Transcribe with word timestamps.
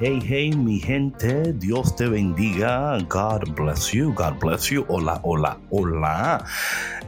Hey, 0.00 0.18
hey, 0.26 0.50
mi 0.50 0.80
gente, 0.80 1.52
Dios 1.52 1.94
te 1.94 2.08
bendiga. 2.08 2.98
God 3.08 3.54
bless 3.54 3.92
you, 3.92 4.12
God 4.12 4.40
bless 4.40 4.68
you. 4.68 4.84
Hola, 4.88 5.20
hola, 5.22 5.60
hola. 5.70 6.44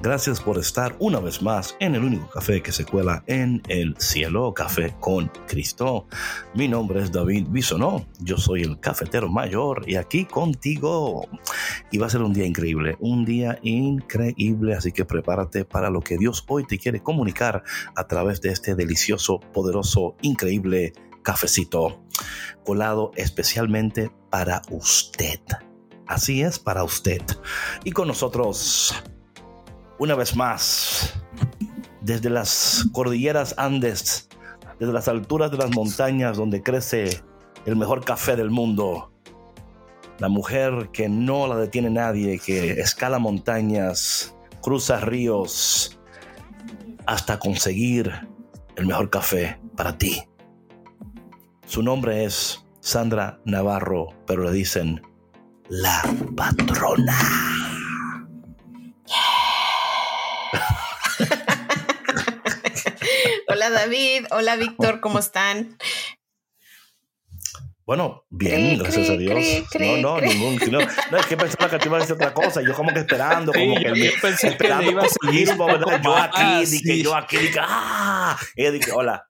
Gracias 0.03 0.41
por 0.41 0.57
estar 0.57 0.95
una 1.01 1.19
vez 1.19 1.43
más 1.43 1.77
en 1.81 1.97
el 1.97 2.05
único 2.05 2.29
café 2.29 2.63
que 2.63 2.71
se 2.71 2.85
cuela 2.85 3.25
en 3.27 3.61
el 3.69 3.97
cielo, 3.99 4.55
Café 4.55 4.95
con 5.01 5.33
Cristo. 5.49 6.07
Mi 6.55 6.69
nombre 6.69 7.03
es 7.03 7.11
David 7.11 7.47
Bisonó, 7.49 8.07
yo 8.21 8.37
soy 8.37 8.63
el 8.63 8.79
cafetero 8.79 9.29
mayor 9.29 9.83
y 9.89 9.97
aquí 9.97 10.25
contigo. 10.25 11.27
Y 11.91 11.99
va 11.99 12.07
a 12.07 12.11
ser 12.11 12.23
un 12.23 12.33
día 12.33 12.47
increíble, 12.47 12.97
un 13.01 13.25
día 13.25 13.59
increíble, 13.63 14.75
así 14.75 14.93
que 14.93 15.05
prepárate 15.05 15.65
para 15.65 15.91
lo 15.91 16.03
que 16.03 16.19
Dios 16.19 16.45
hoy 16.47 16.65
te 16.65 16.79
quiere 16.79 17.03
comunicar 17.03 17.65
a 17.97 18.07
través 18.07 18.41
de 18.43 18.51
este 18.51 18.77
delicioso, 18.77 19.41
poderoso, 19.53 20.15
increíble 20.23 20.93
cafecito 21.27 22.01
colado 22.65 23.11
especialmente 23.17 24.13
para 24.31 24.63
usted. 24.71 25.41
Así 26.07 26.43
es, 26.43 26.61
para 26.61 26.85
usted. 26.85 27.21
Y 27.83 27.91
con 27.91 28.07
nosotros, 28.07 28.95
una 29.99 30.15
vez 30.15 30.37
más, 30.37 31.15
desde 32.01 32.31
las 32.31 32.87
cordilleras 32.93 33.57
Andes, 33.59 34.29
desde 34.79 34.93
las 34.93 35.09
alturas 35.09 35.51
de 35.51 35.57
las 35.57 35.75
montañas 35.75 36.37
donde 36.37 36.63
crece 36.63 37.21
el 37.65 37.75
mejor 37.75 38.05
café 38.05 38.37
del 38.37 38.51
mundo, 38.51 39.13
la 40.21 40.29
mujer 40.29 40.91
que 40.93 41.09
no 41.09 41.49
la 41.49 41.57
detiene 41.57 41.91
nadie, 41.91 42.39
que 42.39 42.71
escala 42.81 43.19
montañas, 43.19 44.33
cruza 44.63 45.01
ríos, 45.01 45.99
hasta 47.05 47.41
conseguir 47.41 48.13
el 48.77 48.87
mejor 48.87 49.11
café 49.11 49.59
para 49.77 49.99
ti. 49.99 50.23
Su 51.67 51.83
nombre 51.83 52.25
es 52.25 52.65
Sandra 52.81 53.41
Navarro, 53.45 54.15
pero 54.25 54.45
le 54.45 54.53
dicen 54.53 55.03
la 55.69 56.01
patrona. 56.37 57.19
hola 63.49 63.71
David, 63.71 64.27
hola 64.31 64.55
Víctor, 64.55 65.01
¿cómo 65.01 65.19
están? 65.19 65.77
Bueno, 67.85 68.25
bien, 68.31 68.79
gracias 68.79 69.11
a 69.11 69.17
Dios. 69.17 69.67
no, 69.79 69.97
no, 69.97 70.21
ningún. 70.21 70.59
No, 70.71 70.79
no, 71.11 71.19
es 71.19 71.27
que 71.27 71.37
pensaba 71.37 71.69
que 71.69 71.79
te 71.79 71.89
iba 71.89 71.97
a 71.97 72.01
decir 72.01 72.15
otra 72.15 72.33
cosa. 72.33 72.63
Yo 72.63 72.75
como 72.75 72.93
que 72.93 73.01
esperando, 73.01 73.53
como 73.53 73.75
que 73.77 73.93
yo 73.95 74.13
pensé 74.21 74.49
esperando 74.49 74.85
que 74.85 74.91
iba 74.91 75.03
a 75.03 75.09
seguir 75.09 75.49
Yo 76.03 76.17
aquí, 76.17 76.67
dije, 76.67 77.03
yo 77.03 77.15
aquí, 77.15 77.37
dije, 77.39 77.59
ah. 77.61 78.37
Y 78.57 78.63
ella 78.63 78.73
dije, 78.73 78.91
hola. 78.93 79.25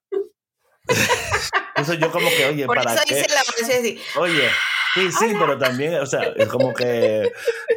Entonces 1.77 1.99
yo 1.99 2.11
como 2.11 2.29
que, 2.31 2.47
oye, 2.47 2.67
Por 2.67 2.77
¿para 2.77 2.95
eso 2.95 3.03
qué? 3.07 3.19
hice 3.21 3.29
la 3.29 3.43
voz 3.43 3.63
así. 3.63 4.01
Oye, 4.17 4.49
sí, 4.95 5.13
sí, 5.13 5.35
pero 5.39 5.59
también, 5.59 5.95
o 5.97 6.07
sea, 6.07 6.33
es 6.37 6.49
como 6.49 6.73
que 6.73 7.31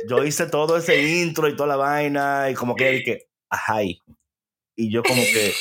yo 0.08 0.24
hice 0.24 0.46
todo 0.46 0.78
ese 0.78 1.02
intro 1.02 1.47
y 1.47 1.56
toda 1.56 1.70
la 1.70 1.75
vaina 1.75 2.50
y 2.50 2.53
como 2.53 2.75
que 2.75 2.92
dije, 2.92 3.28
ajá. 3.50 3.81
Y 3.84 4.02
yo 4.92 5.03
como 5.03 5.22
que, 5.22 5.53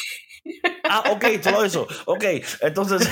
ah, 0.85 1.05
ok, 1.11 1.25
todo 1.43 1.65
eso, 1.65 1.87
ok. 2.07 2.25
Entonces, 2.61 3.09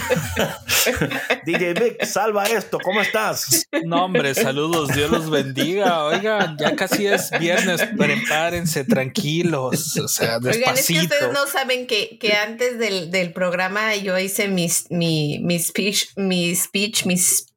DJ 1.45 1.75
Vic, 1.75 2.05
salva 2.05 2.45
esto, 2.45 2.79
¿cómo 2.83 3.01
estás? 3.01 3.67
No, 3.85 4.05
hombre, 4.05 4.35
saludos, 4.35 4.89
Dios 4.95 5.11
los 5.11 5.31
bendiga. 5.31 6.05
Oigan, 6.05 6.57
ya 6.59 6.75
casi 6.77 7.07
es 7.07 7.31
viernes, 7.39 7.83
prepárense 7.97 8.85
tranquilos, 8.85 9.97
o 9.99 10.09
sea, 10.09 10.37
Oigan, 10.37 10.51
es 10.51 10.57
que 10.57 10.65
despacito. 10.65 11.03
ustedes 11.03 11.33
no 11.33 11.47
saben 11.47 11.87
que, 11.87 12.19
que 12.19 12.33
antes 12.35 12.79
del, 12.79 13.11
del 13.11 13.33
programa 13.33 13.95
yo 13.97 14.19
hice 14.19 14.49
mi, 14.49 14.69
mi, 14.91 15.39
mi 15.41 15.59
speech, 15.59 16.09
mi 16.17 16.55
speech, 16.55 17.05
mi 17.07 17.17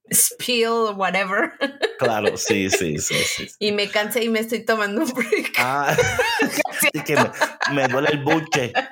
s- 0.09 0.35
spiel, 0.39 0.93
whatever. 0.95 1.51
Claro, 1.97 2.35
sí, 2.37 2.69
sí, 2.69 2.97
sí, 2.99 3.15
sí. 3.15 3.47
Y 3.59 3.71
me 3.71 3.89
cansé 3.89 4.23
y 4.23 4.29
me 4.29 4.39
estoy 4.39 4.61
tomando 4.65 5.01
un 5.01 5.11
break. 5.11 5.53
Ah, 5.57 5.95
sí 6.93 7.01
que 7.03 7.15
me, 7.15 7.29
me 7.73 7.87
duele 7.87 8.09
el 8.11 8.23
buche. 8.23 8.73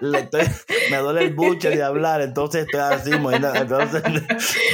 Le 0.00 0.20
estoy- 0.20 0.46
me 0.90 0.98
duele 0.98 1.24
el 1.24 1.34
buche 1.34 1.70
de 1.70 1.82
hablar, 1.82 2.20
entonces 2.20 2.66
estoy 2.66 2.80
así, 2.80 3.10
entonces 3.10 4.02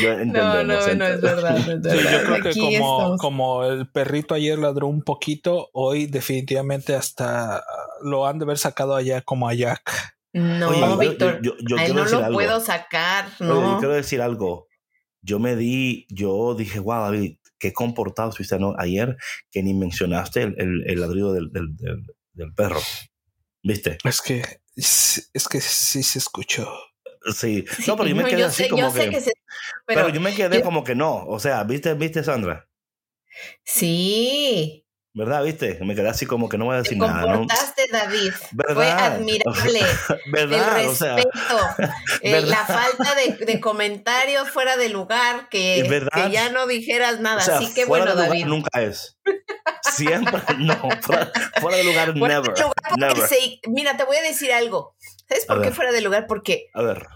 yo 0.02 0.08
No, 0.16 0.20
entendemos, 0.20 0.66
no, 0.66 0.94
no 0.96 1.06
es 1.06 1.20
verdad. 1.22 1.58
No 1.66 1.72
es 1.72 1.82
Sí, 1.82 2.04
verdad. 2.04 2.12
yo 2.12 2.22
creo 2.24 2.42
que 2.42 2.60
como, 2.60 2.98
estamos. 2.98 3.20
como 3.20 3.64
el 3.64 3.88
perrito 3.88 4.34
ayer 4.34 4.58
ladró 4.58 4.86
un 4.86 5.02
poquito, 5.02 5.70
hoy 5.72 6.06
definitivamente 6.06 6.94
hasta 6.94 7.64
lo 8.02 8.26
han 8.26 8.38
de 8.38 8.44
haber 8.44 8.58
sacado 8.58 8.94
allá 8.94 9.22
como 9.22 9.48
a 9.48 9.54
Jack. 9.54 10.13
No, 10.34 10.68
Oye, 10.68 11.08
Víctor, 11.08 11.40
yo- 11.42 11.54
yo 11.66 11.76
a 11.78 11.84
él 11.86 11.92
quiero 11.92 12.04
no 12.04 12.10
lo 12.18 12.24
algo. 12.24 12.34
puedo 12.34 12.60
sacar, 12.60 13.26
Oye, 13.40 13.48
yo 13.48 13.60
¿no? 13.60 13.78
quiero 13.78 13.94
decir 13.94 14.20
algo. 14.20 14.68
Yo 15.22 15.38
me 15.38 15.56
di, 15.56 16.06
yo 16.10 16.54
dije, 16.54 16.80
wow, 16.80 17.04
David, 17.04 17.38
qué 17.58 17.72
comportado 17.72 18.32
fuiste 18.32 18.58
¿no? 18.58 18.74
ayer 18.76 19.16
que 19.50 19.62
ni 19.62 19.72
mencionaste 19.74 20.42
el, 20.42 20.54
el, 20.60 20.90
el 20.90 21.00
ladrido 21.00 21.32
del, 21.32 21.50
del, 21.50 21.74
del, 21.76 22.04
del 22.32 22.52
perro. 22.52 22.80
¿Viste? 23.62 23.96
Es 24.04 24.20
que, 24.20 24.42
es 24.76 25.48
que 25.48 25.60
sí 25.60 26.02
se 26.02 26.18
escuchó. 26.18 26.68
Sí. 27.34 27.64
Sí, 27.70 27.84
No, 27.86 27.96
pero 27.96 28.08
yo 28.10 28.16
me 28.16 28.22
no, 28.24 28.28
quedé 28.28 28.44
así 28.44 28.64
sé, 28.64 28.68
como 28.68 28.92
que. 28.92 29.08
que 29.08 29.20
se- 29.22 29.32
pero, 29.86 30.02
pero 30.02 30.08
yo 30.10 30.20
me 30.20 30.34
quedé 30.34 30.62
como 30.62 30.84
que 30.84 30.94
no. 30.94 31.24
O 31.26 31.38
sea, 31.38 31.64
¿viste, 31.64 31.94
viste, 31.94 32.22
Sandra? 32.22 32.68
sí, 33.64 34.83
¿Verdad? 35.16 35.44
¿Viste? 35.44 35.78
Me 35.82 35.94
quedé 35.94 36.08
así 36.08 36.26
como 36.26 36.48
que 36.48 36.58
no 36.58 36.64
voy 36.64 36.74
a 36.74 36.78
te 36.82 36.88
decir 36.88 36.98
nada, 36.98 37.20
¿no? 37.20 37.38
comportaste, 37.38 37.86
David. 37.92 38.32
Fue 38.74 38.90
admirable. 38.90 39.80
¿Verdad? 40.32 40.80
el 40.80 40.88
O 40.88 40.94
sea, 40.94 41.14
respeto, 41.14 41.60
eh, 42.20 42.32
¿verdad? 42.32 42.48
la 42.48 42.66
falta 42.66 43.14
de, 43.14 43.44
de 43.46 43.60
comentarios 43.60 44.50
fuera 44.50 44.76
de 44.76 44.88
lugar, 44.88 45.48
que, 45.50 46.02
que 46.12 46.30
ya 46.32 46.48
no 46.50 46.66
dijeras 46.66 47.20
nada. 47.20 47.38
o 47.38 47.40
sea, 47.44 47.58
Así 47.58 47.72
que 47.72 47.86
fuera 47.86 48.06
bueno, 48.06 48.06
de 48.06 48.26
lugar 48.26 48.28
David. 48.30 48.46
nunca 48.46 48.82
es. 48.82 49.16
Siempre, 49.92 50.42
no. 50.58 50.76
Fuera, 51.02 51.30
fuera 51.60 51.76
de 51.76 51.84
lugar, 51.84 52.18
Fuera 52.18 52.34
never. 52.40 52.54
de 52.54 52.62
lugar 52.62 52.74
Never. 53.14 53.28
se- 53.28 53.60
mira, 53.68 53.96
te 53.96 54.02
voy 54.02 54.16
a 54.16 54.22
decir 54.22 54.52
algo. 54.52 54.96
¿Sabes 55.28 55.44
A 55.44 55.54
por 55.54 55.62
qué 55.62 55.68
ver. 55.68 55.76
fuera 55.76 55.92
de 55.92 56.00
lugar? 56.00 56.26
Porque, 56.26 56.66
A 56.74 56.82
ver. 56.82 57.06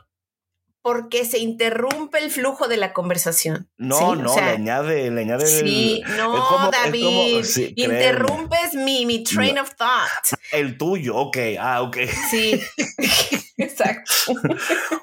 Porque 0.89 1.27
se 1.27 1.39
interrumpe 1.39 2.19
el 2.19 2.31
flujo 2.31 2.67
de 2.67 2.79
la 2.79 2.95
conversación. 2.95 3.69
No, 3.77 3.99
¿sí? 3.99 4.05
O 4.05 4.17
no, 4.17 4.29
sea, 4.33 4.47
le 4.47 4.51
añade, 4.53 5.11
le 5.11 5.21
añade 5.21 5.47
Sí, 5.47 6.03
el, 6.07 6.17
no, 6.17 6.33
como- 6.49 6.71
David. 6.71 7.05
como- 7.05 7.45
sí, 7.45 7.75
créeme. 7.75 7.95
interrumpes 7.95 8.73
mi, 8.75 9.05
mi 9.05 9.23
train 9.23 9.57
No. 9.57 9.63
of 9.63 9.75
thought. 9.77 10.41
el 10.53 10.79
tuyo, 10.79 11.15
ok, 11.17 11.37
ah, 11.61 11.83
ok. 11.83 11.99
Sí, 12.31 12.59
exacto. 13.59 14.13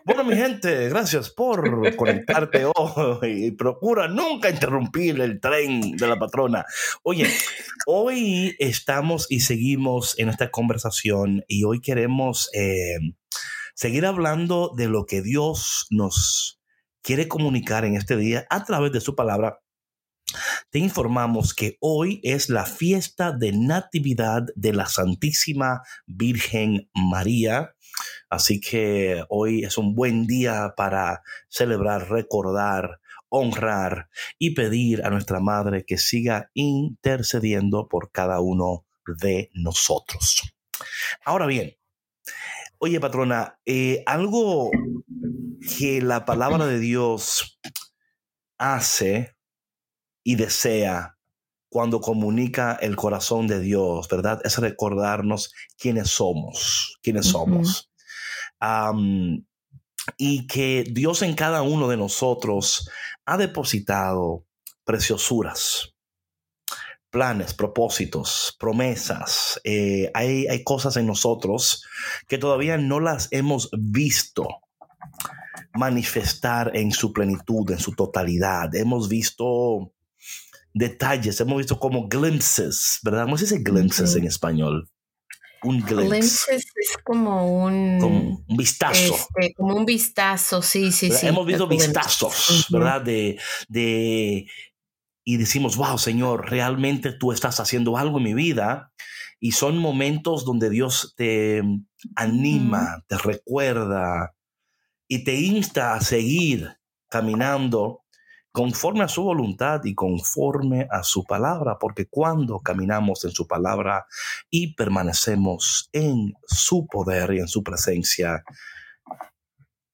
Bueno, 0.05 0.23
mi 0.23 0.35
gente, 0.35 0.89
gracias 0.89 1.29
por 1.29 1.95
conectarte 1.95 2.65
hoy 2.65 3.45
y 3.45 3.51
procura 3.51 4.07
nunca 4.07 4.49
interrumpir 4.49 5.21
el 5.21 5.39
tren 5.39 5.95
de 5.97 6.07
la 6.07 6.17
patrona. 6.17 6.65
Oye, 7.03 7.27
hoy 7.85 8.55
estamos 8.57 9.27
y 9.29 9.41
seguimos 9.41 10.17
en 10.17 10.29
esta 10.29 10.49
conversación 10.49 11.43
y 11.47 11.63
hoy 11.63 11.79
queremos 11.79 12.49
eh, 12.53 12.97
seguir 13.75 14.05
hablando 14.05 14.71
de 14.75 14.87
lo 14.87 15.05
que 15.05 15.21
Dios 15.21 15.85
nos 15.91 16.59
quiere 17.03 17.27
comunicar 17.27 17.85
en 17.85 17.95
este 17.95 18.17
día 18.17 18.47
a 18.49 18.63
través 18.63 18.91
de 18.91 19.01
su 19.01 19.15
palabra. 19.15 19.59
Te 20.71 20.79
informamos 20.79 21.53
que 21.53 21.77
hoy 21.79 22.19
es 22.23 22.49
la 22.49 22.65
fiesta 22.65 23.31
de 23.31 23.51
Natividad 23.51 24.43
de 24.55 24.73
la 24.73 24.87
Santísima 24.87 25.81
Virgen 26.07 26.89
María. 26.93 27.75
Así 28.29 28.59
que 28.59 29.23
hoy 29.29 29.63
es 29.63 29.77
un 29.77 29.93
buen 29.93 30.25
día 30.25 30.73
para 30.75 31.21
celebrar, 31.47 32.09
recordar, 32.09 32.99
honrar 33.29 34.09
y 34.39 34.55
pedir 34.55 35.05
a 35.05 35.09
nuestra 35.09 35.39
Madre 35.39 35.85
que 35.85 35.97
siga 35.97 36.49
intercediendo 36.53 37.87
por 37.87 38.11
cada 38.11 38.39
uno 38.39 38.85
de 39.05 39.51
nosotros. 39.53 40.41
Ahora 41.23 41.45
bien, 41.45 41.77
Oye, 42.77 42.99
patrona, 42.99 43.59
eh, 43.65 44.03
algo 44.05 44.69
que 45.77 46.01
la 46.01 46.25
palabra 46.25 46.65
de 46.67 46.79
Dios 46.79 47.59
hace 48.57 49.35
y 50.23 50.35
desea 50.35 51.17
cuando 51.69 51.99
comunica 51.99 52.73
el 52.73 52.95
corazón 52.95 53.47
de 53.47 53.59
Dios, 53.59 54.07
¿verdad? 54.09 54.39
Es 54.43 54.57
recordarnos 54.57 55.53
quiénes 55.77 56.09
somos, 56.09 56.97
quiénes 57.01 57.27
somos. 57.27 57.91
y 60.17 60.47
que 60.47 60.83
Dios 60.89 61.21
en 61.23 61.33
cada 61.33 61.63
uno 61.63 61.87
de 61.87 61.97
nosotros 61.97 62.89
ha 63.25 63.37
depositado 63.37 64.45
preciosuras, 64.83 65.94
planes, 67.15 67.53
propósitos, 67.53 68.57
promesas. 68.59 69.61
Eh, 69.63 70.11
hay, 70.13 70.47
hay 70.47 70.65
cosas 70.65 70.97
en 70.97 71.07
nosotros 71.07 71.85
que 72.27 72.37
todavía 72.37 72.77
no 72.77 72.99
las 72.99 73.29
hemos 73.31 73.69
visto 73.71 74.45
manifestar 75.73 76.75
en 76.75 76.91
su 76.91 77.13
plenitud, 77.13 77.71
en 77.71 77.79
su 77.79 77.93
totalidad. 77.93 78.75
Hemos 78.75 79.07
visto 79.07 79.93
detalles, 80.73 81.39
hemos 81.39 81.59
visto 81.59 81.79
como 81.79 82.09
glimpses, 82.09 82.99
¿verdad? 83.01 83.23
¿Cómo 83.23 83.37
se 83.37 83.45
dice 83.45 83.59
glimpses 83.63 84.13
en 84.17 84.25
español? 84.25 84.89
Un 85.63 85.85
glimpse. 85.85 86.53
es 86.53 86.65
como 87.01 87.63
un, 87.63 87.97
como 88.01 88.43
un 88.45 88.57
vistazo. 88.57 89.15
Este, 89.15 89.53
como 89.53 89.73
un 89.73 89.85
vistazo, 89.85 90.61
sí, 90.61 90.91
sí, 90.91 91.09
sí. 91.13 91.27
Hemos 91.27 91.45
visto 91.47 91.65
vistazos, 91.65 92.65
¿verdad? 92.69 93.01
De, 93.03 93.39
de, 93.69 94.47
y 95.27 95.37
decimos, 95.37 95.75
wow, 95.75 95.97
Señor, 95.97 96.51
realmente 96.51 97.11
tú 97.11 97.31
estás 97.31 97.59
haciendo 97.59 97.97
algo 97.97 98.19
en 98.19 98.23
mi 98.23 98.33
vida. 98.35 98.93
Y 99.39 99.51
son 99.51 99.79
momentos 99.79 100.45
donde 100.45 100.69
Dios 100.69 101.13
te 101.17 101.61
anima, 102.15 103.03
te 103.07 103.17
recuerda 103.17 104.35
y 105.07 105.23
te 105.23 105.33
insta 105.35 105.95
a 105.95 106.01
seguir 106.01 106.77
caminando 107.09 108.03
conforme 108.51 109.03
a 109.03 109.07
su 109.07 109.23
voluntad 109.23 109.83
y 109.83 109.95
conforme 109.95 110.87
a 110.89 111.03
su 111.03 111.25
palabra, 111.25 111.77
porque 111.79 112.07
cuando 112.07 112.59
caminamos 112.59 113.25
en 113.25 113.31
su 113.31 113.47
palabra 113.47 114.05
y 114.49 114.75
permanecemos 114.75 115.89
en 115.91 116.33
su 116.47 116.87
poder 116.87 117.33
y 117.33 117.39
en 117.39 117.47
su 117.47 117.63
presencia, 117.63 118.43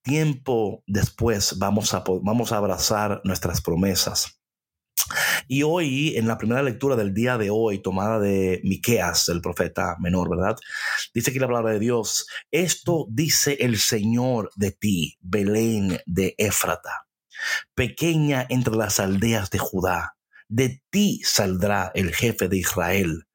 tiempo 0.04 0.84
después 0.86 1.58
vamos 1.58 1.94
a, 1.94 2.04
vamos 2.22 2.52
a 2.52 2.58
abrazar 2.58 3.22
nuestras 3.24 3.62
promesas. 3.62 4.41
Y 5.48 5.64
hoy, 5.64 6.18
en 6.18 6.28
la 6.28 6.38
primera 6.38 6.64
lectura 6.64 6.96
del 6.96 7.14
día 7.14 7.38
de 7.38 7.50
hoy, 7.50 7.80
tomada 7.80 8.20
de 8.20 8.62
Miqueas, 8.64 9.30
el 9.30 9.42
profeta 9.42 9.96
menor, 10.00 10.30
¿verdad? 10.30 10.58
Dice 11.14 11.32
aquí 11.32 11.40
la 11.40 11.48
palabra 11.48 11.74
de 11.74 11.80
Dios: 11.80 12.28
Esto 12.52 13.06
dice 13.10 13.58
el 13.60 13.78
Señor 13.78 14.52
de 14.56 14.72
ti, 14.72 15.18
Belén 15.22 16.00
de 16.06 16.36
Éfrata 16.38 17.08
pequeña 17.76 18.46
entre 18.50 18.76
las 18.76 19.00
aldeas 19.00 19.50
de 19.50 19.60
Judá. 19.60 20.18
De 20.48 20.82
ti 20.90 21.22
saldrá 21.24 21.92
el 21.96 22.14
jefe 22.14 22.48
de 22.48 22.58
Israel, 22.58 23.28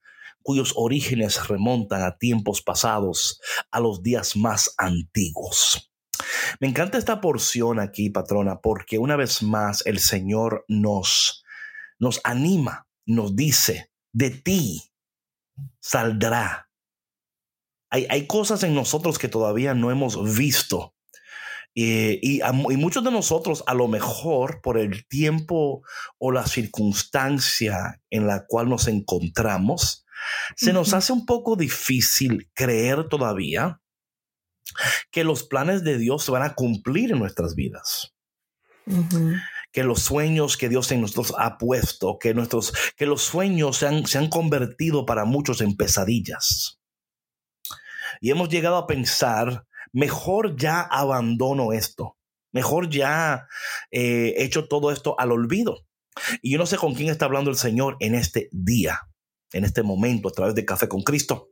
cuyos 0.42 0.72
orígenes 0.76 1.48
remontan 1.48 2.02
a 2.02 2.18
tiempos 2.18 2.62
pasados, 2.62 3.40
a 3.70 3.80
los 3.80 4.02
días 4.02 4.36
más 4.36 4.74
antiguos. 4.76 5.90
Me 6.60 6.68
encanta 6.68 6.98
esta 6.98 7.20
porción 7.20 7.80
aquí, 7.80 8.10
patrona, 8.10 8.60
porque 8.60 8.98
una 8.98 9.16
vez 9.16 9.42
más 9.42 9.84
el 9.86 9.98
Señor 9.98 10.64
nos, 10.68 11.44
nos 11.98 12.20
anima, 12.24 12.86
nos 13.06 13.36
dice, 13.36 13.90
de 14.12 14.30
ti 14.30 14.82
saldrá. 15.80 16.70
Hay, 17.90 18.06
hay 18.10 18.26
cosas 18.26 18.62
en 18.62 18.74
nosotros 18.74 19.18
que 19.18 19.28
todavía 19.28 19.74
no 19.74 19.90
hemos 19.90 20.36
visto, 20.36 20.96
eh, 21.78 22.18
y, 22.22 22.40
muchos 22.78 23.04
de 23.04 23.10
nosotros, 23.10 23.62
a 23.66 23.74
lo 23.74 23.86
mejor 23.86 24.62
por 24.62 24.78
el 24.78 25.06
tiempo 25.06 25.82
o 26.18 26.32
la 26.32 26.46
circunstancia 26.46 28.00
en 28.08 28.26
la 28.26 28.46
cual 28.46 28.70
nos 28.70 28.88
encontramos, 28.88 30.06
se 30.56 30.72
nos 30.72 30.94
hace 30.94 31.12
un 31.12 31.26
poco 31.26 31.54
difícil 31.54 32.50
creer 32.54 33.08
todavía 33.08 33.82
que 35.10 35.22
los 35.22 35.44
planes 35.44 35.84
de 35.84 35.98
Dios 35.98 36.24
se 36.24 36.30
van 36.30 36.42
a 36.42 36.54
cumplir 36.54 37.12
en 37.12 37.18
nuestras 37.18 37.54
vidas. 37.54 38.14
Que 39.76 39.84
los 39.84 40.00
sueños 40.00 40.56
que 40.56 40.70
Dios 40.70 40.90
en 40.90 41.02
nosotros 41.02 41.34
ha 41.36 41.58
puesto, 41.58 42.18
que, 42.18 42.32
nuestros, 42.32 42.72
que 42.96 43.04
los 43.04 43.20
sueños 43.20 43.76
se 43.76 43.86
han, 43.86 44.06
se 44.06 44.16
han 44.16 44.30
convertido 44.30 45.04
para 45.04 45.26
muchos 45.26 45.60
en 45.60 45.76
pesadillas. 45.76 46.80
Y 48.22 48.30
hemos 48.30 48.48
llegado 48.48 48.78
a 48.78 48.86
pensar 48.86 49.66
mejor 49.92 50.56
ya 50.56 50.80
abandono 50.80 51.74
esto, 51.74 52.16
mejor 52.52 52.88
ya 52.88 53.48
he 53.90 54.28
eh, 54.28 54.44
hecho 54.44 54.66
todo 54.66 54.90
esto 54.90 55.14
al 55.18 55.30
olvido. 55.30 55.84
Y 56.40 56.52
yo 56.52 56.58
no 56.58 56.64
sé 56.64 56.78
con 56.78 56.94
quién 56.94 57.10
está 57.10 57.26
hablando 57.26 57.50
el 57.50 57.58
Señor 57.58 57.98
en 58.00 58.14
este 58.14 58.48
día, 58.52 59.00
en 59.52 59.66
este 59.66 59.82
momento, 59.82 60.30
a 60.30 60.32
través 60.32 60.54
de 60.54 60.64
Café 60.64 60.88
con 60.88 61.02
Cristo. 61.02 61.50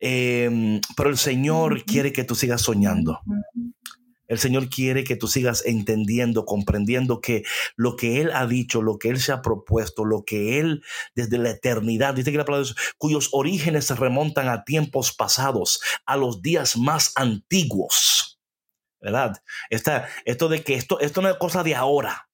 Em, 0.00 0.80
pero 0.96 1.10
el 1.10 1.18
Señor 1.18 1.84
quiere 1.84 2.10
que 2.10 2.24
tú 2.24 2.34
sigas 2.34 2.62
soñando. 2.62 3.20
El 4.28 4.38
Señor 4.38 4.68
quiere 4.68 5.04
que 5.04 5.16
tú 5.16 5.26
sigas 5.26 5.64
entendiendo, 5.66 6.44
comprendiendo 6.44 7.20
que 7.20 7.44
lo 7.76 7.96
que 7.96 8.20
Él 8.20 8.30
ha 8.32 8.46
dicho, 8.46 8.82
lo 8.82 8.98
que 8.98 9.08
Él 9.08 9.18
se 9.18 9.32
ha 9.32 9.42
propuesto, 9.42 10.04
lo 10.04 10.24
que 10.24 10.60
Él 10.60 10.84
desde 11.14 11.38
la 11.38 11.50
eternidad, 11.50 12.14
dice 12.14 12.30
que 12.30 12.38
la 12.38 12.44
palabra 12.44 12.68
cuyos 12.98 13.30
orígenes 13.32 13.86
se 13.86 13.94
remontan 13.94 14.48
a 14.48 14.64
tiempos 14.64 15.12
pasados, 15.12 15.80
a 16.04 16.16
los 16.16 16.42
días 16.42 16.76
más 16.76 17.12
antiguos. 17.16 18.38
¿Verdad? 19.00 19.40
esto 19.70 20.48
de 20.48 20.64
que 20.64 20.74
esto, 20.74 20.98
esto 20.98 21.22
no 21.22 21.28
es 21.28 21.36
cosa 21.36 21.62
de 21.62 21.74
ahora. 21.74 22.28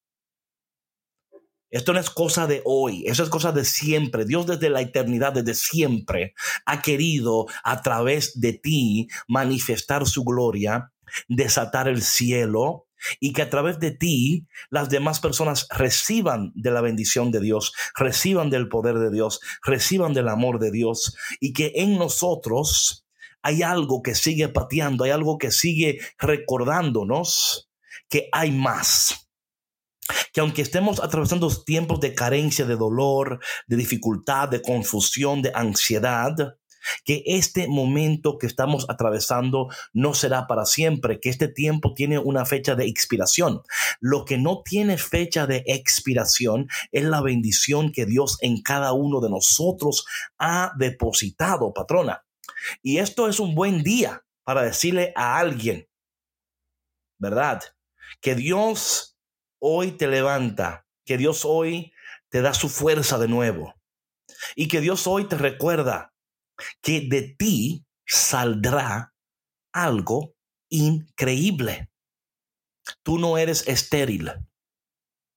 Esto 1.69 1.93
no 1.93 1.99
es 1.99 2.09
cosa 2.09 2.47
de 2.47 2.61
hoy, 2.63 3.03
eso 3.05 3.21
es 3.21 3.29
cosa 3.29 3.51
de 3.51 3.65
siempre. 3.65 4.23
Dios 4.25 4.47
desde 4.47 4.69
la 4.69 4.81
eternidad, 4.81 5.33
desde 5.33 5.55
siempre, 5.55 6.33
ha 6.65 6.81
querido 6.81 7.47
a 7.63 7.81
través 7.81 8.39
de 8.39 8.53
ti 8.53 9.09
manifestar 9.27 10.07
su 10.07 10.23
gloria 10.23 10.93
desatar 11.27 11.87
el 11.87 12.01
cielo 12.01 12.87
y 13.19 13.33
que 13.33 13.41
a 13.41 13.49
través 13.49 13.79
de 13.79 13.91
ti 13.91 14.47
las 14.69 14.89
demás 14.89 15.19
personas 15.19 15.67
reciban 15.69 16.51
de 16.55 16.71
la 16.71 16.81
bendición 16.81 17.31
de 17.31 17.39
Dios, 17.39 17.73
reciban 17.95 18.49
del 18.49 18.67
poder 18.67 18.97
de 18.99 19.11
Dios, 19.11 19.39
reciban 19.63 20.13
del 20.13 20.29
amor 20.29 20.59
de 20.59 20.71
Dios 20.71 21.15
y 21.39 21.53
que 21.53 21.73
en 21.75 21.97
nosotros 21.97 23.05
hay 23.41 23.61
algo 23.61 24.01
que 24.01 24.15
sigue 24.15 24.49
pateando, 24.49 25.03
hay 25.03 25.11
algo 25.11 25.37
que 25.37 25.51
sigue 25.51 25.99
recordándonos 26.17 27.69
que 28.09 28.27
hay 28.31 28.51
más. 28.51 29.29
Que 30.33 30.41
aunque 30.41 30.61
estemos 30.61 30.99
atravesando 30.99 31.49
tiempos 31.63 31.99
de 31.99 32.13
carencia, 32.13 32.65
de 32.65 32.75
dolor, 32.75 33.39
de 33.67 33.75
dificultad, 33.75 34.49
de 34.49 34.61
confusión, 34.61 35.41
de 35.41 35.51
ansiedad, 35.53 36.35
que 37.03 37.23
este 37.25 37.67
momento 37.67 38.37
que 38.37 38.47
estamos 38.47 38.85
atravesando 38.89 39.69
no 39.93 40.13
será 40.13 40.47
para 40.47 40.65
siempre, 40.65 41.19
que 41.19 41.29
este 41.29 41.47
tiempo 41.47 41.93
tiene 41.93 42.19
una 42.19 42.45
fecha 42.45 42.75
de 42.75 42.85
expiración. 42.85 43.61
Lo 43.99 44.25
que 44.25 44.37
no 44.37 44.61
tiene 44.63 44.97
fecha 44.97 45.47
de 45.47 45.63
expiración 45.67 46.67
es 46.91 47.03
la 47.03 47.21
bendición 47.21 47.91
que 47.91 48.05
Dios 48.05 48.37
en 48.41 48.61
cada 48.61 48.93
uno 48.93 49.21
de 49.21 49.29
nosotros 49.29 50.05
ha 50.37 50.71
depositado, 50.77 51.73
patrona. 51.73 52.25
Y 52.81 52.97
esto 52.97 53.27
es 53.27 53.39
un 53.39 53.55
buen 53.55 53.83
día 53.83 54.23
para 54.43 54.63
decirle 54.63 55.11
a 55.15 55.37
alguien, 55.37 55.87
¿verdad? 57.17 57.61
Que 58.21 58.35
Dios 58.35 59.17
hoy 59.59 59.91
te 59.91 60.07
levanta, 60.07 60.85
que 61.05 61.17
Dios 61.17 61.45
hoy 61.45 61.93
te 62.29 62.41
da 62.41 62.53
su 62.53 62.69
fuerza 62.69 63.17
de 63.17 63.27
nuevo 63.27 63.75
y 64.55 64.67
que 64.67 64.81
Dios 64.81 65.07
hoy 65.07 65.25
te 65.25 65.37
recuerda 65.37 66.13
que 66.81 67.01
de 67.01 67.35
ti 67.37 67.85
saldrá 68.05 69.13
algo 69.73 70.35
increíble. 70.69 71.89
Tú 73.03 73.17
no 73.17 73.37
eres 73.37 73.67
estéril. 73.67 74.31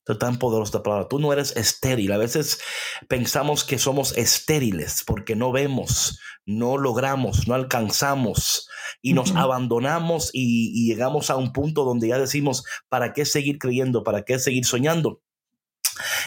Es 0.06 0.18
tan 0.18 0.38
poderosa 0.38 0.82
palabra. 0.82 1.08
Tú 1.08 1.18
no 1.18 1.32
eres 1.32 1.54
estéril. 1.56 2.12
A 2.12 2.18
veces 2.18 2.60
pensamos 3.08 3.64
que 3.64 3.78
somos 3.78 4.16
estériles 4.16 5.04
porque 5.06 5.36
no 5.36 5.52
vemos, 5.52 6.18
no 6.46 6.78
logramos, 6.78 7.46
no 7.46 7.54
alcanzamos 7.54 8.68
y 9.02 9.12
nos 9.12 9.34
abandonamos 9.36 10.30
y, 10.32 10.72
y, 10.74 10.88
llegamos 10.88 11.28
a 11.30 11.36
un 11.36 11.52
punto 11.52 11.84
donde 11.84 12.08
ya 12.08 12.18
decimos, 12.18 12.64
¿para 12.88 13.12
qué 13.12 13.26
seguir 13.26 13.58
creyendo? 13.58 14.02
¿Para 14.02 14.22
qué 14.22 14.38
seguir 14.38 14.64
soñando? 14.64 15.20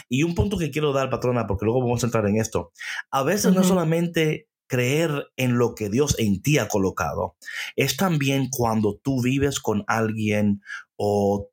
Y 0.08 0.22
un 0.22 0.34
punto 0.34 0.58
que 0.58 0.70
quiero 0.70 0.92
dar, 0.92 1.10
patrona, 1.10 1.46
porque 1.46 1.64
luego 1.64 1.80
vamos 1.80 2.02
a 2.02 2.06
entrar 2.06 2.26
en 2.28 2.36
esto. 2.36 2.72
A 3.10 3.22
veces 3.22 3.52
no 3.52 3.64
solamente 3.64 4.48
creer 4.72 5.26
en 5.36 5.58
lo 5.58 5.74
que 5.74 5.90
Dios 5.90 6.16
en 6.18 6.40
ti 6.40 6.56
ha 6.56 6.66
colocado, 6.66 7.36
es 7.76 7.98
también 7.98 8.48
cuando 8.50 8.96
tú 8.96 9.20
vives 9.20 9.60
con 9.60 9.84
alguien 9.86 10.62
o, 10.96 11.50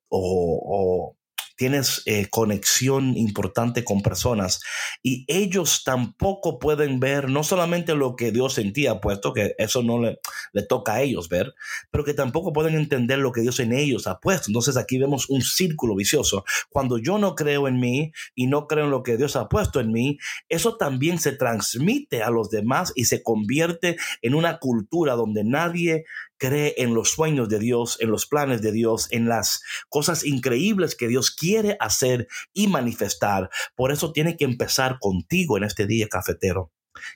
tienes 1.60 2.04
eh, 2.06 2.28
conexión 2.30 3.18
importante 3.18 3.84
con 3.84 4.02
personas 4.02 4.62
y 5.04 5.26
ellos 5.28 5.84
tampoco 5.84 6.58
pueden 6.58 7.02
ver 7.02 7.30
no 7.30 7.44
solamente 7.44 7.96
lo 7.96 8.16
que 8.16 8.32
Dios 8.32 8.54
sentía, 8.54 9.02
puesto 9.02 9.34
que 9.34 9.56
eso 9.58 9.84
no 9.84 10.00
le, 10.00 10.20
le 10.54 10.64
toca 10.64 10.94
a 10.94 11.02
ellos 11.02 11.28
ver, 11.28 11.54
pero 11.92 12.06
que 12.06 12.14
tampoco 12.14 12.54
pueden 12.54 12.76
entender 12.76 13.20
lo 13.20 13.34
que 13.34 13.42
Dios 13.42 13.60
en 13.60 13.74
ellos 13.74 14.08
ha 14.08 14.22
puesto. 14.22 14.46
Entonces 14.48 14.78
aquí 14.78 14.98
vemos 14.98 15.30
un 15.30 15.42
círculo 15.42 15.98
vicioso. 15.98 16.46
Cuando 16.70 16.98
yo 16.98 17.18
no 17.18 17.36
creo 17.36 17.68
en 17.68 17.78
mí 17.82 18.14
y 18.36 18.48
no 18.48 18.66
creo 18.66 18.86
en 18.86 18.92
lo 18.92 19.04
que 19.04 19.18
Dios 19.18 19.36
ha 19.36 19.50
puesto 19.50 19.82
en 19.82 19.92
mí, 19.92 20.18
eso 20.48 20.78
también 20.78 21.20
se 21.20 21.34
transmite 21.34 22.24
a 22.24 22.30
los 22.30 22.50
demás 22.50 22.94
y 22.96 23.04
se 23.04 23.22
convierte 23.22 23.98
en 24.22 24.34
una 24.34 24.60
cultura 24.60 25.16
donde 25.16 25.44
nadie 25.44 26.06
cree 26.40 26.74
en 26.78 26.96
los 26.96 27.12
sueños 27.12 27.50
de 27.50 27.60
Dios, 27.60 27.98
en 28.00 28.10
los 28.10 28.26
planes 28.26 28.62
de 28.62 28.72
Dios, 28.72 29.08
en 29.12 29.30
las 29.30 29.62
cosas 29.90 30.26
increíbles 30.26 30.96
que 30.96 31.08
Dios 31.08 31.30
quiere 31.30 31.78
hacer 31.80 32.28
y 32.54 32.68
manifestar. 32.68 33.50
Por 33.76 33.92
eso 33.92 34.12
tiene 34.12 34.38
que 34.38 34.46
empezar 34.46 34.98
contigo 35.00 35.58
en 35.58 35.66
este 35.66 35.86
día 35.86 36.08
cafetero. 36.08 36.72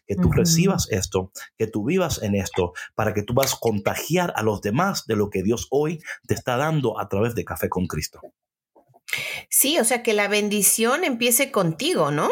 Que 0.06 0.15
tú 0.15 0.32
recibas 0.32 0.88
esto, 0.92 1.32
que 1.58 1.68
tú 1.68 1.84
vivas 1.84 2.22
en 2.22 2.36
esto, 2.36 2.74
para 2.96 3.13
que 3.13 3.24
tú 3.24 3.34
vas 3.34 3.56
a 3.56 3.58
contagiar 3.60 4.32
a 4.36 4.44
los 4.44 4.62
demás 4.62 5.06
de 5.08 5.15
lo 5.15 5.30
que 5.30 5.44
Dios 5.44 5.68
hoy 5.72 6.01
te 6.27 6.36
está 6.36 6.56
dando 6.56 7.00
a 7.00 7.10
través 7.10 7.36
de 7.36 7.44
Café 7.44 7.68
con 7.68 7.88
Cristo. 7.88 8.22
Sí, 9.50 9.80
o 9.80 9.84
sea, 9.84 10.01
que 10.03 10.13
la 10.13 10.27
bendición 10.27 11.03
empiece 11.03 11.51
contigo, 11.51 12.12
¿no? 12.12 12.30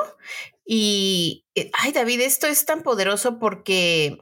Y, 0.65 1.45
eh, 1.55 1.69
ay, 1.73 1.91
David, 1.91 2.21
esto 2.21 2.47
es 2.47 2.65
tan 2.65 2.83
poderoso 2.83 3.39
porque 3.39 4.17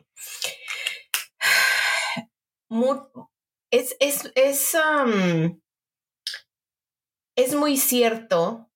es, 3.71 3.95
es, 3.99 4.31
es, 4.35 4.77
es 7.35 7.55
muy 7.55 7.77
cierto 7.77 8.69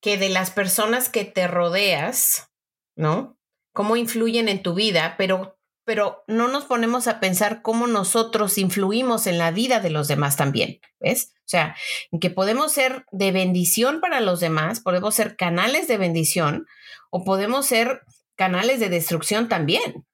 que 0.00 0.18
de 0.18 0.28
las 0.28 0.50
personas 0.50 1.08
que 1.08 1.24
te 1.24 1.46
rodeas, 1.46 2.50
¿no? 2.96 3.38
Cómo 3.72 3.96
influyen 3.96 4.48
en 4.48 4.62
tu 4.62 4.74
vida, 4.74 5.14
pero, 5.16 5.58
pero 5.84 6.24
no 6.26 6.48
nos 6.48 6.64
ponemos 6.64 7.06
a 7.06 7.20
pensar 7.20 7.62
cómo 7.62 7.86
nosotros 7.86 8.58
influimos 8.58 9.26
en 9.26 9.38
la 9.38 9.52
vida 9.52 9.80
de 9.80 9.90
los 9.90 10.08
demás 10.08 10.36
también, 10.36 10.80
¿ves? 11.00 11.32
O 11.38 11.48
sea, 11.52 11.76
que 12.20 12.30
podemos 12.30 12.72
ser 12.72 13.06
de 13.12 13.30
bendición 13.30 14.00
para 14.00 14.20
los 14.20 14.40
demás, 14.40 14.80
podemos 14.80 15.14
ser 15.14 15.36
canales 15.36 15.86
de 15.86 15.98
bendición 15.98 16.66
o 17.10 17.24
podemos 17.24 17.66
ser 17.66 18.02
canales 18.36 18.80
de 18.80 18.88
destrucción 18.88 19.48
también. 19.48 20.04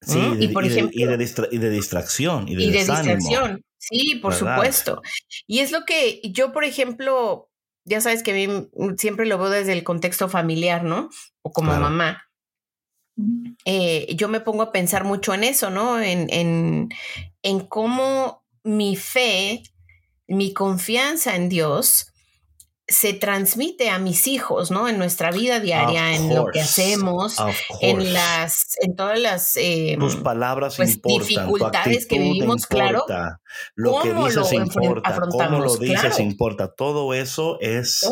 Sí, 0.00 0.20
y, 0.38 0.48
por 0.48 0.64
ejemplo, 0.64 0.92
y, 0.94 1.04
de 1.04 1.16
distracción. 1.16 2.48
Y 2.48 2.54
de, 2.54 2.72
distracción. 2.72 3.64
Sí, 3.78 4.16
por 4.22 4.34
supuesto. 4.34 5.02
Y 5.46 5.60
es 5.60 5.72
lo 5.72 5.84
que 5.84 6.20
yo, 6.24 6.52
por 6.52 6.64
ejemplo, 6.64 7.50
ya 7.84 8.00
sabes 8.00 8.22
que 8.22 8.30
a 8.30 8.34
mí 8.34 8.68
siempre 8.96 9.26
lo 9.26 9.38
veo 9.38 9.50
desde 9.50 9.72
el 9.72 9.84
contexto 9.84 10.28
familiar, 10.28 10.84
¿no? 10.84 11.08
O 11.42 11.50
como 11.50 11.72
mamá. 11.78 12.24
Eh, 13.64 14.14
yo 14.14 14.28
me 14.28 14.40
pongo 14.40 14.62
a 14.62 14.72
pensar 14.72 15.04
mucho 15.04 15.34
en 15.34 15.42
eso, 15.42 15.70
¿no? 15.70 16.00
En, 16.00 16.32
en, 16.32 16.88
en 17.42 17.60
cómo 17.60 18.44
mi 18.62 18.94
fe, 18.94 19.62
mi 20.28 20.52
confianza 20.52 21.34
en 21.34 21.48
Dios 21.48 22.12
se 22.88 23.12
transmite 23.12 23.90
a 23.90 23.98
mis 23.98 24.26
hijos, 24.26 24.70
¿no? 24.70 24.88
En 24.88 24.96
nuestra 24.96 25.30
vida 25.30 25.60
diaria, 25.60 26.16
en 26.16 26.34
lo 26.34 26.46
que 26.46 26.62
hacemos, 26.62 27.36
en 27.82 28.14
las, 28.14 28.76
en 28.80 28.96
todas 28.96 29.20
las 29.20 29.56
eh, 29.56 29.98
palabras 30.24 30.76
pues, 30.76 31.00
dificultades 31.02 32.06
que 32.06 32.18
vivimos, 32.18 32.66
claro. 32.66 33.04
Lo 33.74 34.00
que 34.00 34.14
dices 34.14 34.52
importa, 34.54 35.20
cómo 35.30 35.60
lo 35.60 35.76
dices 35.76 36.18
importa. 36.18 36.74
Todo 36.74 37.12
eso 37.12 37.58
es. 37.60 38.08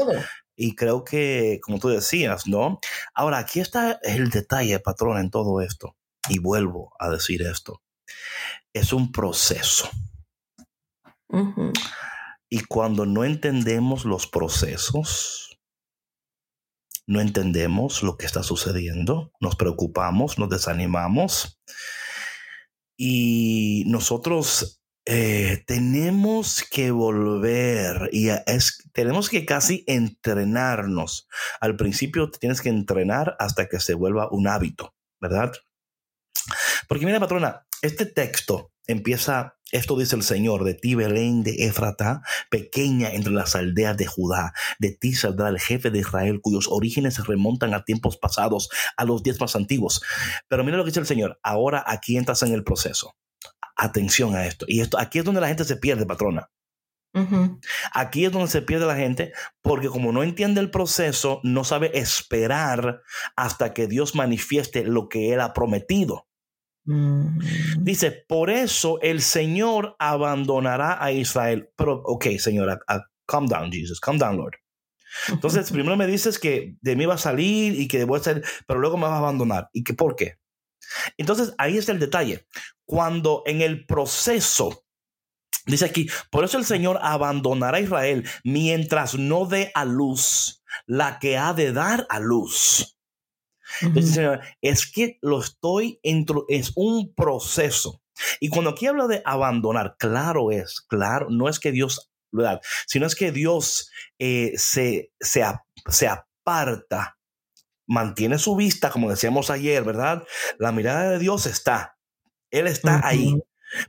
Y 0.54 0.74
creo 0.74 1.04
que, 1.04 1.58
como 1.62 1.78
tú 1.78 1.88
decías, 1.88 2.46
¿no? 2.46 2.78
Ahora, 3.14 3.38
aquí 3.38 3.60
está 3.60 3.98
el 4.02 4.30
detalle, 4.30 4.78
patrón, 4.80 5.18
en 5.18 5.30
todo 5.30 5.62
esto. 5.62 5.96
Y 6.28 6.38
vuelvo 6.38 6.92
a 6.98 7.08
decir 7.08 7.42
esto. 7.42 7.82
Es 8.74 8.92
un 8.92 9.10
proceso. 9.10 9.88
Y 12.48 12.60
cuando 12.64 13.06
no 13.06 13.24
entendemos 13.24 14.04
los 14.04 14.26
procesos, 14.26 15.58
no 17.06 17.20
entendemos 17.20 18.02
lo 18.02 18.16
que 18.16 18.26
está 18.26 18.42
sucediendo, 18.42 19.32
nos 19.40 19.56
preocupamos, 19.56 20.38
nos 20.38 20.50
desanimamos 20.50 21.60
y 22.96 23.84
nosotros 23.86 24.82
eh, 25.08 25.62
tenemos 25.68 26.64
que 26.68 26.90
volver 26.90 28.10
y 28.12 28.30
es, 28.46 28.82
tenemos 28.92 29.28
que 29.28 29.44
casi 29.44 29.84
entrenarnos. 29.86 31.28
Al 31.60 31.76
principio 31.76 32.28
tienes 32.30 32.60
que 32.60 32.70
entrenar 32.70 33.36
hasta 33.38 33.68
que 33.68 33.78
se 33.78 33.94
vuelva 33.94 34.28
un 34.32 34.48
hábito, 34.48 34.94
¿verdad? 35.20 35.52
Porque 36.88 37.06
mira, 37.06 37.20
patrona, 37.20 37.66
este 37.82 38.06
texto 38.06 38.72
empieza, 38.86 39.55
esto 39.72 39.96
dice 39.96 40.16
el 40.16 40.22
Señor, 40.22 40.64
de 40.64 40.74
ti 40.74 40.94
Belén 40.94 41.42
de 41.42 41.66
Éfrata, 41.66 42.22
pequeña 42.50 43.10
entre 43.10 43.32
las 43.32 43.56
aldeas 43.56 43.96
de 43.96 44.06
Judá, 44.06 44.52
de 44.78 44.92
ti 44.92 45.14
saldrá 45.14 45.48
el 45.48 45.58
jefe 45.58 45.90
de 45.90 45.98
Israel, 45.98 46.40
cuyos 46.40 46.68
orígenes 46.70 47.14
se 47.14 47.22
remontan 47.22 47.74
a 47.74 47.84
tiempos 47.84 48.16
pasados, 48.16 48.68
a 48.96 49.04
los 49.04 49.22
días 49.22 49.40
más 49.40 49.56
antiguos. 49.56 50.02
Pero 50.48 50.62
mira 50.62 50.76
lo 50.76 50.84
que 50.84 50.90
dice 50.90 51.00
el 51.00 51.06
Señor, 51.06 51.40
ahora 51.42 51.82
aquí 51.86 52.16
entras 52.16 52.42
en 52.42 52.52
el 52.52 52.64
proceso. 52.64 53.16
Atención 53.76 54.34
a 54.36 54.46
esto. 54.46 54.64
Y 54.68 54.80
esto, 54.80 54.98
aquí 54.98 55.18
es 55.18 55.24
donde 55.24 55.40
la 55.40 55.48
gente 55.48 55.64
se 55.64 55.76
pierde, 55.76 56.06
patrona. 56.06 56.50
Aquí 57.92 58.26
es 58.26 58.32
donde 58.32 58.48
se 58.48 58.60
pierde 58.60 58.84
la 58.84 58.96
gente 58.96 59.32
porque 59.62 59.88
como 59.88 60.12
no 60.12 60.22
entiende 60.22 60.60
el 60.60 60.70
proceso, 60.70 61.40
no 61.42 61.64
sabe 61.64 61.98
esperar 61.98 63.00
hasta 63.36 63.72
que 63.72 63.86
Dios 63.86 64.14
manifieste 64.14 64.84
lo 64.84 65.08
que 65.08 65.32
Él 65.32 65.40
ha 65.40 65.54
prometido. 65.54 66.28
Mm. 66.86 67.38
Dice, 67.80 68.12
por 68.12 68.48
eso 68.48 68.98
el 69.02 69.20
Señor 69.20 69.96
abandonará 69.98 71.02
a 71.02 71.12
Israel. 71.12 71.70
Pero, 71.76 72.02
ok, 72.04 72.26
Señora, 72.38 72.78
calm 73.26 73.46
down, 73.46 73.70
Jesus, 73.70 74.00
calm 74.00 74.18
down, 74.18 74.36
Lord. 74.36 74.54
Entonces, 75.28 75.70
primero 75.72 75.96
me 75.96 76.06
dices 76.06 76.38
que 76.38 76.76
de 76.80 76.96
mí 76.96 77.06
va 77.06 77.14
a 77.14 77.18
salir 77.18 77.78
y 77.78 77.88
que 77.88 77.98
debo 77.98 78.18
ser, 78.18 78.44
pero 78.66 78.80
luego 78.80 78.96
me 78.96 79.04
vas 79.04 79.12
a 79.12 79.18
abandonar. 79.18 79.68
¿Y 79.72 79.84
que 79.84 79.94
por 79.94 80.16
qué? 80.16 80.38
Entonces, 81.16 81.54
ahí 81.58 81.76
está 81.76 81.92
el 81.92 81.98
detalle. 81.98 82.46
Cuando 82.84 83.42
en 83.46 83.60
el 83.60 83.86
proceso, 83.86 84.84
dice 85.66 85.86
aquí, 85.86 86.08
por 86.30 86.44
eso 86.44 86.58
el 86.58 86.64
Señor 86.64 86.98
abandonará 87.02 87.78
a 87.78 87.80
Israel 87.80 88.28
mientras 88.44 89.16
no 89.16 89.46
dé 89.46 89.72
a 89.74 89.84
luz 89.84 90.62
la 90.86 91.18
que 91.18 91.36
ha 91.36 91.52
de 91.52 91.72
dar 91.72 92.06
a 92.08 92.20
luz. 92.20 92.95
Entonces, 93.80 94.38
es 94.60 94.90
que 94.90 95.18
lo 95.22 95.40
estoy, 95.40 96.00
es 96.02 96.72
un 96.74 97.14
proceso. 97.14 98.02
Y 98.40 98.48
cuando 98.48 98.70
aquí 98.70 98.86
habla 98.86 99.06
de 99.06 99.22
abandonar, 99.24 99.96
claro 99.98 100.50
es, 100.50 100.80
claro, 100.80 101.28
no 101.30 101.48
es 101.48 101.60
que 101.60 101.72
Dios 101.72 102.10
lo 102.30 102.42
da, 102.42 102.60
sino 102.86 103.06
es 103.06 103.14
que 103.14 103.32
Dios 103.32 103.90
eh, 104.18 104.52
se, 104.56 105.12
se, 105.20 105.44
se 105.88 106.08
aparta, 106.08 107.18
mantiene 107.86 108.38
su 108.38 108.56
vista, 108.56 108.90
como 108.90 109.10
decíamos 109.10 109.50
ayer, 109.50 109.84
¿verdad? 109.84 110.24
La 110.58 110.72
mirada 110.72 111.10
de 111.10 111.18
Dios 111.18 111.46
está, 111.46 111.98
Él 112.50 112.66
está 112.66 113.06
ahí. 113.06 113.34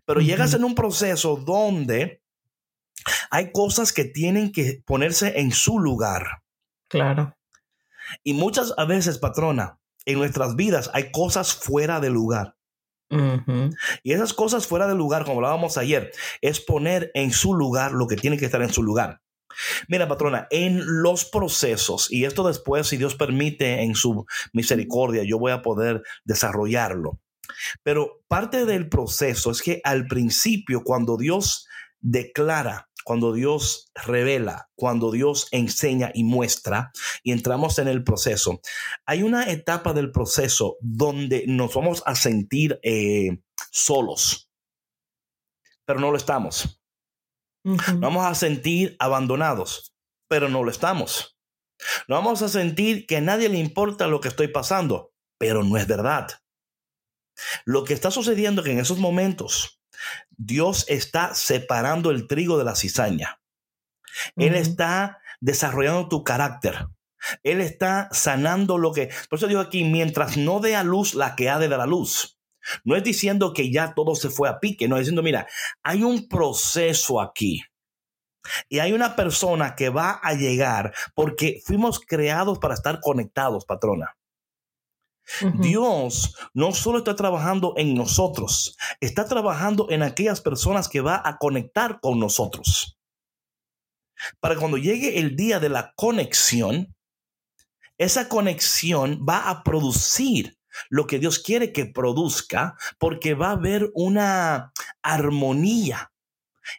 Pero 0.05 0.21
llegas 0.21 0.53
en 0.53 0.63
un 0.63 0.75
proceso 0.75 1.37
donde 1.37 2.21
hay 3.29 3.51
cosas 3.51 3.93
que 3.93 4.05
tienen 4.05 4.51
que 4.51 4.81
ponerse 4.85 5.39
en 5.39 5.51
su 5.51 5.79
lugar. 5.79 6.41
Claro. 6.89 7.36
Y 8.23 8.33
muchas 8.33 8.73
veces, 8.87 9.17
patrona, 9.17 9.79
en 10.05 10.19
nuestras 10.19 10.55
vidas 10.55 10.89
hay 10.93 11.11
cosas 11.11 11.53
fuera 11.53 11.99
de 11.99 12.09
lugar. 12.09 12.55
Y 14.03 14.11
esas 14.11 14.33
cosas 14.33 14.67
fuera 14.67 14.87
de 14.87 14.95
lugar, 14.95 15.23
como 15.23 15.37
hablábamos 15.37 15.77
ayer, 15.77 16.11
es 16.41 16.59
poner 16.59 17.11
en 17.13 17.31
su 17.31 17.53
lugar 17.53 17.93
lo 17.93 18.07
que 18.07 18.17
tiene 18.17 18.37
que 18.37 18.45
estar 18.45 18.61
en 18.61 18.73
su 18.73 18.83
lugar. 18.83 19.21
Mira, 19.87 20.07
patrona, 20.07 20.47
en 20.51 21.01
los 21.01 21.25
procesos, 21.25 22.11
y 22.11 22.25
esto 22.25 22.45
después, 22.47 22.87
si 22.87 22.97
Dios 22.97 23.15
permite, 23.15 23.81
en 23.81 23.95
su 23.95 24.25
misericordia, 24.53 25.23
yo 25.23 25.39
voy 25.39 25.51
a 25.51 25.61
poder 25.61 26.03
desarrollarlo. 26.25 27.19
Pero 27.81 28.23
parte 28.27 28.65
del 28.65 28.89
proceso 28.89 29.51
es 29.51 29.61
que 29.61 29.81
al 29.83 30.05
principio, 30.07 30.83
cuando 30.83 31.17
Dios 31.17 31.65
declara 31.99 32.86
cuando 33.07 33.31
Dios 33.31 33.89
revela, 33.95 34.69
cuando 34.75 35.11
Dios 35.11 35.47
enseña 35.51 36.11
y 36.13 36.25
muestra 36.25 36.91
y 37.23 37.31
entramos 37.31 37.79
en 37.79 37.87
el 37.87 38.03
proceso, 38.03 38.59
hay 39.05 39.23
una 39.23 39.49
etapa 39.49 39.93
del 39.93 40.11
proceso 40.11 40.75
donde 40.81 41.45
nos 41.47 41.73
vamos 41.73 42.03
a 42.05 42.15
sentir 42.15 42.81
eh, 42.83 43.39
solos, 43.71 44.51
pero 45.85 46.01
no 46.01 46.11
lo 46.11 46.17
estamos. 46.17 46.81
Nos 47.63 47.97
vamos 48.01 48.25
a 48.25 48.35
sentir 48.35 48.97
abandonados, 48.99 49.95
pero 50.27 50.49
no 50.49 50.65
lo 50.65 50.69
estamos. 50.69 51.39
Nos 52.09 52.17
vamos 52.17 52.41
a 52.41 52.49
sentir 52.49 53.07
que 53.07 53.15
a 53.15 53.21
nadie 53.21 53.47
le 53.47 53.57
importa 53.57 54.07
lo 54.07 54.19
que 54.19 54.27
estoy 54.27 54.49
pasando, 54.49 55.13
pero 55.39 55.63
no 55.63 55.77
es 55.77 55.87
verdad. 55.87 56.27
Lo 57.63 57.85
que 57.85 57.93
está 57.93 58.11
sucediendo 58.11 58.59
es 58.59 58.65
que 58.65 58.73
en 58.73 58.79
esos 58.79 58.97
momentos 58.97 59.76
Dios 60.29 60.85
está 60.87 61.33
separando 61.33 62.11
el 62.11 62.27
trigo 62.27 62.57
de 62.57 62.65
la 62.65 62.75
cizaña. 62.75 63.39
Él 64.35 64.55
está 64.55 65.19
desarrollando 65.39 66.09
tu 66.09 66.23
carácter. 66.23 66.87
Él 67.43 67.61
está 67.61 68.09
sanando 68.11 68.77
lo 68.77 68.93
que... 68.93 69.09
Por 69.29 69.37
eso 69.37 69.47
digo 69.47 69.59
aquí, 69.59 69.83
mientras 69.83 70.37
no 70.37 70.59
dé 70.59 70.75
a 70.75 70.83
luz 70.83 71.13
la 71.13 71.35
que 71.35 71.49
ha 71.49 71.59
de 71.59 71.67
dar 71.67 71.81
a 71.81 71.85
luz. 71.85 72.39
No 72.83 72.95
es 72.95 73.03
diciendo 73.03 73.53
que 73.53 73.71
ya 73.71 73.93
todo 73.93 74.15
se 74.15 74.29
fue 74.29 74.49
a 74.49 74.59
pique, 74.59 74.87
no 74.87 74.95
es 74.97 75.01
diciendo, 75.01 75.23
mira, 75.23 75.47
hay 75.83 76.03
un 76.03 76.27
proceso 76.27 77.21
aquí. 77.21 77.63
Y 78.69 78.79
hay 78.79 78.93
una 78.93 79.15
persona 79.15 79.75
que 79.75 79.89
va 79.89 80.19
a 80.23 80.33
llegar 80.33 80.93
porque 81.15 81.61
fuimos 81.65 81.99
creados 81.99 82.59
para 82.59 82.73
estar 82.73 82.99
conectados, 83.01 83.65
patrona. 83.65 84.17
Dios 85.55 86.35
no 86.53 86.73
solo 86.73 86.99
está 86.99 87.15
trabajando 87.15 87.73
en 87.77 87.95
nosotros, 87.95 88.77
está 89.01 89.25
trabajando 89.25 89.87
en 89.89 90.03
aquellas 90.03 90.41
personas 90.41 90.87
que 90.87 91.01
va 91.01 91.21
a 91.23 91.37
conectar 91.37 91.99
con 91.99 92.19
nosotros. 92.19 92.97
Para 94.39 94.55
cuando 94.55 94.77
llegue 94.77 95.19
el 95.19 95.35
día 95.35 95.59
de 95.59 95.69
la 95.69 95.93
conexión, 95.95 96.95
esa 97.97 98.29
conexión 98.29 99.25
va 99.27 99.49
a 99.49 99.63
producir 99.63 100.57
lo 100.89 101.07
que 101.07 101.19
Dios 101.19 101.39
quiere 101.39 101.73
que 101.73 101.85
produzca 101.85 102.75
porque 102.99 103.33
va 103.33 103.49
a 103.49 103.53
haber 103.53 103.89
una 103.95 104.71
armonía 105.01 106.11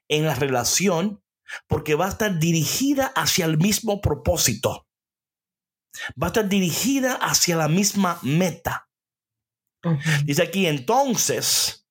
en 0.08 0.24
la 0.24 0.34
relación 0.34 1.22
porque 1.66 1.94
va 1.94 2.06
a 2.06 2.10
estar 2.10 2.38
dirigida 2.38 3.06
hacia 3.16 3.46
el 3.46 3.58
mismo 3.58 4.00
propósito. 4.00 4.87
Va 6.20 6.26
a 6.26 6.28
estar 6.28 6.48
dirigida 6.48 7.14
hacia 7.14 7.56
la 7.56 7.68
misma 7.68 8.18
meta. 8.22 8.88
Dice 10.24 10.42
aquí, 10.42 10.66
entonces, 10.66 11.86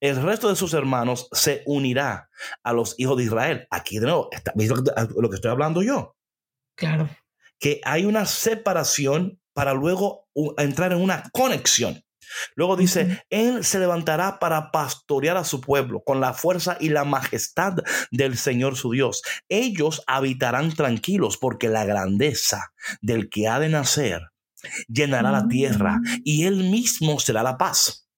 el 0.00 0.22
resto 0.22 0.48
de 0.48 0.56
sus 0.56 0.74
hermanos 0.74 1.28
se 1.32 1.62
unirá 1.66 2.28
a 2.62 2.72
los 2.72 2.94
hijos 2.98 3.16
de 3.16 3.24
Israel. 3.24 3.66
Aquí 3.70 3.98
de 3.98 4.06
nuevo, 4.06 4.30
¿ves 4.54 4.70
lo 4.70 5.30
que 5.30 5.36
estoy 5.36 5.50
hablando 5.50 5.82
yo? 5.82 6.16
Claro. 6.76 7.08
Que 7.58 7.80
hay 7.84 8.04
una 8.04 8.26
separación 8.26 9.40
para 9.54 9.72
luego 9.72 10.28
entrar 10.58 10.92
en 10.92 11.00
una 11.00 11.30
conexión. 11.32 12.04
Luego 12.54 12.76
dice, 12.76 13.24
Él 13.30 13.64
se 13.64 13.78
levantará 13.78 14.38
para 14.38 14.70
pastorear 14.70 15.36
a 15.36 15.44
su 15.44 15.60
pueblo 15.60 16.02
con 16.04 16.20
la 16.20 16.32
fuerza 16.32 16.76
y 16.80 16.88
la 16.88 17.04
majestad 17.04 17.74
del 18.10 18.36
Señor 18.36 18.76
su 18.76 18.90
Dios. 18.92 19.22
Ellos 19.48 20.02
habitarán 20.06 20.74
tranquilos 20.74 21.36
porque 21.36 21.68
la 21.68 21.84
grandeza 21.84 22.72
del 23.00 23.28
que 23.28 23.48
ha 23.48 23.58
de 23.58 23.68
nacer 23.68 24.22
llenará 24.88 25.30
la 25.30 25.48
tierra 25.48 25.98
mm. 25.98 26.22
y 26.24 26.44
Él 26.44 26.64
mismo 26.70 27.18
será 27.20 27.42
la 27.42 27.56
paz. 27.56 28.08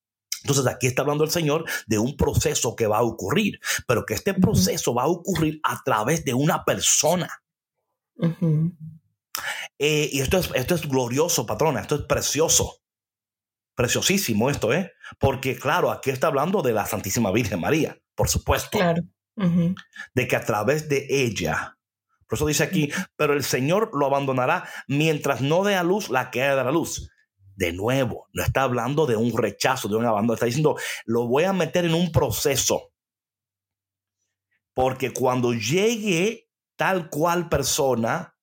Entonces 0.42 0.66
aquí 0.66 0.86
está 0.86 1.02
hablando 1.02 1.24
el 1.24 1.30
Señor 1.30 1.64
de 1.86 1.98
un 1.98 2.16
proceso 2.16 2.76
que 2.76 2.86
va 2.86 2.98
a 2.98 3.02
ocurrir, 3.02 3.58
pero 3.86 4.06
que 4.06 4.14
este 4.14 4.34
proceso 4.34 4.94
va 4.94 5.02
a 5.02 5.08
ocurrir 5.08 5.60
a 5.64 5.82
través 5.82 6.24
de 6.24 6.32
una 6.32 6.64
persona. 6.64 7.28
Eh, 9.78 10.10
y 10.12 10.20
esto 10.20 10.38
es, 10.38 10.50
esto 10.54 10.74
es 10.74 10.88
glorioso, 10.88 11.44
patrona, 11.44 11.80
esto 11.80 11.96
es 11.96 12.02
precioso 12.02 12.80
preciosísimo 13.78 14.50
esto, 14.50 14.72
¿eh? 14.72 14.90
Porque 15.20 15.56
claro, 15.56 15.92
aquí 15.92 16.10
está 16.10 16.26
hablando 16.26 16.62
de 16.62 16.72
la 16.72 16.84
Santísima 16.84 17.30
Virgen 17.30 17.60
María, 17.60 17.96
por 18.16 18.28
supuesto. 18.28 18.76
Claro. 18.76 19.02
De 19.36 20.26
que 20.26 20.34
a 20.34 20.44
través 20.44 20.88
de 20.88 21.06
ella, 21.08 21.78
por 22.26 22.36
eso 22.36 22.46
dice 22.46 22.64
aquí, 22.64 22.90
pero 23.14 23.34
el 23.34 23.44
Señor 23.44 23.90
lo 23.92 24.06
abandonará 24.06 24.68
mientras 24.88 25.42
no 25.42 25.62
dé 25.62 25.76
a 25.76 25.84
luz 25.84 26.10
la 26.10 26.32
que 26.32 26.42
ha 26.42 26.50
de 26.50 26.56
dar 26.56 26.66
a 26.66 26.72
luz. 26.72 27.08
De 27.54 27.72
nuevo, 27.72 28.26
no 28.32 28.42
está 28.42 28.64
hablando 28.64 29.06
de 29.06 29.14
un 29.14 29.38
rechazo, 29.38 29.86
de 29.86 29.94
un 29.94 30.06
abandono, 30.06 30.34
está 30.34 30.46
diciendo, 30.46 30.74
lo 31.04 31.28
voy 31.28 31.44
a 31.44 31.52
meter 31.52 31.84
en 31.84 31.94
un 31.94 32.10
proceso. 32.10 32.90
Porque 34.74 35.12
cuando 35.12 35.54
llegue 35.54 36.48
tal 36.74 37.10
cual 37.10 37.48
persona, 37.48 38.34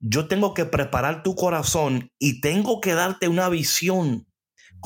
yo 0.00 0.28
tengo 0.28 0.52
que 0.52 0.66
preparar 0.66 1.22
tu 1.22 1.34
corazón 1.34 2.12
y 2.18 2.42
tengo 2.42 2.82
que 2.82 2.92
darte 2.92 3.28
una 3.28 3.48
visión 3.48 4.25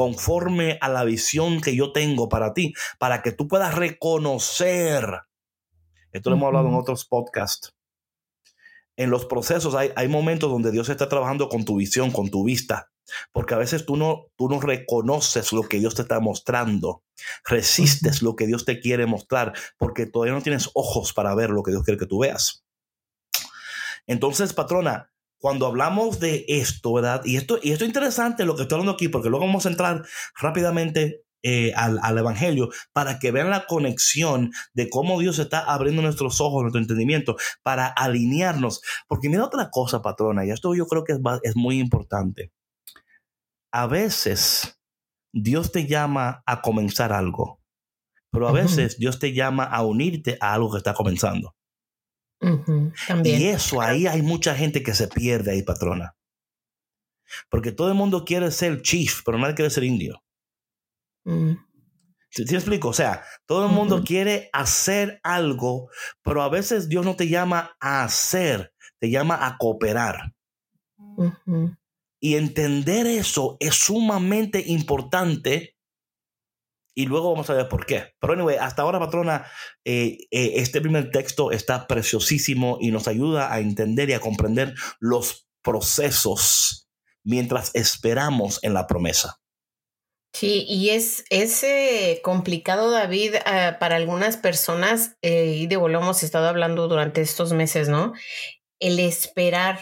conforme 0.00 0.78
a 0.80 0.88
la 0.88 1.04
visión 1.04 1.60
que 1.60 1.76
yo 1.76 1.92
tengo 1.92 2.30
para 2.30 2.54
ti, 2.54 2.72
para 2.98 3.20
que 3.20 3.32
tú 3.32 3.48
puedas 3.48 3.74
reconocer. 3.74 5.04
Esto 6.10 6.30
lo 6.30 6.36
hemos 6.36 6.46
hablado 6.46 6.68
en 6.68 6.74
otros 6.74 7.04
podcasts. 7.04 7.76
En 8.96 9.10
los 9.10 9.26
procesos 9.26 9.74
hay, 9.74 9.92
hay 9.96 10.08
momentos 10.08 10.50
donde 10.50 10.70
Dios 10.70 10.88
está 10.88 11.06
trabajando 11.10 11.50
con 11.50 11.66
tu 11.66 11.76
visión, 11.76 12.12
con 12.12 12.30
tu 12.30 12.44
vista, 12.44 12.90
porque 13.30 13.52
a 13.52 13.58
veces 13.58 13.84
tú 13.84 13.98
no, 13.98 14.28
tú 14.36 14.48
no 14.48 14.58
reconoces 14.58 15.52
lo 15.52 15.64
que 15.64 15.80
Dios 15.80 15.94
te 15.94 16.00
está 16.00 16.18
mostrando, 16.18 17.04
resistes 17.44 18.22
lo 18.22 18.36
que 18.36 18.46
Dios 18.46 18.64
te 18.64 18.80
quiere 18.80 19.04
mostrar, 19.04 19.52
porque 19.76 20.06
todavía 20.06 20.32
no 20.32 20.40
tienes 20.40 20.70
ojos 20.72 21.12
para 21.12 21.34
ver 21.34 21.50
lo 21.50 21.62
que 21.62 21.72
Dios 21.72 21.84
quiere 21.84 21.98
que 21.98 22.06
tú 22.06 22.20
veas. 22.20 22.64
Entonces, 24.06 24.54
patrona, 24.54 25.09
cuando 25.40 25.66
hablamos 25.66 26.20
de 26.20 26.44
esto, 26.48 26.92
¿verdad? 26.92 27.22
Y 27.24 27.36
esto, 27.36 27.58
y 27.62 27.72
esto 27.72 27.84
es 27.84 27.88
interesante 27.88 28.44
lo 28.44 28.54
que 28.54 28.62
estoy 28.62 28.76
hablando 28.76 28.92
aquí, 28.92 29.08
porque 29.08 29.30
luego 29.30 29.46
vamos 29.46 29.64
a 29.64 29.70
entrar 29.70 30.04
rápidamente 30.38 31.24
eh, 31.42 31.72
al, 31.74 31.98
al, 32.02 32.18
Evangelio 32.18 32.68
para 32.92 33.18
que 33.18 33.30
vean 33.32 33.48
la 33.48 33.64
conexión 33.64 34.52
de 34.74 34.90
cómo 34.90 35.18
Dios 35.18 35.38
está 35.38 35.60
abriendo 35.60 36.02
nuestros 36.02 36.42
ojos, 36.42 36.60
nuestro 36.60 36.82
entendimiento, 36.82 37.36
para 37.62 37.86
alinearnos. 37.86 38.82
Porque 39.08 39.30
mira 39.30 39.46
otra 39.46 39.70
cosa, 39.70 40.02
patrona, 40.02 40.44
y 40.44 40.50
esto 40.50 40.74
yo 40.74 40.86
creo 40.86 41.04
que 41.04 41.14
es, 41.14 41.20
es 41.42 41.56
muy 41.56 41.80
importante. 41.80 42.52
A 43.72 43.86
veces 43.86 44.78
Dios 45.32 45.72
te 45.72 45.86
llama 45.86 46.42
a 46.44 46.60
comenzar 46.60 47.14
algo, 47.14 47.62
pero 48.30 48.46
a 48.46 48.52
veces 48.52 48.98
Dios 48.98 49.18
te 49.18 49.32
llama 49.32 49.64
a 49.64 49.82
unirte 49.82 50.36
a 50.40 50.52
algo 50.52 50.70
que 50.70 50.78
está 50.78 50.92
comenzando. 50.92 51.54
Y 53.24 53.46
eso, 53.46 53.80
ahí 53.80 54.06
hay 54.06 54.22
mucha 54.22 54.54
gente 54.54 54.82
que 54.82 54.94
se 54.94 55.08
pierde 55.08 55.52
ahí, 55.52 55.62
patrona. 55.62 56.16
Porque 57.48 57.72
todo 57.72 57.88
el 57.88 57.94
mundo 57.94 58.24
quiere 58.24 58.50
ser 58.50 58.82
chief, 58.82 59.22
pero 59.24 59.38
nadie 59.38 59.54
quiere 59.54 59.70
ser 59.70 59.84
indio. 59.84 60.22
Mm. 61.24 61.52
¿Sí, 62.30 62.44
te 62.44 62.54
explico? 62.54 62.88
O 62.88 62.92
sea, 62.92 63.24
todo 63.44 63.66
el 63.66 63.72
mundo 63.72 64.04
quiere 64.04 64.48
hacer 64.52 65.20
algo, 65.24 65.90
pero 66.22 66.42
a 66.42 66.48
veces 66.48 66.88
Dios 66.88 67.04
no 67.04 67.16
te 67.16 67.28
llama 67.28 67.76
a 67.80 68.04
hacer, 68.04 68.72
te 69.00 69.10
llama 69.10 69.46
a 69.46 69.58
cooperar. 69.58 70.34
Y 72.20 72.36
entender 72.36 73.06
eso 73.06 73.56
es 73.58 73.74
sumamente 73.74 74.62
importante 74.64 75.76
y 77.00 77.06
luego 77.06 77.32
vamos 77.32 77.48
a 77.48 77.54
ver 77.54 77.66
por 77.66 77.86
qué. 77.86 78.14
Pero 78.20 78.34
anyway, 78.34 78.56
hasta 78.60 78.82
ahora, 78.82 78.98
patrona, 78.98 79.46
eh, 79.86 80.18
eh, 80.30 80.52
este 80.56 80.82
primer 80.82 81.10
texto 81.10 81.50
está 81.50 81.86
preciosísimo 81.86 82.76
y 82.78 82.90
nos 82.90 83.08
ayuda 83.08 83.52
a 83.52 83.60
entender 83.60 84.10
y 84.10 84.12
a 84.12 84.20
comprender 84.20 84.74
los 84.98 85.48
procesos 85.62 86.90
mientras 87.24 87.74
esperamos 87.74 88.58
en 88.62 88.74
la 88.74 88.86
promesa. 88.86 89.38
Sí, 90.34 90.66
y 90.68 90.90
es, 90.90 91.24
es 91.30 91.64
eh, 91.64 92.20
complicado, 92.22 92.90
David, 92.90 93.36
para 93.80 93.96
algunas 93.96 94.36
personas, 94.36 95.16
y 95.22 95.66
de 95.66 95.74
hemos 95.74 96.22
estado 96.22 96.48
hablando 96.48 96.86
durante 96.86 97.22
estos 97.22 97.52
meses, 97.52 97.88
¿no? 97.88 98.12
El 98.78 99.00
esperar 99.00 99.80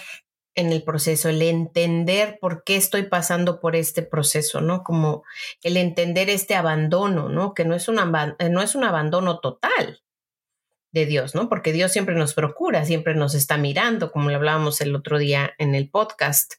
en 0.59 0.73
el 0.73 0.83
proceso, 0.83 1.29
el 1.29 1.40
entender 1.40 2.38
por 2.40 2.64
qué 2.64 2.75
estoy 2.75 3.05
pasando 3.05 3.61
por 3.61 3.77
este 3.77 4.03
proceso, 4.03 4.61
¿no? 4.61 4.83
Como 4.83 5.23
el 5.62 5.77
entender 5.77 6.29
este 6.29 6.57
abandono, 6.57 7.29
¿no? 7.29 7.55
Que 7.55 7.64
no 7.64 7.77
es 7.77 7.87
un, 7.87 7.94
no 7.94 8.62
es 8.62 8.75
un 8.75 8.83
abandono 8.83 9.38
total 9.38 10.03
de 10.90 11.07
Dios, 11.07 11.37
¿no? 11.37 11.49
Porque 11.49 11.73
Dios 11.73 11.92
siempre 11.92 12.16
nos 12.16 12.35
procura, 12.35 12.85
siempre 12.85 13.14
nos 13.14 13.37
está 13.37 13.57
mirando, 13.57 14.11
como 14.11 14.31
le 14.31 14.35
hablábamos 14.35 14.81
el 14.81 14.97
otro 14.97 15.18
día 15.18 15.55
en 15.59 15.77
el 15.77 15.90
podcast, 15.90 16.55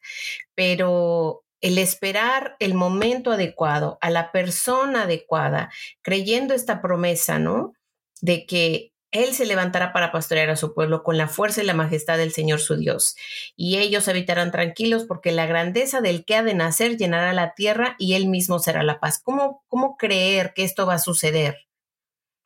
pero 0.55 1.43
el 1.59 1.77
esperar 1.77 2.55
el 2.59 2.75
momento 2.75 3.33
adecuado, 3.33 3.97
a 3.99 4.09
la 4.09 4.31
persona 4.31 5.03
adecuada, 5.03 5.71
creyendo 6.01 6.53
esta 6.53 6.81
promesa, 6.81 7.37
¿no? 7.37 7.73
De 8.21 8.45
que 8.45 8.93
él 9.11 9.33
se 9.33 9.45
levantará 9.45 9.91
para 9.91 10.11
pastorear 10.11 10.49
a 10.49 10.55
su 10.55 10.73
pueblo 10.73 11.03
con 11.03 11.17
la 11.17 11.27
fuerza 11.27 11.63
y 11.63 11.65
la 11.65 11.73
majestad 11.73 12.17
del 12.17 12.31
Señor 12.31 12.59
su 12.59 12.75
Dios. 12.75 13.15
Y 13.55 13.77
ellos 13.77 14.07
habitarán 14.07 14.51
tranquilos 14.51 15.05
porque 15.05 15.31
la 15.31 15.47
grandeza 15.47 16.01
del 16.01 16.25
que 16.25 16.35
ha 16.35 16.43
de 16.43 16.53
nacer 16.53 16.97
llenará 16.97 17.33
la 17.33 17.53
tierra 17.55 17.95
y 17.97 18.13
él 18.13 18.27
mismo 18.27 18.59
será 18.59 18.83
la 18.83 18.99
paz. 18.99 19.19
¿Cómo, 19.23 19.63
cómo 19.67 19.97
creer 19.97 20.53
que 20.53 20.63
esto 20.63 20.85
va 20.85 20.95
a 20.95 20.99
suceder 20.99 21.57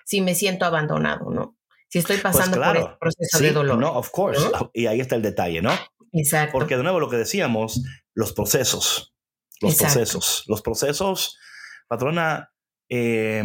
si 0.06 0.22
me 0.22 0.36
siento 0.36 0.66
abandonado, 0.66 1.30
no? 1.30 1.58
Si 1.90 2.00
estoy 2.00 2.18
pues 2.18 2.36
pasando 2.36 2.60
por 2.60 2.78
este 2.78 2.96
proceso 3.00 3.40
de 3.40 3.52
dolor. 3.52 3.78
No, 3.78 3.94
of 3.94 4.10
course. 4.10 4.42
Y 4.74 4.88
ahí 4.88 5.00
está 5.00 5.16
el 5.16 5.22
detalle, 5.22 5.62
¿no? 5.62 5.72
Exacto. 6.12 6.54
Porque 6.54 6.78
de 6.78 6.84
nuevo 6.84 7.00
lo 7.00 7.10
que 7.10 7.18
decíamos, 7.18 7.84
los 8.14 8.34
procesos. 8.34 9.14
Los 9.62 9.76
procesos. 9.76 10.44
Los 10.48 10.62
procesos, 10.62 11.38
patrona, 11.88 12.52
eh, 12.90 13.44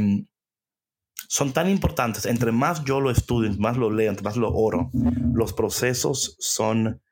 son 1.28 1.52
tan 1.52 1.68
importantes. 1.68 2.26
Entre 2.26 2.52
más 2.52 2.84
yo 2.84 3.00
lo 3.00 3.10
estudio, 3.10 3.50
más 3.58 3.76
lo 3.76 3.90
leo, 3.90 4.10
entre 4.10 4.24
más 4.24 4.36
lo 4.36 4.52
oro, 4.52 4.90
los 5.34 5.52
procesos 5.52 6.36
son. 6.38 7.02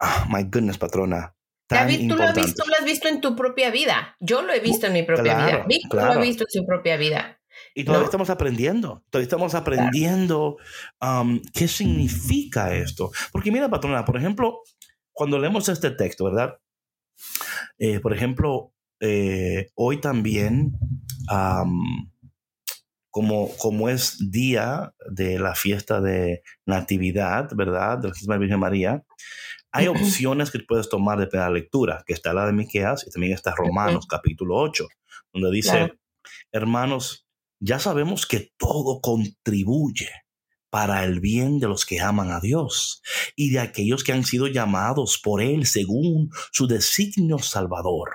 Oh, 0.00 0.26
my 0.28 0.42
goodness, 0.44 0.78
patrona. 0.78 1.34
David, 1.68 2.08
tú 2.08 2.16
lo, 2.16 2.22
has 2.22 2.34
visto, 2.34 2.62
tú 2.62 2.70
lo, 2.70 2.76
has 2.78 2.84
visto, 2.84 3.08
en 3.08 3.20
tu 3.20 3.34
propia 3.34 3.70
vida. 3.70 4.14
Yo 4.20 4.42
lo 4.42 4.52
he 4.52 4.60
visto 4.60 4.86
en 4.86 4.92
mi 4.92 5.02
propia 5.02 5.46
vida. 5.46 5.64
Víctor 5.66 6.02
lo 6.02 6.12
ha 6.12 6.18
visto 6.18 6.44
en 6.44 6.60
su 6.60 6.66
propia 6.66 6.96
vida. 6.96 7.40
Y 7.74 7.84
todavía 7.84 8.04
estamos 8.04 8.30
aprendiendo, 8.30 9.04
todavía 9.10 9.24
estamos 9.24 9.54
aprendiendo 9.54 10.58
um, 11.00 11.40
qué 11.52 11.66
significa 11.66 12.74
esto. 12.74 13.10
Porque 13.32 13.50
mira, 13.50 13.68
patrona, 13.68 14.04
por 14.04 14.16
ejemplo, 14.16 14.60
cuando 15.12 15.38
leemos 15.38 15.68
este 15.68 15.90
texto, 15.90 16.24
¿verdad? 16.24 16.58
Eh, 17.78 18.00
por 18.00 18.14
ejemplo, 18.14 18.72
eh, 19.00 19.70
hoy 19.74 20.00
también, 20.00 20.72
como, 23.16 23.48
como 23.56 23.88
es 23.88 24.30
día 24.30 24.92
de 25.10 25.38
la 25.38 25.54
fiesta 25.54 26.02
de 26.02 26.42
Natividad, 26.66 27.48
¿verdad? 27.56 27.96
De 27.96 28.12
la 28.26 28.36
Virgen 28.36 28.60
María, 28.60 29.02
hay 29.72 29.86
opciones 29.86 30.50
que 30.50 30.58
puedes 30.58 30.90
tomar 30.90 31.26
de 31.26 31.38
la 31.38 31.48
lectura, 31.48 32.04
que 32.06 32.12
está 32.12 32.34
la 32.34 32.44
de 32.44 32.52
Miqueas 32.52 33.06
y 33.06 33.10
también 33.10 33.32
está 33.32 33.54
Romanos, 33.54 34.06
capítulo 34.06 34.56
8, 34.56 34.86
donde 35.32 35.50
dice, 35.50 35.94
hermanos, 36.52 37.26
ya 37.58 37.78
sabemos 37.78 38.26
que 38.26 38.50
todo 38.58 39.00
contribuye 39.00 40.10
para 40.68 41.02
el 41.02 41.20
bien 41.20 41.58
de 41.58 41.68
los 41.68 41.86
que 41.86 42.00
aman 42.00 42.30
a 42.30 42.40
Dios 42.40 43.00
y 43.34 43.48
de 43.48 43.60
aquellos 43.60 44.04
que 44.04 44.12
han 44.12 44.24
sido 44.24 44.46
llamados 44.46 45.18
por 45.24 45.40
Él 45.40 45.64
según 45.64 46.28
su 46.52 46.66
designio 46.66 47.38
salvador. 47.38 48.10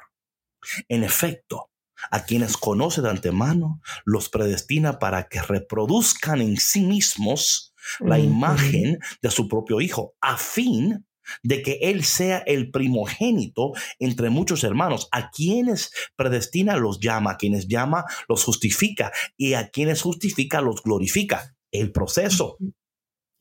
En 0.88 1.04
efecto, 1.04 1.71
a 2.10 2.26
quienes 2.26 2.58
conoce 2.58 3.02
de 3.02 3.10
antemano, 3.10 3.82
los 4.06 4.30
predestina 4.30 5.00
para 5.00 5.28
que 5.28 5.42
reproduzcan 5.42 6.42
en 6.42 6.58
sí 6.58 6.82
mismos 6.82 7.74
la 8.00 8.20
imagen 8.20 9.00
de 9.22 9.32
su 9.32 9.48
propio 9.48 9.82
Hijo, 9.82 10.16
a 10.22 10.38
fin 10.38 11.06
de 11.44 11.62
que 11.62 11.80
Él 11.82 12.04
sea 12.04 12.40
el 12.40 12.72
primogénito 12.72 13.72
entre 14.00 14.30
muchos 14.30 14.64
hermanos. 14.64 15.08
A 15.12 15.30
quienes 15.32 15.92
predestina 16.16 16.78
los 16.78 17.00
llama, 17.00 17.32
a 17.32 17.38
quienes 17.38 17.68
llama 17.68 18.06
los 18.28 18.44
justifica 18.44 19.12
y 19.38 19.54
a 19.54 19.70
quienes 19.70 20.02
justifica 20.02 20.62
los 20.62 20.82
glorifica 20.84 21.56
el 21.72 21.92
proceso. 21.92 22.58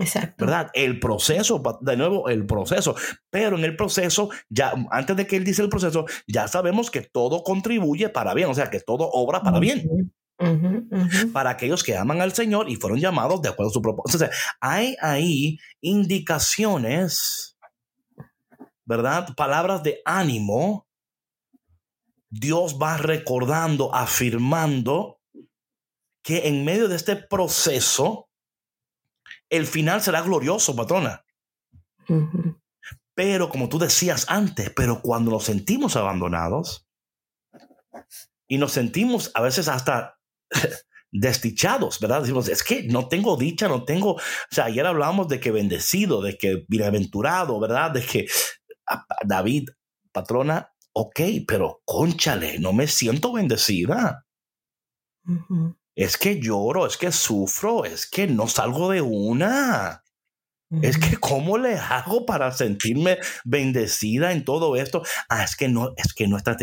Exacto. 0.01 0.47
¿Verdad? 0.47 0.71
El 0.73 0.99
proceso, 0.99 1.63
de 1.83 1.97
nuevo, 1.97 2.31
el 2.31 2.47
proceso. 2.47 2.97
Pero 3.29 3.59
en 3.59 3.65
el 3.65 3.77
proceso, 3.77 4.31
ya 4.49 4.73
antes 4.91 5.15
de 5.15 5.27
que 5.27 5.37
él 5.37 5.45
dice 5.45 5.61
el 5.61 5.69
proceso, 5.69 6.07
ya 6.27 6.49
sabemos 6.49 6.91
que 6.91 7.03
todo 7.03 7.45
contribuye 7.45 8.09
para 8.09 8.33
bien, 8.33 8.49
o 8.49 8.55
sea, 8.55 8.71
que 8.71 8.81
todo 8.81 9.11
obra 9.13 9.43
para 9.43 9.61
bien. 9.61 10.15
Para 11.35 11.51
aquellos 11.51 11.85
que 11.85 11.99
aman 11.99 12.23
al 12.23 12.33
Señor 12.33 12.71
y 12.71 12.77
fueron 12.77 12.99
llamados 12.99 13.43
de 13.43 13.51
acuerdo 13.51 13.69
a 13.69 13.75
su 13.75 13.83
propósito. 13.83 14.19
sea, 14.19 14.31
hay 14.59 14.97
ahí 15.03 15.59
indicaciones, 15.83 17.59
¿verdad? 18.87 19.29
Palabras 19.37 19.83
de 19.83 20.01
ánimo. 20.07 20.87
Dios 22.31 22.79
va 22.81 22.97
recordando, 22.97 23.95
afirmando 23.95 25.21
que 26.23 26.49
en 26.49 26.65
medio 26.65 26.89
de 26.89 26.97
este 26.97 27.17
proceso, 27.17 28.30
el 29.51 29.67
final 29.67 30.01
será 30.01 30.23
glorioso, 30.23 30.75
patrona. 30.75 31.25
Pero 33.15 33.51
como 33.51 33.69
tú 33.69 33.79
decías 33.79 34.27
antes, 34.29 34.71
pero 34.71 35.03
cuando 35.03 35.31
nos 35.31 35.45
sentimos 35.45 35.97
abandonados 35.97 36.89
y 38.49 38.59
nos 38.59 38.73
sentimos 38.73 39.31
a 39.35 39.43
veces 39.43 39.69
hasta 39.69 40.19
desdichados, 41.13 42.01
¿verdad? 42.01 42.23
Decimos, 42.23 42.49
es 42.49 42.63
que 42.63 42.85
no 42.85 43.09
tengo 43.09 43.37
dicha, 43.37 43.69
no 43.69 43.85
tengo, 43.85 44.15
o 44.15 44.21
sea, 44.51 44.67
ayer 44.67 44.87
hablábamos 44.87 45.29
de 45.29 45.41
que 45.41 45.51
bendecido, 45.51 46.23
de 46.23 46.39
que 46.39 46.65
bienaventurado, 46.69 47.59
¿verdad? 47.61 47.91
De 47.91 48.03
que 48.03 48.27
ah, 48.89 49.05
David, 49.25 49.69
patrona, 50.13 50.73
ok, 50.93 51.21
pero 51.47 51.83
conchale, 51.85 52.59
no 52.59 52.73
me 52.73 52.87
siento 52.87 53.33
bendecida 53.33 54.27
es 55.95 56.17
que 56.17 56.41
lloro, 56.41 56.87
es 56.87 56.97
que 56.97 57.13
sufro, 57.13 57.85
es 57.85 58.09
que 58.09 58.27
no 58.27 58.49
salgo 58.49 58.91
de 58.91 59.01
una. 59.01 60.05
Es 60.83 60.99
que 60.99 61.17
cómo 61.17 61.59
le 61.59 61.75
hago 61.75 62.25
para 62.25 62.53
sentirme 62.53 63.19
bendecida 63.45 64.31
en 64.31 64.45
todo 64.45 64.77
esto. 64.77 65.03
Ah, 65.29 65.43
es 65.43 65.57
que 65.57 65.69
no, 65.69 65.95
es 65.97 66.15
que 66.15 66.29
no 66.29 66.37
está, 66.37 66.57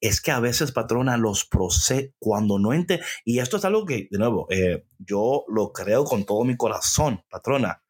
es 0.00 0.20
que 0.22 0.30
a 0.30 0.40
veces 0.40 0.72
patrona 0.72 1.18
los 1.18 1.44
procesos 1.44 2.14
cuando 2.18 2.58
no 2.58 2.72
ente 2.72 3.00
y 3.26 3.40
esto 3.40 3.58
es 3.58 3.64
algo 3.66 3.84
que 3.84 4.08
de 4.10 4.18
nuevo 4.18 4.46
eh, 4.50 4.86
yo 4.98 5.44
lo 5.48 5.70
creo 5.70 6.04
con 6.04 6.24
todo 6.24 6.44
mi 6.44 6.56
corazón, 6.56 7.22
patrona, 7.28 7.82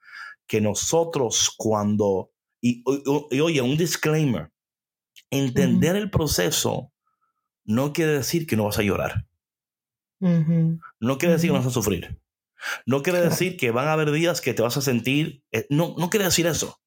que 0.49 0.61
nosotros 0.61 1.55
cuando 1.57 2.33
y, 2.61 2.83
oye 2.87 3.61
un 3.61 3.77
disclaimer, 3.77 4.53
entender 5.31 5.97
el 5.97 6.11
proceso 6.11 6.93
no 7.65 7.93
quiere 7.93 8.13
decir 8.13 8.47
que 8.47 8.57
no 8.57 8.65
vas 8.65 8.79
a 8.79 8.83
llorar. 8.83 9.27
No 11.01 11.19
quiere 11.19 11.35
decir 11.35 11.51
que 11.51 11.57
vas 11.57 11.67
a 11.67 11.71
sufrir. 11.71 12.21
No 12.87 13.03
quiere 13.03 13.21
decir 13.21 13.57
que 13.57 13.71
van 13.73 13.89
a 13.89 13.93
haber 13.93 14.13
días 14.13 14.41
que 14.41 14.55
te 14.55 14.63
vas 14.63 14.77
a 14.77 14.83
sentir. 14.83 15.43
Eh, 15.51 15.67
no, 15.69 15.95
no 15.99 16.11
quiere 16.11 16.27
decir 16.27 16.47
eso. 16.47 16.81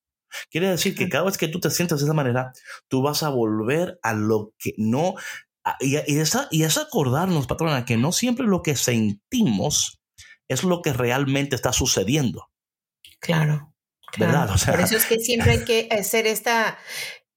Quiere 0.49 0.69
decir 0.69 0.95
que 0.95 1.09
cada 1.09 1.25
vez 1.25 1.37
que 1.37 1.47
tú 1.47 1.59
te 1.59 1.69
sientas 1.69 1.99
de 1.99 2.05
esa 2.05 2.13
manera, 2.13 2.53
tú 2.87 3.01
vas 3.01 3.23
a 3.23 3.29
volver 3.29 3.99
a 4.01 4.13
lo 4.13 4.53
que 4.57 4.73
no. 4.77 5.15
y, 5.79 5.95
y, 5.95 6.19
esa, 6.19 6.47
y 6.51 6.63
es 6.63 6.77
acordarnos, 6.77 7.47
patrona, 7.47 7.85
que 7.85 7.97
no 7.97 8.11
siempre 8.11 8.45
lo 8.45 8.61
que 8.61 8.75
sentimos 8.75 10.01
es 10.47 10.63
lo 10.63 10.81
que 10.81 10.93
realmente 10.93 11.55
está 11.55 11.73
sucediendo. 11.73 12.49
Claro. 13.19 13.73
¿Verdad? 14.17 14.47
Por 14.47 14.79
eso 14.79 14.95
es 14.95 15.05
que 15.05 15.19
siempre 15.19 15.51
hay 15.51 15.65
que 15.65 15.89
hacer 15.91 16.25
esta, 16.27 16.77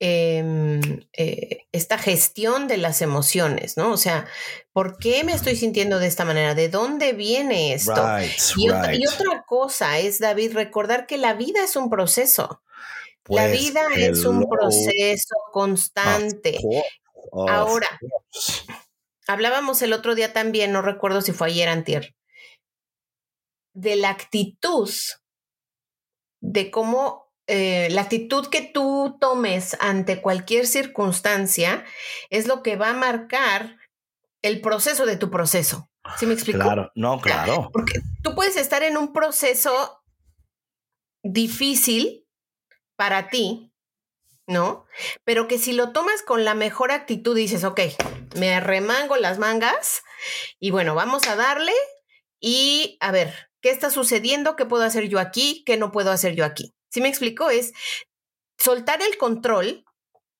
Em, 0.00 0.80
eh, 1.12 1.66
esta 1.72 1.98
gestión 1.98 2.68
de 2.68 2.76
las 2.76 3.02
emociones, 3.02 3.76
¿no? 3.76 3.90
O 3.90 3.96
sea, 3.96 4.28
¿por 4.72 4.96
qué 4.96 5.24
me 5.24 5.32
estoy 5.32 5.56
sintiendo 5.56 5.98
de 5.98 6.06
esta 6.06 6.24
manera? 6.24 6.54
¿De 6.54 6.68
dónde 6.68 7.14
viene 7.14 7.74
esto? 7.74 8.00
y, 8.56 8.70
Otra, 8.70 9.44
cosa 9.44 9.98
es, 9.98 10.20
David, 10.20 10.52
recordar 10.54 11.08
que 11.08 11.18
la 11.18 11.34
vida 11.34 11.64
es 11.64 11.74
un 11.74 11.90
proceso. 11.90 12.62
la 13.26 13.46
pues, 13.46 13.60
vida 13.60 13.88
es 13.96 14.24
un 14.24 14.48
proceso 14.48 15.34
constante. 15.52 16.60
Ahora, 17.32 17.88
hablábamos 19.26 19.82
el 19.82 19.92
otro 19.92 20.14
día 20.14 20.32
también, 20.32 20.70
no 20.70 20.80
recuerdo 20.80 21.22
si 21.22 21.32
fue 21.32 21.48
ayer 21.48 21.68
antier, 21.68 22.14
de 23.72 23.96
la 23.96 24.10
actitud 24.10 24.90
de 26.40 26.70
cómo 26.70 27.27
eh, 27.50 27.88
la 27.90 28.02
actitud 28.02 28.46
que 28.48 28.60
tú 28.60 29.16
tomes 29.18 29.74
ante 29.80 30.20
cualquier 30.20 30.66
circunstancia 30.66 31.82
es 32.28 32.46
lo 32.46 32.62
que 32.62 32.76
va 32.76 32.90
a 32.90 32.94
marcar 32.94 33.78
el 34.42 34.60
proceso 34.60 35.06
de 35.06 35.16
tu 35.16 35.30
proceso. 35.30 35.90
¿Sí 36.18 36.26
me 36.26 36.34
explico? 36.34 36.60
Claro, 36.60 36.92
no, 36.94 37.18
claro. 37.18 37.70
Porque 37.72 38.00
tú 38.22 38.34
puedes 38.34 38.56
estar 38.58 38.82
en 38.82 38.98
un 38.98 39.14
proceso 39.14 40.02
difícil 41.22 42.26
para 42.96 43.28
ti, 43.28 43.72
¿no? 44.46 44.84
Pero 45.24 45.48
que 45.48 45.58
si 45.58 45.72
lo 45.72 45.92
tomas 45.92 46.22
con 46.22 46.44
la 46.44 46.52
mejor 46.52 46.92
actitud, 46.92 47.34
dices, 47.34 47.64
ok, 47.64 47.80
me 48.36 48.60
remango 48.60 49.16
las 49.16 49.38
mangas 49.38 50.02
y 50.60 50.70
bueno, 50.70 50.94
vamos 50.94 51.26
a 51.26 51.36
darle 51.36 51.72
y 52.40 52.98
a 53.00 53.10
ver, 53.10 53.50
¿qué 53.62 53.70
está 53.70 53.88
sucediendo? 53.88 54.54
¿Qué 54.54 54.66
puedo 54.66 54.84
hacer 54.84 55.08
yo 55.08 55.18
aquí? 55.18 55.62
¿Qué 55.64 55.78
no 55.78 55.92
puedo 55.92 56.10
hacer 56.10 56.34
yo 56.34 56.44
aquí? 56.44 56.74
¿Sí 56.90 57.00
me 57.00 57.08
explico? 57.08 57.50
Es 57.50 57.72
soltar 58.58 59.00
el 59.02 59.16
control 59.18 59.84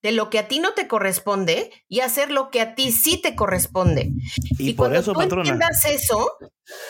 de 0.03 0.13
lo 0.13 0.31
que 0.31 0.39
a 0.39 0.49
ti 0.49 0.61
no 0.61 0.75
te 0.75 0.87
corresponde 0.87 1.71
y 1.89 2.01
hacer 2.01 2.31
lo 2.31 2.51
que 2.51 2.61
a 2.61 2.75
ti 2.75 2.93
sí 2.93 3.21
te 3.21 3.35
corresponde. 3.35 4.13
Y, 4.59 4.75
por 4.75 4.89
cuando 4.89 5.01
eso, 5.01 5.13
tú 5.13 5.21
entiendas 5.21 5.85
eso, 5.87 6.37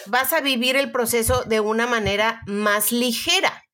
vas 0.07 0.33
a 0.33 0.41
vivir 0.41 0.77
el 0.77 0.93
proceso 0.93 1.45
de 1.45 1.61
una 1.61 1.87
manera 1.87 2.43
más 2.47 2.93
ligera. 2.93 3.65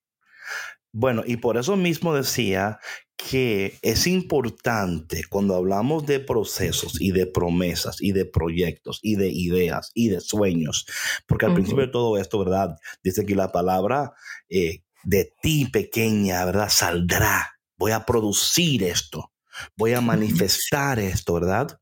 Bueno, 0.92 1.24
y 1.26 1.38
por 1.38 1.56
eso 1.56 1.76
mismo 1.76 2.14
decía 2.14 2.78
que 3.16 3.78
es 3.82 4.06
importante 4.06 5.22
cuando 5.28 5.56
hablamos 5.56 6.06
de 6.06 6.20
procesos 6.20 7.00
y 7.00 7.10
de 7.10 7.26
promesas 7.26 8.00
y 8.00 8.12
de 8.12 8.24
proyectos 8.24 9.00
y 9.02 9.16
de 9.16 9.28
ideas 9.28 9.90
y 9.94 10.10
de 10.10 10.20
sueños, 10.20 10.86
porque 11.26 11.46
al 11.46 11.54
principio 11.54 11.86
de 11.86 11.92
todo 11.92 12.16
esto, 12.16 12.38
¿verdad? 12.38 12.76
Dice 13.02 13.26
que 13.26 13.34
la 13.34 13.50
palabra 13.50 14.12
eh, 14.48 14.83
de 15.04 15.32
ti 15.42 15.66
pequeña, 15.66 16.44
¿verdad? 16.44 16.68
Saldrá. 16.70 17.58
Voy 17.76 17.92
a 17.92 18.04
producir 18.04 18.82
esto. 18.82 19.32
Voy 19.76 19.92
a 19.94 20.00
manifestar 20.00 20.98
esto, 20.98 21.34
¿verdad? 21.34 21.78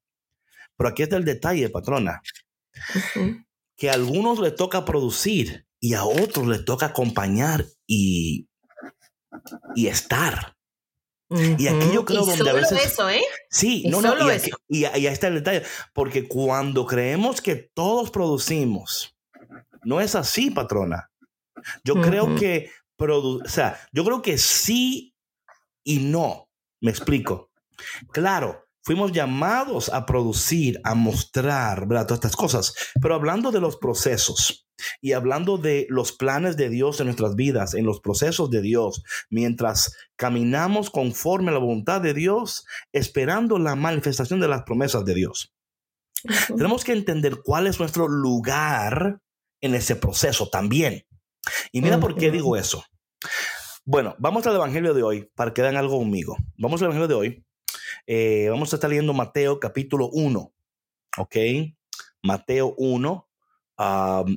Pero 0.77 0.91
aquí 0.91 1.03
está 1.03 1.17
el 1.17 1.25
detalle, 1.25 1.69
patrona. 1.71 2.23
Que 3.77 3.91
a 3.91 3.95
algunos 3.95 4.39
les 4.41 4.55
toca 4.55 4.85
producir 4.85 5.67
y 5.81 5.95
a 5.95 6.05
otros 6.05 6.47
les 6.47 6.65
toca 6.65 6.87
acompañar 6.87 7.65
y, 7.87 8.49
y 9.75 9.87
estar. 9.87 10.57
Y 11.59 11.67
aquí 11.67 11.87
yo 11.95 12.05
creo 12.05 12.27
donde 12.27 12.51
a 12.51 12.53
veces. 12.53 12.85
Eso, 12.85 13.09
¿eh? 13.09 13.23
Sí, 13.49 13.85
no, 13.89 14.03
no. 14.03 14.15
Y, 14.69 14.85
ahí 14.85 15.07
está 15.07 15.29
el 15.29 15.37
detalle. 15.37 15.63
Porque 15.95 16.29
cuando 16.29 16.87
creemos 16.87 17.41
que 17.41 17.57
todos 17.57 18.11
producimos, 18.11 19.17
no 19.83 20.01
es 20.01 20.15
así, 20.15 20.51
patrona. 20.51 21.11
Yo 21.85 21.95
creo 22.01 22.35
que 22.35 22.71
o 23.11 23.41
sea, 23.47 23.79
yo 23.93 24.05
creo 24.05 24.23
que 24.23 24.39
sí 24.39 25.15
y 25.85 25.99
no. 25.99 26.49
Me 26.81 26.91
explico. 26.91 27.51
Claro, 28.13 28.65
fuimos 28.83 29.13
llamados 29.13 29.89
a 29.89 30.05
producir, 30.05 30.81
a 30.85 30.95
mostrar, 30.95 31.87
¿verdad? 31.87 32.07
Todas 32.07 32.19
estas 32.19 32.37
cosas. 32.37 32.75
Pero 33.01 33.15
hablando 33.15 33.53
de 33.53 33.61
los 33.61 33.77
procesos 33.77 34.67
y 35.01 35.13
hablando 35.13 35.59
de 35.59 35.87
los 35.89 36.13
planes 36.13 36.57
de 36.57 36.69
Dios 36.69 36.99
en 37.01 37.07
nuestras 37.07 37.37
vidas, 37.37 37.75
en 37.75 37.87
los 37.87 38.01
procesos 38.01 38.51
de 38.51 38.63
Dios, 38.63 39.05
mientras 39.31 39.97
caminamos 40.17 40.91
conforme 40.91 41.51
a 41.51 41.55
la 41.55 41.61
voluntad 41.61 42.01
de 42.01 42.15
Dios, 42.15 42.67
esperando 42.93 43.59
la 43.59 43.77
manifestación 43.77 44.41
de 44.41 44.49
las 44.49 44.63
promesas 44.63 45.05
de 45.05 45.15
Dios. 45.15 45.55
Tenemos 46.49 46.85
que 46.85 46.93
entender 46.93 47.41
cuál 47.43 47.67
es 47.67 47.79
nuestro 47.79 48.09
lugar 48.09 49.21
en 49.61 49.75
ese 49.75 49.97
proceso 49.97 50.49
también. 50.49 51.07
Y 51.73 51.83
mira 51.83 51.99
por 51.99 52.17
qué 52.17 52.31
digo 52.31 52.57
eso. 52.57 52.85
Bueno, 53.85 54.15
vamos 54.19 54.47
al 54.47 54.55
Evangelio 54.55 54.95
de 54.95 55.03
hoy 55.03 55.29
para 55.35 55.53
que 55.53 55.61
vean 55.61 55.77
algo 55.77 55.99
conmigo. 55.99 56.37
Vamos 56.57 56.81
al 56.81 56.87
Evangelio 56.87 57.09
de 57.09 57.15
hoy. 57.15 57.47
Eh, 58.07 58.47
vamos 58.49 58.73
a 58.73 58.77
estar 58.77 58.89
leyendo 58.89 59.13
Mateo 59.13 59.59
capítulo 59.59 60.09
1. 60.13 60.53
¿Ok? 61.19 61.37
Mateo 62.23 62.75
1, 62.79 63.29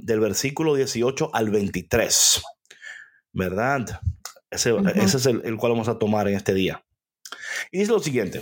del 0.01 0.19
versículo 0.19 0.73
18 0.73 1.29
al 1.31 1.51
23. 1.51 2.41
¿Verdad? 3.33 4.01
Ese, 4.49 4.75
es 5.03 5.25
el, 5.27 5.41
el 5.45 5.57
cual 5.57 5.73
vamos 5.73 5.89
a 5.89 5.99
tomar 5.99 6.27
en 6.27 6.35
este 6.35 6.55
día. 6.55 6.83
Y 7.71 7.79
dice 7.79 7.91
lo 7.91 7.99
siguiente. 7.99 8.41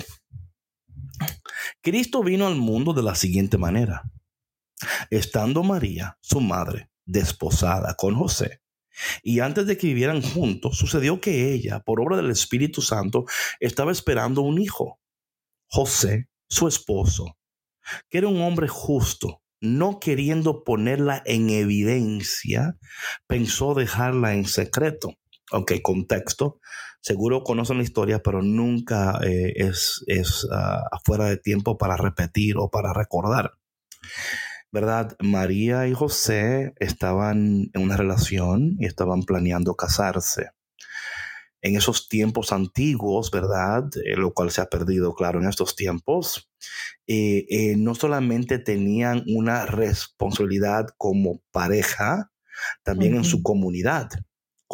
Cristo 1.82 2.24
vino 2.24 2.48
al 2.48 2.56
mundo 2.56 2.94
de 2.94 3.04
la 3.04 3.16
siguiente 3.16 3.58
manera. 3.58 4.04
Estando 5.10 5.64
María, 5.64 6.18
su 6.22 6.40
madre, 6.40 6.90
desposada 7.06 7.96
con 7.96 8.16
José, 8.16 8.63
y 9.22 9.40
antes 9.40 9.66
de 9.66 9.78
que 9.78 9.88
vivieran 9.88 10.22
juntos, 10.22 10.78
sucedió 10.78 11.20
que 11.22 11.54
ella, 11.54 11.80
por 11.80 12.02
obra 12.02 12.18
del 12.18 12.32
Espíritu 12.32 12.82
Santo, 12.82 13.26
estaba 13.60 13.92
esperando 13.92 14.42
un 14.42 14.62
hijo. 14.62 15.00
José, 15.68 16.30
su 16.48 16.68
esposo, 16.68 17.38
que 18.10 18.20
era 18.20 18.28
un 18.28 18.42
hombre 18.42 18.68
justo, 18.68 19.42
no 19.60 20.00
queriendo 20.00 20.64
ponerla 20.64 21.24
en 21.26 21.50
evidencia, 21.50 22.78
pensó 23.28 23.74
dejarla 23.74 24.34
en 24.34 24.46
secreto. 24.46 25.16
Ok, 25.52 25.74
contexto. 25.82 26.60
Seguro 27.02 27.44
conocen 27.44 27.78
la 27.78 27.84
historia, 27.84 28.22
pero 28.24 28.42
nunca 28.42 29.20
eh, 29.26 29.54
es, 29.56 30.04
es 30.08 30.48
ah, 30.52 30.84
fuera 31.04 31.26
de 31.26 31.38
tiempo 31.38 31.78
para 31.78 31.98
repetir 31.98 32.56
o 32.58 32.70
para 32.70 32.94
recordar. 32.94 33.52
¿Verdad? 34.74 35.16
María 35.20 35.88
y 35.88 35.94
José 35.94 36.74
estaban 36.78 37.70
en 37.74 37.82
una 37.82 37.96
relación 37.96 38.76
y 38.80 38.88
estaban 38.88 39.22
planeando 39.22 39.76
casarse. 39.76 40.50
En 41.62 41.78
esos 41.78 42.10
tiempos 42.10 42.52
antiguos, 42.52 43.30
¿verdad? 43.30 43.86
Eh, 44.04 44.18
lo 44.18 44.34
cual 44.34 44.50
se 44.50 44.62
ha 44.62 44.66
perdido, 44.66 45.14
claro, 45.14 45.40
en 45.40 45.48
estos 45.48 45.76
tiempos, 45.76 46.50
eh, 47.06 47.46
eh, 47.50 47.76
no 47.78 47.94
solamente 47.94 48.58
tenían 48.58 49.24
una 49.28 49.68
responsabilidad 49.68 50.88
como 50.98 51.42
pareja, 51.52 52.32
también 52.84 53.16
en 53.16 53.24
su 53.24 53.44
comunidad 53.44 54.10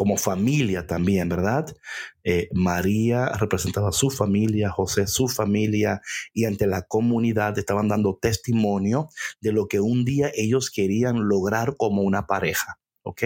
como 0.00 0.16
familia 0.16 0.86
también, 0.86 1.28
¿verdad? 1.28 1.76
Eh, 2.24 2.48
María 2.54 3.26
representaba 3.38 3.92
su 3.92 4.08
familia, 4.08 4.70
José 4.70 5.06
su 5.06 5.28
familia, 5.28 6.00
y 6.32 6.46
ante 6.46 6.66
la 6.66 6.80
comunidad 6.84 7.58
estaban 7.58 7.88
dando 7.88 8.16
testimonio 8.16 9.10
de 9.42 9.52
lo 9.52 9.68
que 9.68 9.78
un 9.78 10.06
día 10.06 10.30
ellos 10.34 10.70
querían 10.70 11.28
lograr 11.28 11.76
como 11.76 12.00
una 12.00 12.26
pareja. 12.26 12.78
¿Ok? 13.02 13.22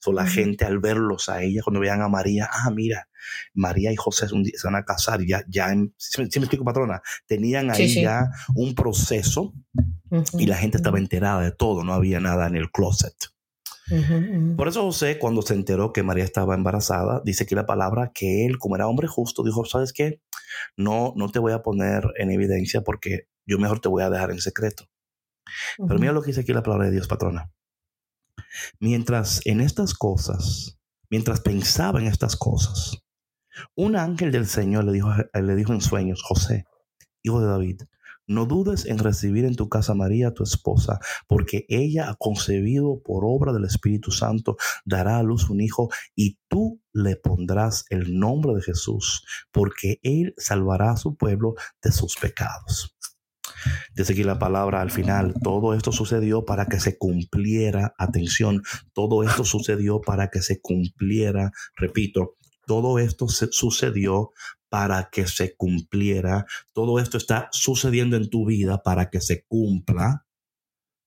So, 0.00 0.12
la 0.12 0.26
gente 0.26 0.66
al 0.66 0.80
verlos 0.80 1.30
a 1.30 1.42
ella, 1.42 1.62
cuando 1.62 1.80
vean 1.80 2.02
a 2.02 2.08
María, 2.08 2.46
ah, 2.52 2.70
mira, 2.70 3.08
María 3.54 3.90
y 3.90 3.96
José 3.96 4.26
se 4.28 4.66
van 4.66 4.74
a 4.74 4.84
casar, 4.84 5.24
ya, 5.24 5.42
ya, 5.48 5.74
si 5.96 6.20
me 6.20 6.26
explico, 6.26 6.62
patrona, 6.62 7.00
tenían 7.26 7.70
ahí 7.70 8.02
ya 8.02 8.28
un 8.54 8.74
proceso 8.74 9.54
y 10.38 10.44
la 10.44 10.58
gente 10.58 10.76
estaba 10.76 10.98
enterada 10.98 11.40
de 11.40 11.52
todo, 11.52 11.84
no 11.84 11.94
había 11.94 12.20
nada 12.20 12.48
en 12.48 12.56
el 12.56 12.70
closet. 12.70 13.14
Por 14.56 14.68
eso 14.68 14.82
José, 14.82 15.18
cuando 15.18 15.42
se 15.42 15.54
enteró 15.54 15.92
que 15.92 16.02
María 16.02 16.24
estaba 16.24 16.54
embarazada, 16.54 17.20
dice 17.24 17.44
aquí 17.44 17.54
la 17.54 17.66
palabra 17.66 18.12
que 18.14 18.46
él, 18.46 18.58
como 18.58 18.76
era 18.76 18.86
hombre 18.86 19.08
justo, 19.08 19.42
dijo, 19.42 19.64
¿sabes 19.64 19.92
qué? 19.92 20.20
No, 20.76 21.12
no 21.16 21.30
te 21.30 21.38
voy 21.38 21.52
a 21.52 21.62
poner 21.62 22.04
en 22.16 22.30
evidencia 22.30 22.82
porque 22.82 23.28
yo 23.46 23.58
mejor 23.58 23.80
te 23.80 23.88
voy 23.88 24.02
a 24.02 24.10
dejar 24.10 24.30
en 24.30 24.38
secreto. 24.38 24.88
Pero 25.76 25.98
mira 25.98 26.12
lo 26.12 26.22
que 26.22 26.28
dice 26.28 26.42
aquí 26.42 26.52
la 26.52 26.62
palabra 26.62 26.86
de 26.86 26.92
Dios, 26.92 27.08
patrona. 27.08 27.52
Mientras 28.78 29.40
en 29.44 29.60
estas 29.60 29.94
cosas, 29.94 30.78
mientras 31.10 31.40
pensaba 31.40 32.00
en 32.00 32.06
estas 32.06 32.36
cosas, 32.36 33.02
un 33.74 33.96
ángel 33.96 34.32
del 34.32 34.46
Señor 34.46 34.84
le 34.84 34.92
dijo, 34.92 35.10
le 35.34 35.54
dijo 35.54 35.72
en 35.72 35.80
sueños, 35.80 36.22
José, 36.22 36.64
hijo 37.22 37.40
de 37.40 37.48
David, 37.48 37.82
no 38.26 38.46
dudes 38.46 38.86
en 38.86 38.98
recibir 38.98 39.44
en 39.44 39.56
tu 39.56 39.68
casa 39.68 39.94
María, 39.94 40.32
tu 40.32 40.42
esposa, 40.42 40.98
porque 41.26 41.64
ella 41.68 42.10
ha 42.10 42.14
concebido 42.14 43.00
por 43.02 43.24
obra 43.24 43.52
del 43.52 43.64
Espíritu 43.64 44.10
Santo, 44.10 44.56
dará 44.84 45.18
a 45.18 45.22
luz 45.22 45.50
un 45.50 45.60
hijo 45.60 45.90
y 46.14 46.38
tú 46.48 46.80
le 46.92 47.16
pondrás 47.16 47.84
el 47.90 48.18
nombre 48.18 48.54
de 48.54 48.62
Jesús, 48.62 49.24
porque 49.50 49.98
él 50.02 50.34
salvará 50.36 50.92
a 50.92 50.96
su 50.96 51.16
pueblo 51.16 51.54
de 51.82 51.92
sus 51.92 52.16
pecados. 52.16 52.96
Dice 53.94 54.12
aquí 54.12 54.24
la 54.24 54.38
palabra 54.38 54.80
al 54.80 54.90
final, 54.90 55.34
todo 55.42 55.74
esto 55.74 55.92
sucedió 55.92 56.44
para 56.44 56.66
que 56.66 56.80
se 56.80 56.98
cumpliera, 56.98 57.94
atención, 57.98 58.62
todo 58.92 59.22
esto 59.22 59.44
sucedió 59.44 60.00
para 60.00 60.28
que 60.28 60.42
se 60.42 60.60
cumpliera, 60.60 61.52
repito, 61.76 62.36
todo 62.66 62.98
esto 62.98 63.28
sucedió 63.28 64.32
para 64.68 65.10
que 65.10 65.26
se 65.26 65.54
cumpliera. 65.56 66.46
Todo 66.72 66.98
esto 66.98 67.18
está 67.18 67.48
sucediendo 67.52 68.16
en 68.16 68.30
tu 68.30 68.46
vida 68.46 68.82
para 68.82 69.10
que 69.10 69.20
se 69.20 69.44
cumpla 69.44 70.26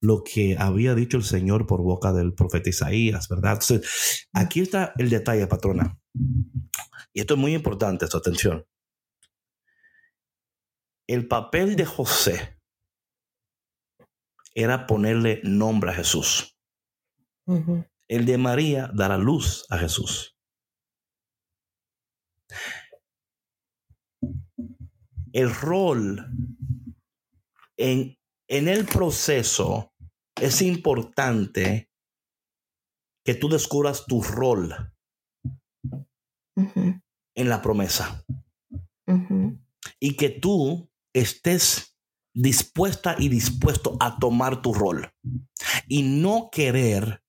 lo 0.00 0.22
que 0.22 0.56
había 0.58 0.94
dicho 0.94 1.16
el 1.16 1.24
Señor 1.24 1.66
por 1.66 1.82
boca 1.82 2.12
del 2.12 2.34
profeta 2.34 2.68
Isaías, 2.68 3.28
¿verdad? 3.28 3.54
Entonces, 3.54 4.28
aquí 4.32 4.60
está 4.60 4.92
el 4.98 5.10
detalle, 5.10 5.46
patrona. 5.46 5.98
Y 7.12 7.20
esto 7.20 7.34
es 7.34 7.40
muy 7.40 7.54
importante, 7.54 8.06
su 8.06 8.16
atención. 8.16 8.64
El 11.08 11.26
papel 11.26 11.76
de 11.76 11.86
José 11.86 12.60
era 14.54 14.86
ponerle 14.86 15.40
nombre 15.44 15.90
a 15.90 15.94
Jesús. 15.94 16.56
El 18.08 18.26
de 18.26 18.38
María 18.38 18.90
dará 18.94 19.18
luz 19.18 19.66
a 19.70 19.78
Jesús. 19.78 20.35
El 25.36 25.54
rol 25.54 26.26
en, 27.76 28.18
en 28.48 28.68
el 28.68 28.86
proceso 28.86 29.92
es 30.40 30.62
importante 30.62 31.90
que 33.22 33.34
tú 33.34 33.50
descubras 33.50 34.06
tu 34.06 34.22
rol 34.22 34.94
en 36.54 37.48
la 37.50 37.60
promesa. 37.60 38.24
Y 40.00 40.16
que 40.16 40.30
tú 40.30 40.90
estés 41.12 41.98
dispuesta 42.34 43.14
y 43.18 43.28
dispuesto 43.28 43.98
a 44.00 44.18
tomar 44.18 44.62
tu 44.62 44.72
rol. 44.72 45.12
Y 45.86 46.02
no 46.02 46.48
querer 46.50 47.22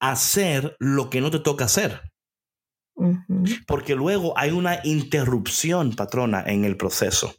hacer 0.00 0.74
lo 0.78 1.10
que 1.10 1.20
no 1.20 1.30
te 1.30 1.40
toca 1.40 1.66
hacer. 1.66 2.09
Porque 3.66 3.94
luego 3.94 4.36
hay 4.36 4.50
una 4.50 4.80
interrupción, 4.84 5.94
patrona, 5.94 6.44
en 6.46 6.64
el 6.64 6.76
proceso. 6.76 7.34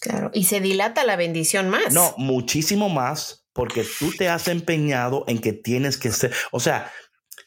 Claro, 0.00 0.30
y 0.32 0.44
se 0.44 0.60
dilata 0.60 1.04
la 1.04 1.16
bendición 1.16 1.68
más. 1.68 1.92
No, 1.92 2.14
muchísimo 2.16 2.88
más, 2.88 3.46
porque 3.52 3.84
tú 3.98 4.12
te 4.12 4.28
has 4.28 4.46
empeñado 4.46 5.24
en 5.26 5.40
que 5.40 5.52
tienes 5.52 5.98
que 5.98 6.12
ser, 6.12 6.32
o 6.52 6.60
sea, 6.60 6.92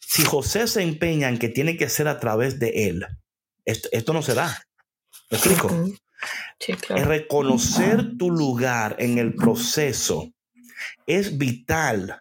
si 0.01 0.23
José 0.25 0.67
se 0.67 0.81
empeña 0.81 1.29
en 1.29 1.39
que 1.39 1.47
tiene 1.47 1.77
que 1.77 1.87
ser 1.87 2.09
a 2.09 2.19
través 2.19 2.59
de 2.59 2.89
él, 2.89 3.05
esto, 3.63 4.13
no 4.13 4.21
se 4.21 4.33
da. 4.33 4.61
¿Me 5.29 5.37
explico? 5.37 5.69
Sí, 6.59 6.73
claro. 6.73 7.05
Reconocer 7.05 8.17
tu 8.17 8.29
lugar 8.29 8.97
en 8.99 9.17
el 9.17 9.33
proceso 9.35 10.29
es 11.07 11.37
vital 11.37 12.19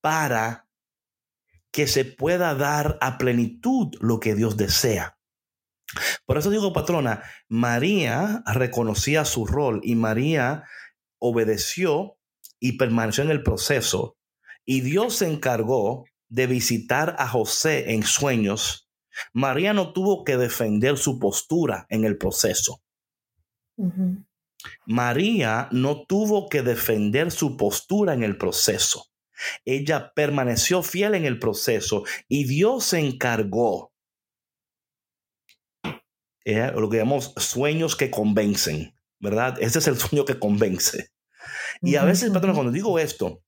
para 0.00 0.67
que 1.78 1.86
se 1.86 2.04
pueda 2.04 2.56
dar 2.56 2.98
a 3.00 3.18
plenitud 3.18 3.94
lo 4.00 4.18
que 4.18 4.34
Dios 4.34 4.56
desea. 4.56 5.16
Por 6.26 6.36
eso 6.36 6.50
digo, 6.50 6.72
patrona, 6.72 7.22
María 7.48 8.42
reconocía 8.46 9.24
su 9.24 9.46
rol 9.46 9.80
y 9.84 9.94
María 9.94 10.64
obedeció 11.20 12.18
y 12.58 12.78
permaneció 12.78 13.22
en 13.22 13.30
el 13.30 13.44
proceso. 13.44 14.16
Y 14.64 14.80
Dios 14.80 15.18
se 15.18 15.30
encargó 15.30 16.04
de 16.28 16.48
visitar 16.48 17.14
a 17.16 17.28
José 17.28 17.92
en 17.92 18.02
sueños. 18.02 18.90
María 19.32 19.72
no 19.72 19.92
tuvo 19.92 20.24
que 20.24 20.36
defender 20.36 20.98
su 20.98 21.20
postura 21.20 21.86
en 21.90 22.04
el 22.04 22.18
proceso. 22.18 22.82
María 24.84 25.68
no 25.70 26.04
tuvo 26.06 26.48
que 26.48 26.62
defender 26.62 27.30
su 27.30 27.56
postura 27.56 28.14
en 28.14 28.24
el 28.24 28.36
proceso. 28.36 29.12
Ella 29.64 30.12
permaneció 30.14 30.82
fiel 30.82 31.14
en 31.14 31.24
el 31.24 31.38
proceso 31.38 32.04
y 32.28 32.44
Dios 32.44 32.84
se 32.84 33.00
encargó. 33.00 33.92
eh, 36.44 36.72
lo 36.74 36.88
que 36.88 36.96
llamamos 36.96 37.34
sueños 37.36 37.94
que 37.94 38.10
convencen, 38.10 38.94
¿verdad? 39.20 39.58
Ese 39.60 39.80
es 39.80 39.86
el 39.86 39.98
sueño 39.98 40.24
que 40.24 40.38
convence. 40.38 41.10
Y 41.82 41.96
a 41.96 42.04
veces, 42.04 42.30
patrona, 42.30 42.54
cuando 42.54 42.72
digo 42.72 42.98
esto, 42.98 43.42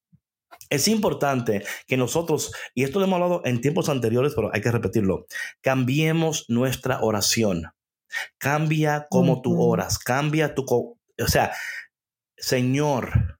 es 0.68 0.86
importante 0.86 1.64
que 1.86 1.96
nosotros, 1.96 2.52
y 2.74 2.84
esto 2.84 2.98
lo 2.98 3.06
hemos 3.06 3.16
hablado 3.16 3.42
en 3.44 3.62
tiempos 3.62 3.88
anteriores, 3.88 4.34
pero 4.34 4.50
hay 4.52 4.60
que 4.60 4.70
repetirlo, 4.70 5.26
cambiemos 5.62 6.44
nuestra 6.48 7.00
oración. 7.00 7.72
Cambia 8.38 9.06
como 9.08 9.40
tú 9.40 9.62
oras, 9.62 9.98
cambia 9.98 10.54
tu... 10.54 10.64
O 10.64 11.26
sea, 11.26 11.52
Señor, 12.36 13.39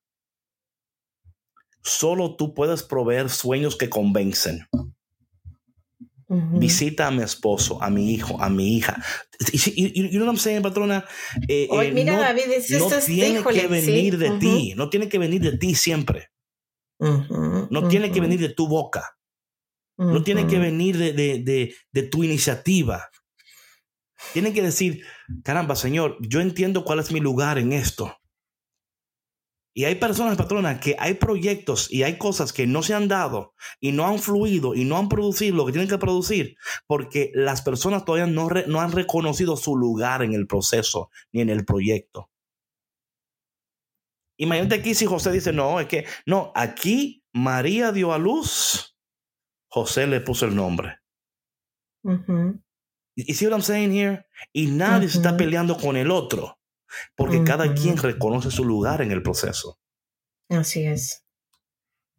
solo 1.83 2.37
tú 2.37 2.55
puedes 2.55 2.83
proveer 2.83 3.31
sueños 3.31 3.77
que 3.77 3.88
convencen. 3.88 4.66
Visita 6.29 7.09
a 7.09 7.11
mi 7.11 7.25
esposo, 7.25 7.83
a 7.83 7.90
mi 7.90 8.12
hijo, 8.12 8.40
a 8.40 8.49
mi 8.49 8.77
hija. 8.77 9.03
Y, 9.53 10.11
you 10.11 10.21
know 10.21 10.33
what 10.33 10.62
patrona? 10.62 11.05
Eh, 11.49 11.66
eh, 11.71 11.93
mira, 11.93 12.12
no, 12.12 12.21
David, 12.21 12.43
no 12.79 12.88
tiene 13.05 13.43
que 13.43 13.66
venir 13.66 14.16
de 14.16 14.31
ti, 14.38 14.75
no 14.77 14.88
tiene 14.90 15.09
que 15.09 15.19
venir 15.19 15.40
de 15.40 15.59
ti 15.59 15.75
siempre. 15.75 16.31
no 17.01 17.88
tiene 17.88 18.12
que 18.12 18.21
venir 18.21 18.38
de 18.38 18.51
tu 18.51 18.69
boca. 18.69 19.16
No 19.97 20.23
tiene 20.23 20.47
que 20.47 20.59
venir 20.59 20.97
de, 20.97 21.12
de, 21.12 21.75
de, 21.93 22.03
tu 22.05 22.25
iniciativa. 22.25 23.11
Tiene 24.33 24.53
que 24.53 24.62
decir, 24.62 25.05
caramba, 25.45 25.77
Señor, 25.77 26.16
yo 26.21 26.40
entiendo 26.40 26.85
cuál 26.85 27.01
es 27.01 27.12
mi 27.12 27.21
lugar 27.21 27.59
en 27.59 27.73
esto. 27.73 28.19
Y 29.72 29.85
hay 29.85 29.94
personas, 29.94 30.37
patrona, 30.37 30.80
que 30.80 30.96
hay 30.98 31.14
proyectos 31.14 31.90
y 31.92 32.02
hay 32.02 32.18
cosas 32.18 32.52
que 32.52 32.66
no 32.66 32.83
se 32.83 32.94
han 32.94 33.06
dado 33.06 33.54
y 33.80 33.92
no 33.92 34.06
han 34.06 34.18
fluido 34.18 34.74
y 34.74 34.85
no 34.85 34.98
han 34.98 35.09
producido 35.09 35.56
lo 35.56 35.66
que 35.66 35.72
tienen 35.72 35.88
que 35.88 35.98
producir 35.98 36.56
porque 36.87 37.30
las 37.35 37.62
personas 37.62 38.04
todavía 38.04 38.26
no, 38.26 38.48
no 38.66 38.80
han 38.80 38.90
reconocido 38.90 39.56
su 39.56 39.76
lugar 39.76 40.22
en 40.22 40.33
el 40.33 40.48
proceso 40.48 41.11
ni 41.33 41.40
en 41.40 41.50
el 41.50 41.64
proyecto. 41.64 42.30
Imagínate 44.38 44.76
aquí 44.76 44.94
si 44.94 45.06
José 45.06 45.30
dice, 45.30 45.52
no, 45.52 45.78
es 45.78 45.87
que, 45.87 46.06
no, 46.26 46.50
aquí 46.56 47.22
María 47.33 47.92
dio 47.92 48.12
a 48.12 48.18
luz, 48.18 48.96
José 49.68 50.06
le 50.06 50.20
puso 50.20 50.46
el 50.46 50.56
nombre. 50.56 50.98
¿Y 53.14 53.35
see 53.35 53.46
what 53.46 53.52
I'm 53.52 53.62
saying 53.62 53.92
here? 53.92 54.26
Y 54.52 54.66
nadie 54.68 55.09
se 55.09 55.18
está 55.18 55.37
peleando 55.37 55.76
con 55.76 55.96
el 55.96 56.11
otro 56.11 56.60
porque 57.16 57.44
cada 57.44 57.74
quien 57.74 57.96
reconoce 57.96 58.50
su 58.50 58.64
lugar 58.64 59.03
en 59.03 59.11
el 59.12 59.22
proceso. 59.22 59.79
Así 60.48 60.85
es. 60.85 61.24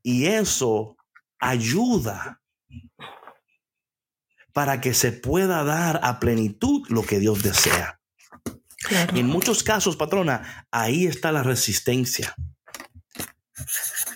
Y 0.04 0.28
eso 0.28 0.96
ayuda 1.40 2.42
para 4.54 4.82
que 4.82 4.94
se 4.94 5.12
pueda 5.12 5.64
dar 5.64 6.00
a 6.04 6.20
plenitud 6.20 6.86
lo 6.90 7.04
que 7.04 7.20
Dios 7.20 7.44
desea. 7.44 8.00
Y 9.14 9.20
en 9.20 9.28
muchos 9.28 9.64
casos, 9.64 9.96
patrona, 9.96 10.68
ahí 10.72 11.06
está 11.06 11.32
la 11.32 11.44
resistencia. 11.44 12.36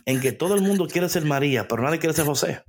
En 0.05 0.19
que 0.19 0.31
todo 0.31 0.55
el 0.55 0.61
mundo 0.61 0.87
quiere 0.87 1.07
ser 1.09 1.23
María, 1.23 1.67
pero 1.67 1.83
nadie 1.83 1.99
quiere 1.99 2.15
ser 2.15 2.25
José. 2.25 2.63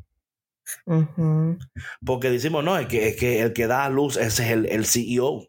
Porque 2.05 2.31
decimos, 2.31 2.65
no, 2.65 2.79
es 2.79 2.87
que, 2.87 3.17
que 3.17 3.41
el 3.41 3.53
que 3.53 3.67
da 3.67 3.85
a 3.85 3.91
luz 3.91 4.17
ese 4.17 4.45
es 4.45 4.51
el, 4.51 4.67
el 4.67 4.87
CEO. 4.87 5.49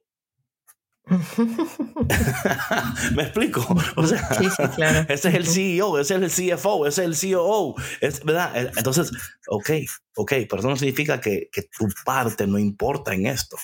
¿Me 3.16 3.24
explico? 3.24 3.66
O 3.96 4.06
sea, 4.06 4.20
ese 5.10 5.30
es 5.30 5.36
el 5.36 5.48
CEO, 5.48 6.00
ese 6.00 6.16
es 6.16 6.40
el 6.40 6.58
CFO, 6.58 6.86
ese 6.86 7.06
es 7.06 7.24
el 7.24 7.34
COO, 7.34 7.76
es, 8.02 8.24
¿verdad? 8.24 8.72
Entonces, 8.76 9.12
ok, 9.48 9.70
ok, 10.16 10.34
pero 10.50 10.60
eso 10.60 10.70
no 10.70 10.76
significa 10.76 11.22
que, 11.22 11.50
que 11.52 11.64
tu 11.64 11.88
parte 12.04 12.46
no 12.46 12.60
importa 12.60 13.14
en 13.14 13.28
esto. 13.28 13.58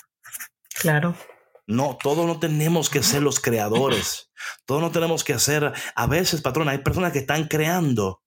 Claro. 0.80 1.14
No, 1.66 1.98
todos 2.02 2.26
no 2.26 2.38
tenemos 2.38 2.90
que 2.90 3.02
ser 3.02 3.22
los 3.22 3.40
creadores. 3.40 4.30
Todos 4.66 4.82
no 4.82 4.90
tenemos 4.90 5.24
que 5.24 5.32
hacer. 5.32 5.72
A 5.94 6.06
veces, 6.06 6.42
patrón, 6.42 6.68
hay 6.68 6.78
personas 6.78 7.12
que 7.12 7.20
están 7.20 7.48
creando 7.48 8.22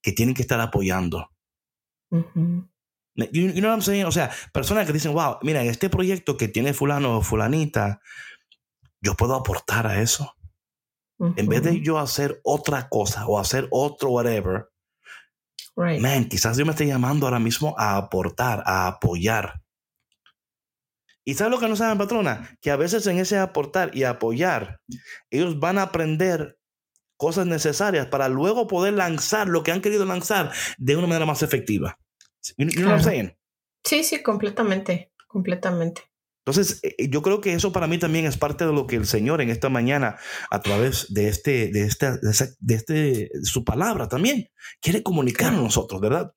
que 0.00 0.12
tienen 0.12 0.34
que 0.34 0.42
estar 0.42 0.60
apoyando. 0.60 1.30
You, 3.16 3.52
know 3.52 3.70
what 3.70 3.76
I'm 3.76 3.82
saying? 3.82 4.04
O 4.04 4.12
sea, 4.12 4.30
personas 4.52 4.86
que 4.86 4.92
dicen, 4.92 5.12
wow, 5.14 5.38
mira, 5.42 5.62
este 5.64 5.88
proyecto 5.88 6.36
que 6.36 6.48
tiene 6.48 6.74
fulano 6.74 7.18
o 7.18 7.22
fulanita, 7.22 8.00
yo 9.00 9.14
puedo 9.14 9.34
aportar 9.34 9.86
a 9.86 10.00
eso. 10.00 10.34
En 11.18 11.48
vez 11.48 11.62
de 11.62 11.80
yo 11.80 11.98
hacer 11.98 12.40
otra 12.44 12.90
cosa 12.90 13.26
o 13.26 13.38
hacer 13.38 13.68
otro 13.70 14.10
whatever, 14.10 14.68
man, 15.76 16.28
quizás 16.28 16.58
yo 16.58 16.66
me 16.66 16.72
esté 16.72 16.86
llamando 16.86 17.26
ahora 17.26 17.38
mismo 17.38 17.74
a 17.78 17.96
aportar, 17.96 18.62
a 18.66 18.86
apoyar. 18.86 19.62
¿Y 21.24 21.34
sabes 21.34 21.52
lo 21.52 21.58
que 21.58 21.68
no 21.68 21.74
saben, 21.74 21.96
patrona? 21.96 22.56
Que 22.60 22.70
a 22.70 22.76
veces 22.76 23.06
en 23.06 23.18
ese 23.18 23.38
aportar 23.38 23.96
y 23.96 24.04
apoyar, 24.04 24.80
ellos 25.30 25.58
van 25.58 25.78
a 25.78 25.82
aprender 25.82 26.58
cosas 27.16 27.46
necesarias 27.46 28.06
para 28.08 28.28
luego 28.28 28.66
poder 28.66 28.92
lanzar 28.92 29.48
lo 29.48 29.62
que 29.62 29.72
han 29.72 29.80
querido 29.80 30.04
lanzar 30.04 30.52
de 30.76 30.96
una 30.96 31.06
manera 31.06 31.24
más 31.24 31.42
efectiva. 31.42 31.98
Sí, 33.84 34.04
sí, 34.04 34.22
completamente, 34.22 35.12
completamente. 35.28 36.02
Entonces, 36.46 36.80
eh, 36.84 36.94
eh, 36.98 37.08
yo 37.08 37.22
creo 37.22 37.40
que 37.40 37.54
eso 37.54 37.72
para 37.72 37.88
mí 37.88 37.98
también 37.98 38.24
es 38.24 38.36
parte 38.36 38.64
de 38.64 38.72
lo 38.72 38.86
que 38.86 38.96
el 38.96 39.06
Señor 39.06 39.40
en 39.40 39.50
esta 39.50 39.68
mañana, 39.68 40.16
a 40.50 40.60
través 40.60 41.12
de 41.12 41.28
este, 41.28 41.68
de 41.72 41.82
esta, 41.82 42.18
de, 42.18 42.74
este, 42.74 43.30
su 43.42 43.64
palabra 43.64 44.08
también, 44.08 44.48
quiere 44.80 45.02
comunicar 45.02 45.52
a 45.52 45.56
nosotros, 45.56 46.00
¿verdad? 46.00 46.34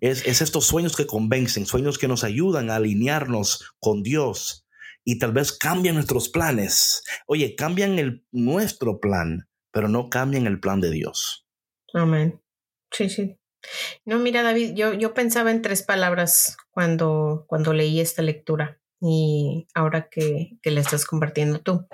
Es, 0.00 0.26
es, 0.26 0.40
estos 0.40 0.66
sueños 0.66 0.96
que 0.96 1.06
convencen, 1.06 1.66
sueños 1.66 1.98
que 1.98 2.08
nos 2.08 2.22
ayudan 2.24 2.70
a 2.70 2.76
alinearnos 2.76 3.72
con 3.80 4.02
Dios 4.02 4.66
y 5.04 5.18
tal 5.18 5.32
vez 5.32 5.52
cambian 5.52 5.94
nuestros 5.94 6.28
planes. 6.28 7.02
Oye, 7.26 7.54
cambian 7.56 7.98
el, 7.98 8.24
nuestro 8.30 9.00
plan, 9.00 9.48
pero 9.72 9.88
no 9.88 10.10
cambian 10.10 10.46
el 10.46 10.60
plan 10.60 10.80
de 10.80 10.90
Dios. 10.90 11.46
Amén. 11.94 12.40
Sí, 12.90 13.08
sí. 13.08 13.38
No, 14.04 14.18
mira, 14.18 14.42
David, 14.42 14.74
yo, 14.74 14.94
yo 14.94 15.14
pensaba 15.14 15.50
en 15.50 15.62
tres 15.62 15.82
palabras 15.82 16.56
cuando, 16.70 17.44
cuando 17.48 17.72
leí 17.72 18.00
esta 18.00 18.22
lectura 18.22 18.80
y 19.00 19.66
ahora 19.74 20.08
que, 20.08 20.58
que 20.62 20.70
la 20.70 20.80
estás 20.80 21.04
compartiendo 21.04 21.60
tú. 21.60 21.86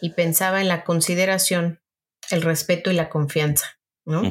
Y 0.00 0.10
pensaba 0.10 0.60
en 0.60 0.68
la 0.68 0.84
consideración, 0.84 1.80
el 2.30 2.42
respeto 2.42 2.90
y 2.90 2.94
la 2.94 3.08
confianza, 3.08 3.78
¿no? 4.04 4.22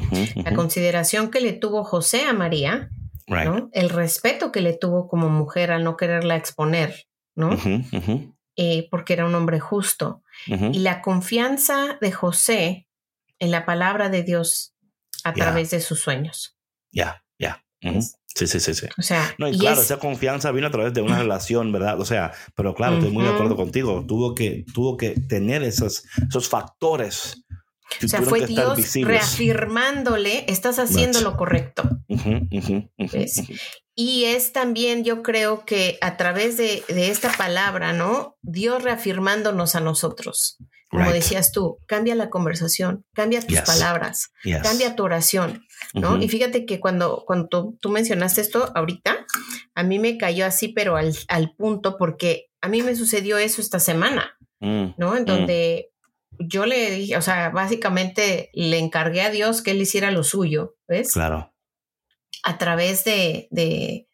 La 0.44 0.54
consideración 0.54 1.30
que 1.30 1.40
le 1.40 1.52
tuvo 1.52 1.84
José 1.84 2.24
a 2.24 2.32
María, 2.32 2.90
¿no? 3.26 3.70
El 3.72 3.88
respeto 3.90 4.52
que 4.52 4.60
le 4.60 4.74
tuvo 4.74 5.08
como 5.08 5.28
mujer 5.28 5.72
al 5.72 5.84
no 5.84 5.96
quererla 5.96 6.36
exponer, 6.36 7.06
¿no? 7.34 7.56
Eh, 8.56 8.88
porque 8.90 9.14
era 9.14 9.24
un 9.24 9.34
hombre 9.34 9.60
justo. 9.60 10.22
Y 10.46 10.80
la 10.80 11.00
confianza 11.00 11.98
de 12.00 12.12
José 12.12 12.88
en 13.38 13.50
la 13.50 13.64
palabra 13.64 14.08
de 14.08 14.22
Dios 14.22 14.71
a 15.24 15.32
través 15.32 15.70
de 15.70 15.80
sus 15.80 16.00
sueños. 16.00 16.56
Ya, 16.90 17.24
ya. 17.38 17.64
Sí, 18.34 18.46
sí, 18.46 18.60
sí, 18.60 18.74
sí. 18.74 18.86
O 18.96 19.02
sea, 19.02 19.34
no, 19.38 19.48
y, 19.48 19.58
claro, 19.58 19.80
esa 19.80 19.98
confianza 19.98 20.52
vino 20.52 20.66
a 20.66 20.70
través 20.70 20.94
de 20.94 21.02
una 21.02 21.18
relación, 21.18 21.72
¿verdad? 21.72 22.00
O 22.00 22.04
sea, 22.04 22.32
pero 22.54 22.74
claro, 22.74 22.96
estoy 22.96 23.10
muy 23.10 23.24
de 23.24 23.30
acuerdo 23.30 23.56
contigo. 23.56 24.04
Tuvo 24.06 24.34
que, 24.34 24.64
tuvo 24.72 24.96
que 24.96 25.10
tener 25.10 25.62
esos, 25.62 26.04
esos 26.28 26.48
factores. 26.48 27.44
O 28.02 28.08
sea, 28.08 28.22
fue 28.22 28.46
Dios 28.46 28.94
reafirmándole, 28.94 30.44
estás 30.48 30.78
haciendo 30.78 31.20
lo 31.20 31.36
correcto. 31.36 31.82
Y 33.94 34.24
es 34.24 34.52
también, 34.52 35.04
yo 35.04 35.22
creo 35.22 35.66
que 35.66 35.98
a 36.00 36.16
través 36.16 36.56
de, 36.56 36.82
de, 36.88 37.10
esta 37.10 37.30
palabra, 37.36 37.92
¿no? 37.92 38.38
Dios 38.40 38.82
reafirmándonos 38.82 39.74
a 39.74 39.80
nosotros. 39.80 40.56
Como 40.92 41.10
decías 41.10 41.52
tú, 41.52 41.78
cambia 41.86 42.14
la 42.14 42.28
conversación, 42.28 43.06
cambia 43.14 43.40
tus 43.40 43.60
palabras, 43.62 44.30
cambia 44.62 44.94
tu 44.94 45.04
oración, 45.04 45.64
¿no? 45.94 46.22
Y 46.22 46.28
fíjate 46.28 46.66
que 46.66 46.80
cuando, 46.80 47.24
cuando 47.26 47.78
tú, 47.80 47.88
mencionaste 47.88 48.42
esto 48.42 48.70
ahorita, 48.74 49.24
a 49.74 49.82
mí 49.84 49.98
me 49.98 50.18
cayó 50.18 50.44
así, 50.44 50.68
pero 50.68 50.96
al, 50.96 51.16
al 51.28 51.54
punto, 51.56 51.96
porque 51.96 52.50
a 52.60 52.68
mí 52.68 52.82
me 52.82 52.94
sucedió 52.94 53.38
eso 53.38 53.62
esta 53.62 53.80
semana, 53.80 54.36
mm, 54.60 54.88
¿no? 54.98 55.16
En 55.16 55.22
mm. 55.22 55.26
donde 55.26 55.92
yo 56.38 56.66
le 56.66 56.90
dije, 56.90 57.16
o 57.16 57.22
sea, 57.22 57.48
básicamente 57.48 58.50
le 58.52 58.78
encargué 58.78 59.22
a 59.22 59.30
Dios 59.30 59.62
que 59.62 59.70
él 59.70 59.80
hiciera 59.80 60.10
lo 60.10 60.24
suyo, 60.24 60.76
¿ves? 60.86 61.12
Claro. 61.12 61.54
A 62.42 62.58
través 62.58 63.02
de, 63.04 63.48
de, 63.50 64.08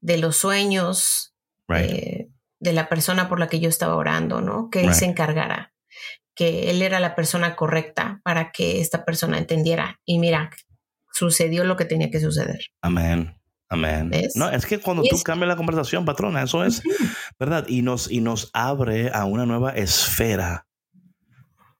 de 0.00 0.18
los 0.18 0.36
sueños 0.36 1.34
eh, 1.68 2.28
de 2.60 2.72
la 2.72 2.88
persona 2.88 3.28
por 3.28 3.40
la 3.40 3.48
que 3.48 3.58
yo 3.58 3.68
estaba 3.68 3.96
orando, 3.96 4.40
¿no? 4.40 4.70
Que 4.70 4.82
él 4.82 4.94
se 4.94 5.06
encargara 5.06 5.72
que 6.36 6.70
él 6.70 6.82
era 6.82 7.00
la 7.00 7.16
persona 7.16 7.56
correcta 7.56 8.20
para 8.22 8.52
que 8.52 8.80
esta 8.80 9.04
persona 9.04 9.38
entendiera. 9.38 9.98
Y 10.04 10.18
mira, 10.18 10.50
sucedió 11.12 11.64
lo 11.64 11.76
que 11.76 11.86
tenía 11.86 12.10
que 12.10 12.20
suceder. 12.20 12.60
Amén. 12.82 13.40
Amén. 13.68 14.12
No, 14.36 14.48
es 14.48 14.64
que 14.64 14.78
cuando 14.78 15.02
tú 15.02 15.20
cambias 15.24 15.48
la 15.48 15.56
conversación, 15.56 16.04
patrona, 16.04 16.42
eso 16.42 16.62
es 16.62 16.82
verdad. 17.40 17.66
Y 17.66 17.82
nos, 17.82 18.08
y 18.08 18.20
nos 18.20 18.50
abre 18.52 19.10
a 19.12 19.24
una 19.24 19.44
nueva 19.44 19.72
esfera 19.72 20.68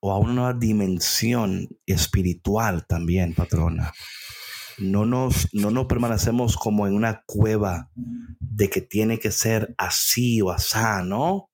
o 0.01 0.11
a 0.11 0.19
una 0.19 0.33
nueva 0.33 0.53
dimensión 0.55 1.69
espiritual 1.87 2.87
también, 2.87 3.35
patrona. 3.35 3.93
no 4.79 5.07
nos, 5.07 5.49
no 5.53 5.71
nos 5.71 5.87
permanecemos 5.87 6.57
como 6.57 6.87
en 6.87 6.95
una 6.95 7.23
cueva 7.25 7.91
de 8.41 8.69
que 8.69 8.81
tiene 8.81 9.19
que 9.19 9.31
ser 9.31 9.75
así 9.79 10.41
o 10.43 10.51
asá, 10.51 11.03
¿no? 11.03 11.51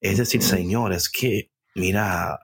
Es 0.00 0.18
decir, 0.18 0.42
Señor, 0.42 0.92
es 0.92 1.08
que, 1.08 1.50
mira, 1.78 2.38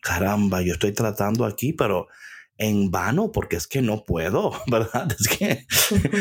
caramba, 0.00 0.62
yo 0.62 0.72
estoy 0.72 0.92
tratando 0.92 1.44
aquí, 1.44 1.72
pero 1.72 2.08
en 2.60 2.90
vano 2.90 3.32
porque 3.32 3.56
es 3.56 3.66
que 3.66 3.80
no 3.80 4.04
puedo, 4.04 4.52
¿verdad? 4.70 5.10
Es 5.18 5.28
que 5.28 5.66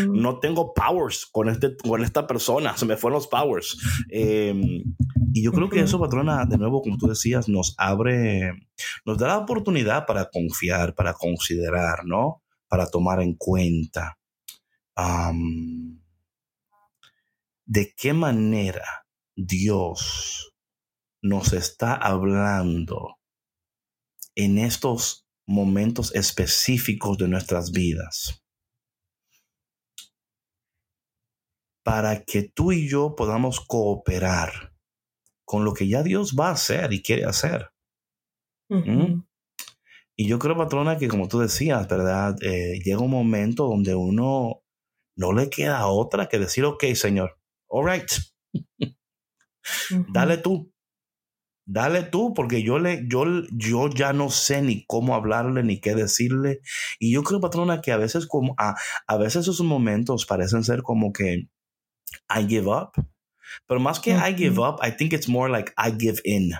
no 0.07 0.39
tengo 0.39 0.73
powers 0.73 1.25
con, 1.25 1.49
este, 1.49 1.75
con 1.75 2.01
esta 2.03 2.25
persona, 2.25 2.77
se 2.77 2.85
me 2.85 2.95
fueron 2.95 3.17
los 3.17 3.27
powers. 3.27 3.77
Em, 4.09 4.83
y 5.33 5.43
yo 5.43 5.51
creo 5.51 5.69
que 5.69 5.81
eso, 5.81 5.99
patrona, 5.99 6.45
de 6.45 6.57
nuevo, 6.57 6.81
como 6.81 6.97
tú 6.97 7.07
decías, 7.07 7.49
nos 7.49 7.75
abre, 7.77 8.53
nos 9.05 9.17
da 9.17 9.27
la 9.27 9.37
oportunidad 9.39 10.05
para 10.05 10.29
confiar, 10.29 10.95
para 10.95 11.13
considerar, 11.13 12.05
¿no? 12.05 12.41
Para 12.67 12.87
tomar 12.87 13.21
en 13.21 13.35
cuenta. 13.35 14.17
¿De 17.65 17.93
qué 17.95 18.13
manera 18.13 19.05
Dios 19.35 20.48
nos 21.21 21.53
está 21.53 21.93
hablando 21.93 23.17
en 24.35 24.57
estos 24.57 25.27
momentos 25.47 26.13
específicos 26.15 27.17
de 27.17 27.27
nuestras 27.27 27.71
vidas 27.71 28.43
para 31.83 32.23
que 32.23 32.43
tú 32.43 32.71
y 32.71 32.87
yo 32.87 33.15
podamos 33.15 33.59
cooperar 33.59 34.75
con 35.45 35.65
lo 35.65 35.73
que 35.73 35.87
ya 35.87 36.03
Dios 36.03 36.35
va 36.39 36.49
a 36.49 36.53
hacer 36.53 36.93
y 36.93 37.01
quiere 37.01 37.25
hacer. 37.25 37.71
¿Mm? 38.69 39.23
Y 40.15 40.27
yo 40.27 40.37
creo, 40.37 40.55
patrona, 40.55 40.97
que 40.97 41.07
como 41.07 41.27
tú 41.27 41.39
decías, 41.39 41.87
¿verdad? 41.87 42.35
Eh, 42.43 42.79
llega 42.83 42.99
un 42.99 43.09
momento 43.09 43.67
donde 43.67 43.95
uno 43.95 44.61
no 45.17 45.33
le 45.33 45.49
queda 45.49 45.87
otra 45.87 46.29
que 46.29 46.37
decir, 46.37 46.65
ok, 46.65 46.83
Señor, 46.93 47.39
all 47.67 47.89
right, 47.89 48.11
dale 50.13 50.37
tú, 50.37 50.71
Dale 51.71 52.01
tú, 52.01 52.33
porque 52.33 52.63
yo, 52.63 52.79
le, 52.79 53.05
yo, 53.07 53.25
yo 53.51 53.89
ya 53.89 54.11
no 54.11 54.31
sé 54.31 54.63
ni 54.63 54.85
cómo 54.87 55.13
hablarle 55.13 55.61
ni 55.61 55.79
qué 55.79 55.93
decirle. 55.93 56.61
Y 56.97 57.13
yo 57.13 57.21
creo, 57.21 57.39
patrona, 57.39 57.79
que 57.79 57.91
a 57.91 57.97
veces, 57.97 58.25
como, 58.25 58.55
a, 58.57 58.75
a 59.05 59.17
veces 59.17 59.43
esos 59.43 59.61
momentos 59.61 60.25
parecen 60.25 60.63
ser 60.63 60.81
como 60.81 61.13
que 61.13 61.47
I 62.27 62.47
give 62.47 62.67
up. 62.67 62.93
Pero 63.67 63.79
más 63.79 63.99
que 63.99 64.13
I 64.13 64.33
give 64.35 64.59
up, 64.59 64.79
I 64.83 64.89
think 64.89 65.13
it's 65.13 65.29
more 65.29 65.47
like 65.47 65.71
I 65.77 65.91
give 65.95 66.19
in. 66.23 66.53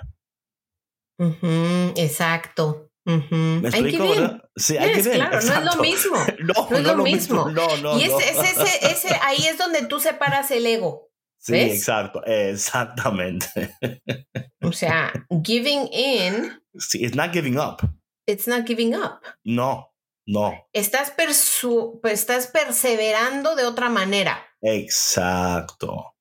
Exacto. 1.96 2.92
¿Me 3.04 3.68
explico, 3.68 4.08
verdad? 4.10 4.44
Sí, 4.56 4.76
I 4.76 4.94
give 4.94 5.10
in. 5.10 5.22
Claro, 5.22 5.42
no 5.42 5.54
es 5.54 5.76
lo 5.76 5.76
mismo. 5.82 6.18
no, 6.40 6.70
no, 6.70 6.78
es 6.78 6.84
lo, 6.84 7.04
mismo. 7.04 7.50
No, 7.50 7.78
no, 7.78 7.98
y 7.98 8.04
ese, 8.04 8.30
ese, 8.30 8.92
ese, 8.92 9.16
ahí 9.24 9.48
es 9.48 9.58
donde 9.58 9.88
tú 9.88 10.00
separas 10.00 10.52
el 10.52 10.68
ego. 10.68 11.09
Sí, 11.40 11.56
exacto, 11.56 12.22
exactamente. 12.26 13.76
O 14.62 14.74
sea, 14.74 15.14
giving 15.42 15.88
in. 15.94 16.62
Sí, 16.78 17.02
it's 17.02 17.16
not 17.16 17.32
giving 17.32 17.58
up. 17.58 17.82
It's 18.28 18.46
not 18.46 18.68
giving 18.68 18.94
up. 18.94 19.22
No, 19.46 19.94
no. 20.28 20.68
Estás, 20.74 21.12
persu 21.12 22.02
estás 22.04 22.48
perseverando 22.48 23.56
de 23.56 23.64
otra 23.64 23.90
manera. 23.90 24.46
Exacto. 24.62 26.14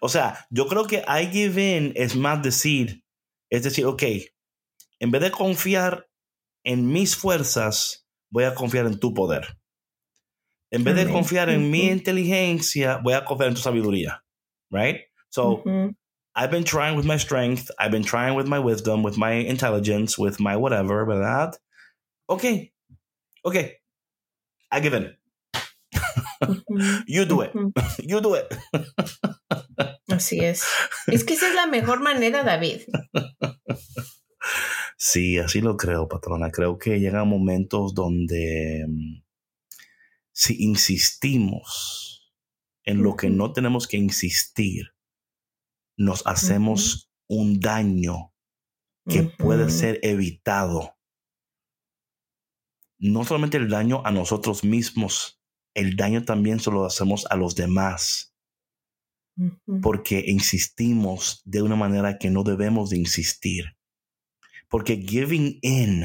O 0.00 0.08
sea, 0.08 0.46
yo 0.50 0.66
creo 0.66 0.86
que 0.86 1.04
I 1.06 1.26
give 1.30 1.60
in 1.60 1.92
es 1.94 2.16
más 2.16 2.42
decir, 2.42 3.04
es 3.50 3.62
decir, 3.62 3.84
ok, 3.84 4.02
en 4.98 5.10
vez 5.10 5.20
de 5.20 5.30
confiar 5.30 6.08
en 6.64 6.90
mis 6.90 7.14
fuerzas, 7.14 8.08
voy 8.30 8.44
a 8.44 8.54
confiar 8.54 8.86
en 8.86 8.98
tu 8.98 9.12
poder. 9.12 9.58
En 10.70 10.82
vez 10.82 10.96
de 10.96 11.08
confiar 11.08 11.50
en 11.50 11.70
mi 11.70 11.88
inteligencia, 11.88 12.96
voy 12.96 13.12
a 13.12 13.26
confiar 13.26 13.50
en 13.50 13.54
tu 13.54 13.60
sabiduría 13.60 14.23
right? 14.70 15.00
So 15.30 15.58
mm-hmm. 15.58 15.90
I've 16.34 16.50
been 16.50 16.64
trying 16.64 16.96
with 16.96 17.06
my 17.06 17.16
strength, 17.16 17.70
I've 17.78 17.90
been 17.90 18.04
trying 18.04 18.34
with 18.34 18.46
my 18.46 18.58
wisdom, 18.58 19.02
with 19.02 19.16
my 19.16 19.32
intelligence, 19.32 20.18
with 20.18 20.40
my 20.40 20.56
whatever, 20.56 21.04
¿verdad? 21.04 21.56
Okay, 22.28 22.72
okay, 23.44 23.76
I 24.70 24.80
give 24.80 24.94
in. 24.94 25.14
Mm-hmm. 26.42 27.00
you 27.06 27.24
do 27.24 27.40
it. 27.40 27.52
Mm-hmm. 27.54 28.02
You 28.08 28.20
do 28.20 28.34
it. 28.34 28.52
Así 30.10 30.40
es. 30.40 30.64
Es 31.08 31.24
que 31.24 31.34
esa 31.34 31.48
es 31.48 31.54
la 31.54 31.66
mejor 31.66 32.00
manera, 32.00 32.44
David. 32.44 32.82
Sí, 34.96 35.38
así 35.38 35.60
lo 35.60 35.76
creo, 35.76 36.08
patrona. 36.08 36.50
Creo 36.50 36.78
que 36.78 37.00
llegan 37.00 37.28
momentos 37.28 37.94
donde 37.94 38.84
mm, 38.86 39.22
si 40.32 40.64
insistimos 40.64 42.13
en 42.84 43.02
lo 43.02 43.16
que 43.16 43.30
no 43.30 43.52
tenemos 43.52 43.86
que 43.86 43.96
insistir, 43.96 44.94
nos 45.96 46.26
hacemos 46.26 47.10
un 47.28 47.60
daño 47.60 48.32
que 49.06 49.22
puede 49.22 49.70
ser 49.70 50.00
evitado. 50.02 50.96
No 52.98 53.24
solamente 53.24 53.56
el 53.56 53.68
daño 53.68 54.02
a 54.04 54.10
nosotros 54.10 54.64
mismos, 54.64 55.40
el 55.74 55.96
daño 55.96 56.24
también 56.24 56.60
se 56.60 56.70
lo 56.70 56.84
hacemos 56.84 57.26
a 57.30 57.36
los 57.36 57.54
demás. 57.54 58.34
Porque 59.82 60.24
insistimos 60.26 61.42
de 61.44 61.62
una 61.62 61.74
manera 61.76 62.18
que 62.18 62.30
no 62.30 62.44
debemos 62.44 62.90
de 62.90 62.98
insistir. 62.98 63.76
Porque 64.68 64.96
giving 64.96 65.58
in 65.62 66.04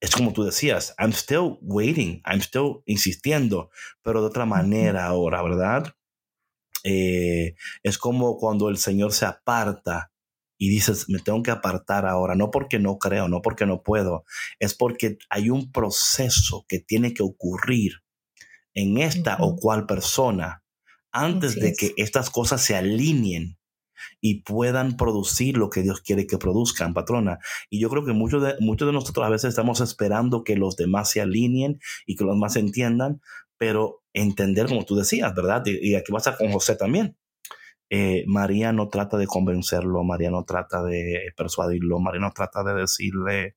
es 0.00 0.10
como 0.12 0.32
tú 0.32 0.42
decías, 0.44 0.94
I'm 0.98 1.12
still 1.12 1.58
waiting, 1.60 2.22
I'm 2.24 2.40
still 2.40 2.82
insistiendo, 2.86 3.70
pero 4.02 4.22
de 4.22 4.28
otra 4.28 4.46
manera 4.46 5.04
ahora, 5.06 5.42
¿verdad? 5.42 5.94
Eh, 6.84 7.54
es 7.82 7.98
como 7.98 8.38
cuando 8.38 8.70
el 8.70 8.78
Señor 8.78 9.12
se 9.12 9.26
aparta 9.26 10.10
y 10.58 10.70
dices, 10.70 11.08
me 11.08 11.18
tengo 11.18 11.42
que 11.42 11.50
apartar 11.50 12.06
ahora, 12.06 12.34
no 12.34 12.50
porque 12.50 12.78
no 12.78 12.98
creo, 12.98 13.28
no 13.28 13.42
porque 13.42 13.66
no 13.66 13.82
puedo, 13.82 14.24
es 14.58 14.74
porque 14.74 15.18
hay 15.28 15.50
un 15.50 15.70
proceso 15.70 16.64
que 16.66 16.78
tiene 16.78 17.12
que 17.12 17.22
ocurrir 17.22 18.02
en 18.74 18.98
esta 18.98 19.36
o 19.40 19.56
cual 19.56 19.86
persona 19.86 20.64
antes 21.12 21.56
de 21.56 21.74
que 21.74 21.92
estas 21.96 22.30
cosas 22.30 22.62
se 22.62 22.76
alineen 22.76 23.59
y 24.20 24.42
puedan 24.42 24.96
producir 24.96 25.56
lo 25.56 25.70
que 25.70 25.82
Dios 25.82 26.00
quiere 26.00 26.26
que 26.26 26.38
produzcan, 26.38 26.94
patrona. 26.94 27.38
Y 27.68 27.80
yo 27.80 27.88
creo 27.88 28.04
que 28.04 28.12
muchos 28.12 28.42
de, 28.42 28.54
muchos 28.60 28.86
de 28.86 28.92
nosotros 28.92 29.26
a 29.26 29.30
veces 29.30 29.50
estamos 29.50 29.80
esperando 29.80 30.44
que 30.44 30.56
los 30.56 30.76
demás 30.76 31.10
se 31.10 31.20
alineen 31.20 31.80
y 32.06 32.16
que 32.16 32.24
los 32.24 32.34
demás 32.34 32.56
entiendan, 32.56 33.20
pero 33.58 34.02
entender, 34.12 34.66
como 34.66 34.84
tú 34.84 34.96
decías, 34.96 35.34
¿verdad? 35.34 35.62
Y, 35.66 35.94
aquí 35.94 36.12
pasa 36.12 36.36
con 36.36 36.50
José 36.52 36.76
también. 36.76 37.16
Eh, 37.90 38.24
María 38.26 38.72
no 38.72 38.88
trata 38.88 39.16
de 39.16 39.26
convencerlo, 39.26 40.04
María 40.04 40.30
no 40.30 40.44
trata 40.44 40.82
de 40.82 41.32
persuadirlo, 41.36 41.98
María 41.98 42.20
no 42.20 42.32
trata 42.32 42.62
de 42.62 42.74
decirle 42.74 43.56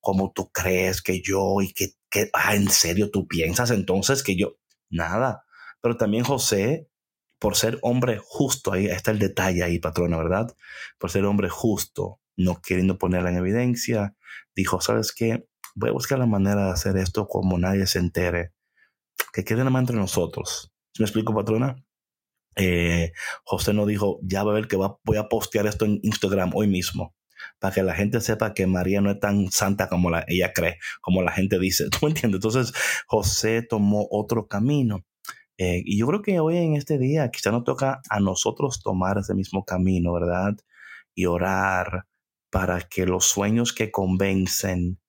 cómo 0.00 0.32
tú 0.32 0.50
crees 0.52 1.02
que 1.02 1.20
yo 1.20 1.60
y 1.60 1.72
que, 1.72 1.88
que 2.08 2.30
ah, 2.32 2.54
en 2.54 2.70
serio 2.70 3.10
tú 3.10 3.26
piensas 3.26 3.72
entonces 3.72 4.22
que 4.22 4.36
yo, 4.36 4.56
nada. 4.88 5.44
Pero 5.80 5.96
también 5.96 6.24
José 6.24 6.88
por 7.38 7.56
ser 7.56 7.78
hombre 7.82 8.18
justo, 8.22 8.72
ahí 8.72 8.86
está 8.86 9.10
el 9.10 9.18
detalle 9.18 9.62
ahí, 9.62 9.78
patrona, 9.78 10.16
¿verdad? 10.16 10.54
Por 10.98 11.10
ser 11.10 11.24
hombre 11.24 11.48
justo, 11.48 12.20
no 12.36 12.60
queriendo 12.60 12.98
ponerla 12.98 13.30
en 13.30 13.36
evidencia, 13.36 14.14
dijo, 14.54 14.80
¿sabes 14.80 15.12
qué? 15.12 15.46
Voy 15.74 15.90
a 15.90 15.92
buscar 15.92 16.18
la 16.18 16.26
manera 16.26 16.66
de 16.66 16.72
hacer 16.72 16.96
esto 16.96 17.26
como 17.26 17.58
nadie 17.58 17.86
se 17.86 17.98
entere, 17.98 18.52
que 19.32 19.44
quede 19.44 19.58
nada 19.58 19.70
más 19.70 19.80
entre 19.80 19.96
nosotros. 19.96 20.72
¿Me 20.98 21.04
explico, 21.04 21.34
patrona? 21.34 21.76
Eh, 22.56 23.12
José 23.44 23.74
no 23.74 23.84
dijo, 23.84 24.18
ya 24.22 24.42
va 24.42 24.52
a 24.52 24.54
ver 24.54 24.66
que 24.66 24.76
voy 24.76 25.16
a 25.18 25.28
postear 25.28 25.66
esto 25.66 25.84
en 25.84 26.00
Instagram 26.02 26.52
hoy 26.54 26.68
mismo, 26.68 27.14
para 27.58 27.74
que 27.74 27.82
la 27.82 27.94
gente 27.94 28.20
sepa 28.20 28.54
que 28.54 28.66
María 28.66 29.02
no 29.02 29.10
es 29.10 29.20
tan 29.20 29.50
santa 29.52 29.88
como 29.88 30.08
la, 30.08 30.24
ella 30.26 30.52
cree, 30.54 30.78
como 31.02 31.22
la 31.22 31.32
gente 31.32 31.58
dice. 31.58 31.88
¿Tú 31.90 31.98
me 32.02 32.08
entiendes? 32.08 32.38
Entonces 32.38 32.72
José 33.06 33.62
tomó 33.62 34.06
otro 34.10 34.46
camino. 34.46 35.04
Eh, 35.58 35.82
y 35.84 35.98
yo 35.98 36.06
creo 36.06 36.22
que 36.22 36.40
hoy 36.40 36.58
en 36.58 36.76
este 36.76 36.98
día 36.98 37.30
quizá 37.30 37.50
nos 37.50 37.64
toca 37.64 38.02
a 38.08 38.20
nosotros 38.20 38.82
tomar 38.82 39.18
ese 39.18 39.34
mismo 39.34 39.64
camino, 39.64 40.12
¿verdad? 40.12 40.54
Y 41.14 41.26
orar 41.26 42.06
para 42.50 42.82
que 42.82 43.06
los 43.06 43.24
sueños 43.24 43.72
que 43.72 43.90
convencen 43.90 45.00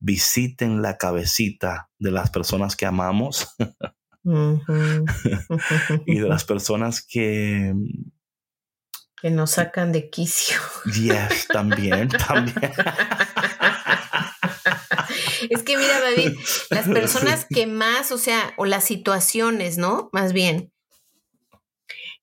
visiten 0.00 0.82
la 0.82 0.98
cabecita 0.98 1.90
de 1.98 2.10
las 2.10 2.30
personas 2.30 2.76
que 2.76 2.86
amamos 2.86 3.54
y 6.06 6.18
de 6.18 6.28
las 6.28 6.44
personas 6.44 7.06
que... 7.06 7.72
Que 9.20 9.30
nos 9.30 9.52
sacan 9.52 9.92
de 9.92 10.10
quicio. 10.10 10.58
Yes, 10.92 11.48
también, 11.48 12.08
también. 12.08 12.56
Es 15.50 15.62
que 15.62 15.76
mira, 15.76 16.00
David, 16.00 16.36
las 16.70 16.88
personas 16.88 17.46
que 17.48 17.66
más, 17.66 18.12
o 18.12 18.18
sea, 18.18 18.54
o 18.56 18.66
las 18.66 18.84
situaciones, 18.84 19.78
¿no? 19.78 20.10
Más 20.12 20.32
bien, 20.32 20.72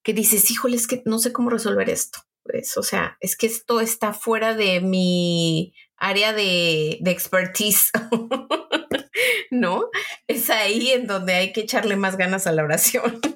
que 0.03 0.13
dices, 0.13 0.49
híjole, 0.49 0.75
es 0.77 0.87
que 0.87 1.01
no 1.05 1.19
sé 1.19 1.31
cómo 1.31 1.49
resolver 1.49 1.89
esto. 1.89 2.19
Pues, 2.43 2.75
o 2.77 2.83
sea, 2.83 3.17
es 3.19 3.35
que 3.35 3.45
esto 3.45 3.81
está 3.81 4.13
fuera 4.13 4.55
de 4.55 4.81
mi 4.81 5.73
área 5.97 6.33
de, 6.33 6.97
de 7.01 7.11
expertise, 7.11 7.91
¿no? 9.51 9.89
es 10.27 10.49
ahí 10.49 10.89
en 10.89 11.07
donde 11.07 11.35
hay 11.35 11.53
que 11.53 11.61
echarle 11.61 11.95
más 11.95 12.17
ganas 12.17 12.47
a 12.47 12.51
la 12.51 12.63
oración. 12.63 13.19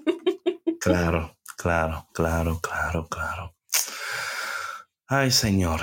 Claro, 0.82 1.36
claro, 1.58 2.08
claro, 2.14 2.60
claro, 2.62 3.08
claro. 3.08 3.56
Ay, 5.08 5.32
Señor, 5.32 5.82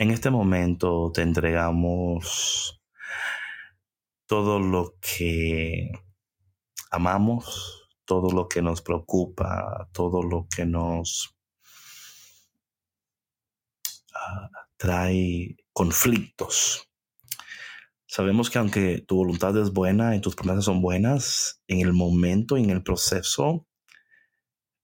en 0.00 0.10
este 0.10 0.30
momento 0.30 1.12
te 1.12 1.20
entregamos 1.20 2.80
todo 4.26 4.58
lo 4.58 4.96
que 4.98 5.90
amamos, 6.90 7.86
todo 8.06 8.30
lo 8.30 8.48
que 8.48 8.62
nos 8.62 8.80
preocupa, 8.80 9.90
todo 9.92 10.22
lo 10.22 10.46
que 10.48 10.64
nos 10.64 11.36
ah, 14.14 14.48
trae 14.78 15.58
conflictos. 15.74 16.88
Sabemos 18.06 18.48
que 18.48 18.58
aunque 18.58 19.04
tu 19.06 19.16
voluntad 19.16 19.54
es 19.58 19.70
buena 19.70 20.16
y 20.16 20.22
tus 20.22 20.34
promesas 20.34 20.64
son 20.64 20.80
buenas, 20.80 21.62
en 21.68 21.82
el 21.82 21.92
momento, 21.92 22.56
en 22.56 22.70
el 22.70 22.82
proceso, 22.82 23.68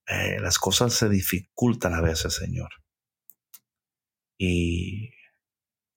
eh, 0.05 0.37
las 0.39 0.59
cosas 0.59 0.93
se 0.93 1.09
dificultan 1.09 1.95
a 1.95 2.01
veces, 2.01 2.35
Señor. 2.35 2.69
Y 4.37 5.11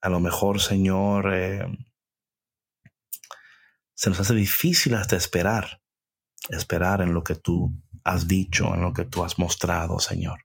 a 0.00 0.08
lo 0.08 0.20
mejor, 0.20 0.60
Señor, 0.60 1.32
eh, 1.34 1.66
se 3.94 4.10
nos 4.10 4.20
hace 4.20 4.34
difícil 4.34 4.94
hasta 4.94 5.16
esperar, 5.16 5.82
esperar 6.48 7.02
en 7.02 7.12
lo 7.12 7.22
que 7.22 7.34
tú 7.34 7.74
has 8.04 8.26
dicho, 8.26 8.74
en 8.74 8.80
lo 8.80 8.92
que 8.92 9.04
tú 9.04 9.24
has 9.24 9.38
mostrado, 9.38 9.98
Señor. 9.98 10.40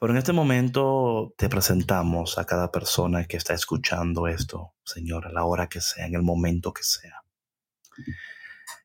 Pero 0.00 0.12
en 0.12 0.18
este 0.18 0.32
momento 0.32 1.34
te 1.36 1.48
presentamos 1.48 2.38
a 2.38 2.44
cada 2.44 2.70
persona 2.70 3.24
que 3.24 3.36
está 3.36 3.54
escuchando 3.54 4.28
esto, 4.28 4.74
Señor, 4.84 5.26
a 5.26 5.32
la 5.32 5.44
hora 5.44 5.68
que 5.68 5.80
sea, 5.80 6.06
en 6.06 6.14
el 6.14 6.22
momento 6.22 6.72
que 6.72 6.84
sea. 6.84 7.24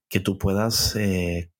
Que 0.09 0.19
tú 0.19 0.39
puedas 0.39 0.95
eh, 0.95 1.51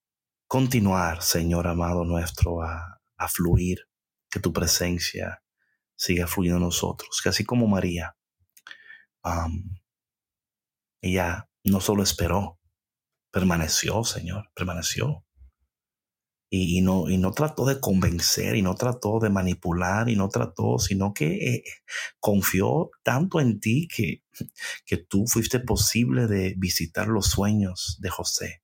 continuar, 0.48 1.22
Señor 1.22 1.68
amado 1.68 2.04
nuestro, 2.04 2.62
a, 2.62 3.00
fluir, 3.28 3.88
que 4.28 4.40
tu 4.40 4.52
presencia 4.52 5.42
siga 5.96 6.26
fluyendo 6.26 6.58
en 6.58 6.64
nosotros, 6.64 7.20
que 7.22 7.28
así 7.28 7.44
como 7.44 7.66
María, 7.66 8.16
ella 11.00 11.48
no 11.64 11.80
solo 11.80 12.02
esperó, 12.02 12.58
permaneció, 13.30 14.04
Señor, 14.04 14.50
permaneció 14.54 15.24
y, 16.56 16.82
no, 16.82 17.08
y 17.10 17.18
no 17.18 17.32
trató 17.32 17.66
de 17.66 17.80
convencer, 17.80 18.54
y 18.54 18.62
no 18.62 18.74
trató 18.76 19.18
de 19.18 19.28
manipular, 19.28 20.08
y 20.08 20.14
no 20.14 20.28
trató, 20.28 20.78
sino 20.78 21.12
que 21.12 21.54
eh, 21.54 21.64
confió 22.20 22.90
tanto 23.02 23.40
en 23.40 23.58
ti 23.58 23.88
que, 23.88 24.22
que 24.86 24.96
tú 24.96 25.24
fuiste 25.26 25.58
posible 25.58 26.26
de 26.28 26.54
visitar 26.56 27.08
los 27.08 27.26
sueños 27.26 27.98
de 28.00 28.10
José. 28.10 28.62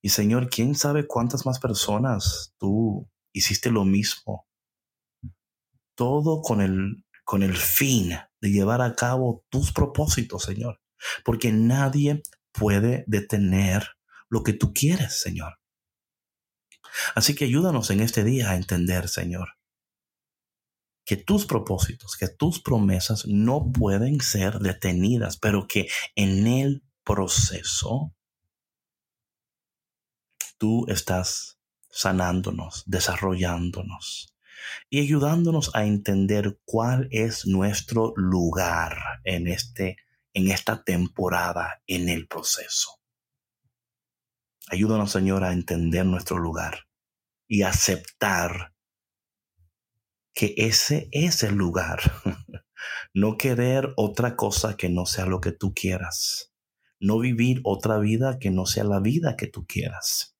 Y 0.00 0.10
Señor, 0.10 0.50
quién 0.50 0.74
sabe 0.74 1.06
cuántas 1.06 1.46
más 1.46 1.58
personas 1.58 2.54
tú 2.58 3.08
hiciste 3.32 3.70
lo 3.70 3.84
mismo. 3.84 4.46
Todo 5.94 6.42
con 6.42 6.60
el, 6.60 7.04
con 7.24 7.42
el 7.42 7.56
fin 7.56 8.10
de 8.40 8.50
llevar 8.50 8.82
a 8.82 8.94
cabo 8.94 9.44
tus 9.48 9.72
propósitos, 9.72 10.42
Señor. 10.42 10.80
Porque 11.24 11.52
nadie 11.52 12.22
puede 12.52 13.04
detener 13.06 13.88
lo 14.28 14.42
que 14.42 14.52
tú 14.52 14.72
quieres, 14.72 15.20
Señor. 15.20 15.58
Así 17.14 17.34
que 17.34 17.46
ayúdanos 17.46 17.90
en 17.90 18.00
este 18.00 18.24
día 18.24 18.50
a 18.50 18.56
entender, 18.56 19.08
Señor, 19.08 19.48
que 21.04 21.16
tus 21.16 21.46
propósitos, 21.46 22.16
que 22.16 22.28
tus 22.28 22.60
promesas 22.60 23.26
no 23.26 23.72
pueden 23.72 24.20
ser 24.20 24.58
detenidas, 24.58 25.36
pero 25.36 25.66
que 25.66 25.88
en 26.14 26.46
el 26.46 26.84
proceso 27.04 28.14
tú 30.58 30.86
estás 30.88 31.58
sanándonos, 31.90 32.84
desarrollándonos 32.86 34.31
y 34.90 35.00
ayudándonos 35.00 35.74
a 35.74 35.84
entender 35.84 36.58
cuál 36.64 37.08
es 37.10 37.46
nuestro 37.46 38.12
lugar 38.16 38.96
en 39.24 39.48
este 39.48 39.96
en 40.34 40.50
esta 40.50 40.82
temporada 40.82 41.82
en 41.86 42.08
el 42.08 42.26
proceso. 42.26 43.00
Ayúdanos, 44.68 45.12
Señor, 45.12 45.44
a 45.44 45.52
entender 45.52 46.06
nuestro 46.06 46.38
lugar 46.38 46.86
y 47.46 47.62
aceptar 47.62 48.72
que 50.32 50.54
ese 50.56 51.08
es 51.12 51.42
el 51.42 51.54
lugar. 51.54 52.00
no 53.14 53.36
querer 53.36 53.92
otra 53.96 54.36
cosa 54.36 54.76
que 54.76 54.88
no 54.88 55.04
sea 55.06 55.26
lo 55.26 55.40
que 55.40 55.52
tú 55.52 55.74
quieras. 55.74 56.52
No 56.98 57.18
vivir 57.18 57.60
otra 57.64 57.98
vida 57.98 58.38
que 58.38 58.50
no 58.50 58.64
sea 58.64 58.84
la 58.84 59.00
vida 59.00 59.36
que 59.36 59.48
tú 59.48 59.66
quieras. 59.66 60.36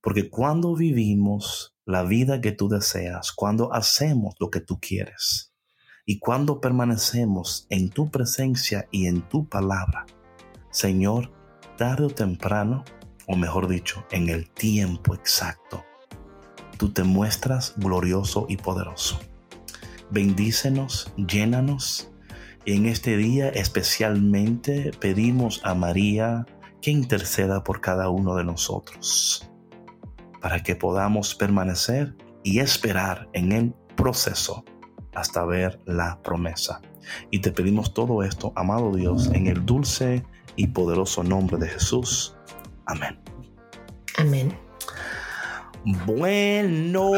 Porque 0.00 0.30
cuando 0.30 0.74
vivimos 0.74 1.76
la 1.90 2.04
vida 2.04 2.40
que 2.40 2.52
tú 2.52 2.68
deseas, 2.68 3.32
cuando 3.32 3.72
hacemos 3.74 4.34
lo 4.38 4.50
que 4.50 4.60
tú 4.60 4.78
quieres 4.80 5.52
y 6.06 6.18
cuando 6.18 6.60
permanecemos 6.60 7.66
en 7.68 7.90
tu 7.90 8.10
presencia 8.10 8.88
y 8.90 9.06
en 9.06 9.22
tu 9.28 9.48
palabra, 9.48 10.06
Señor, 10.70 11.32
tarde 11.76 12.06
o 12.06 12.10
temprano 12.10 12.84
o 13.26 13.36
mejor 13.36 13.68
dicho, 13.68 14.04
en 14.10 14.28
el 14.28 14.50
tiempo 14.50 15.14
exacto, 15.14 15.84
tú 16.78 16.92
te 16.92 17.04
muestras 17.04 17.74
glorioso 17.76 18.46
y 18.48 18.56
poderoso. 18.56 19.20
Bendícenos, 20.10 21.12
llénanos. 21.16 22.10
En 22.66 22.86
este 22.86 23.16
día 23.16 23.48
especialmente 23.48 24.90
pedimos 24.98 25.60
a 25.64 25.74
María 25.74 26.46
que 26.82 26.90
interceda 26.90 27.62
por 27.62 27.80
cada 27.80 28.08
uno 28.08 28.34
de 28.34 28.44
nosotros, 28.44 29.49
para 30.40 30.62
que 30.62 30.76
podamos 30.76 31.34
permanecer 31.34 32.14
y 32.42 32.60
esperar 32.60 33.28
en 33.32 33.52
el 33.52 33.74
proceso 33.96 34.64
hasta 35.14 35.44
ver 35.44 35.80
la 35.86 36.20
promesa. 36.22 36.80
Y 37.30 37.40
te 37.40 37.52
pedimos 37.52 37.92
todo 37.94 38.22
esto, 38.22 38.52
amado 38.56 38.94
Dios, 38.94 39.30
en 39.32 39.46
el 39.46 39.64
dulce 39.64 40.24
y 40.56 40.68
poderoso 40.68 41.22
nombre 41.22 41.58
de 41.58 41.68
Jesús. 41.68 42.34
Amén. 42.86 43.18
Amén. 44.16 44.56
Bueno, 46.06 47.12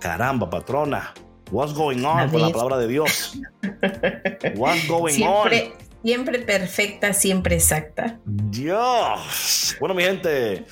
caramba, 0.00 0.50
patrona. 0.50 1.14
What's 1.50 1.72
going 1.72 2.04
on 2.04 2.28
con 2.30 2.42
la 2.42 2.50
palabra 2.50 2.76
de 2.78 2.88
Dios? 2.88 3.38
What's 4.56 4.86
going 4.86 5.14
siempre, 5.14 5.72
on? 5.72 5.88
Siempre 6.02 6.38
perfecta, 6.40 7.12
siempre 7.12 7.54
exacta. 7.56 8.18
Dios. 8.24 9.76
Bueno, 9.80 9.94
mi 9.94 10.02
gente, 10.02 10.66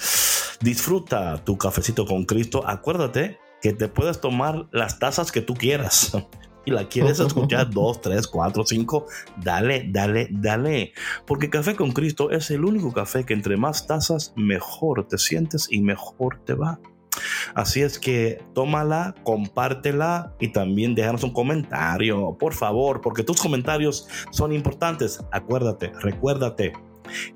disfruta 0.60 1.42
tu 1.44 1.56
cafecito 1.58 2.06
con 2.06 2.24
Cristo. 2.24 2.66
Acuérdate 2.66 3.38
que 3.60 3.72
te 3.72 3.88
puedes 3.88 4.20
tomar 4.20 4.68
las 4.72 4.98
tazas 4.98 5.32
que 5.32 5.40
tú 5.40 5.54
quieras 5.54 6.16
y 6.66 6.70
la 6.70 6.88
quieres 6.88 7.20
escuchar 7.20 7.70
dos, 7.72 8.00
tres, 8.00 8.26
cuatro, 8.26 8.64
cinco, 8.66 9.06
dale, 9.42 9.86
dale, 9.88 10.28
dale. 10.30 10.92
Porque 11.26 11.48
Café 11.48 11.74
con 11.74 11.92
Cristo 11.92 12.30
es 12.30 12.50
el 12.50 12.64
único 12.64 12.92
café 12.92 13.24
que 13.24 13.34
entre 13.34 13.56
más 13.56 13.86
tazas, 13.86 14.32
mejor 14.36 15.06
te 15.08 15.18
sientes 15.18 15.68
y 15.70 15.80
mejor 15.80 16.40
te 16.44 16.54
va. 16.54 16.80
Así 17.54 17.80
es 17.80 17.98
que 17.98 18.42
tómala, 18.54 19.14
compártela 19.22 20.34
y 20.38 20.48
también 20.48 20.94
déjanos 20.94 21.22
un 21.22 21.32
comentario, 21.32 22.36
por 22.38 22.52
favor, 22.52 23.00
porque 23.00 23.22
tus 23.22 23.40
comentarios 23.40 24.06
son 24.30 24.52
importantes. 24.52 25.24
Acuérdate, 25.32 25.92
recuérdate 26.00 26.74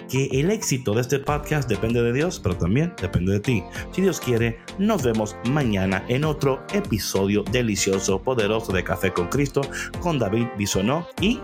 que 0.09 0.27
el 0.33 0.51
éxito 0.51 0.95
de 0.95 1.03
este 1.03 1.18
podcast 1.18 1.68
depende 1.68 2.03
de 2.03 2.12
Dios, 2.12 2.41
pero 2.41 2.57
también 2.57 2.95
depende 3.01 3.33
de 3.33 3.41
ti. 3.41 3.62
Si 3.93 4.03
Dios 4.03 4.21
quiere, 4.21 4.59
nos 4.79 5.03
vemos 5.03 5.37
mañana 5.49 6.05
en 6.09 6.25
otro 6.25 6.64
episodio 6.73 7.43
delicioso, 7.51 8.21
poderoso 8.23 8.73
de 8.73 8.85
Café 8.85 9.12
con 9.12 9.29
Cristo 9.29 9.61
con 10.01 10.18
David 10.18 10.47
Bisonó 10.57 11.07
y 11.21 11.41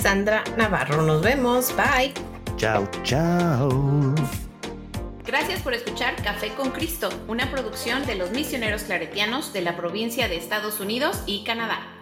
Sandra 0.00 0.44
Navarro. 0.56 1.02
Nos 1.02 1.22
vemos. 1.22 1.74
Bye. 1.76 2.12
Chao, 2.56 2.88
chao. 3.02 4.14
Gracias 5.28 5.60
por 5.60 5.74
escuchar 5.74 6.16
Café 6.22 6.54
con 6.54 6.70
Cristo, 6.70 7.10
una 7.28 7.50
producción 7.50 8.06
de 8.06 8.14
los 8.14 8.30
misioneros 8.30 8.84
claretianos 8.84 9.52
de 9.52 9.60
la 9.60 9.76
provincia 9.76 10.26
de 10.26 10.36
Estados 10.36 10.80
Unidos 10.80 11.22
y 11.26 11.44
Canadá. 11.44 11.97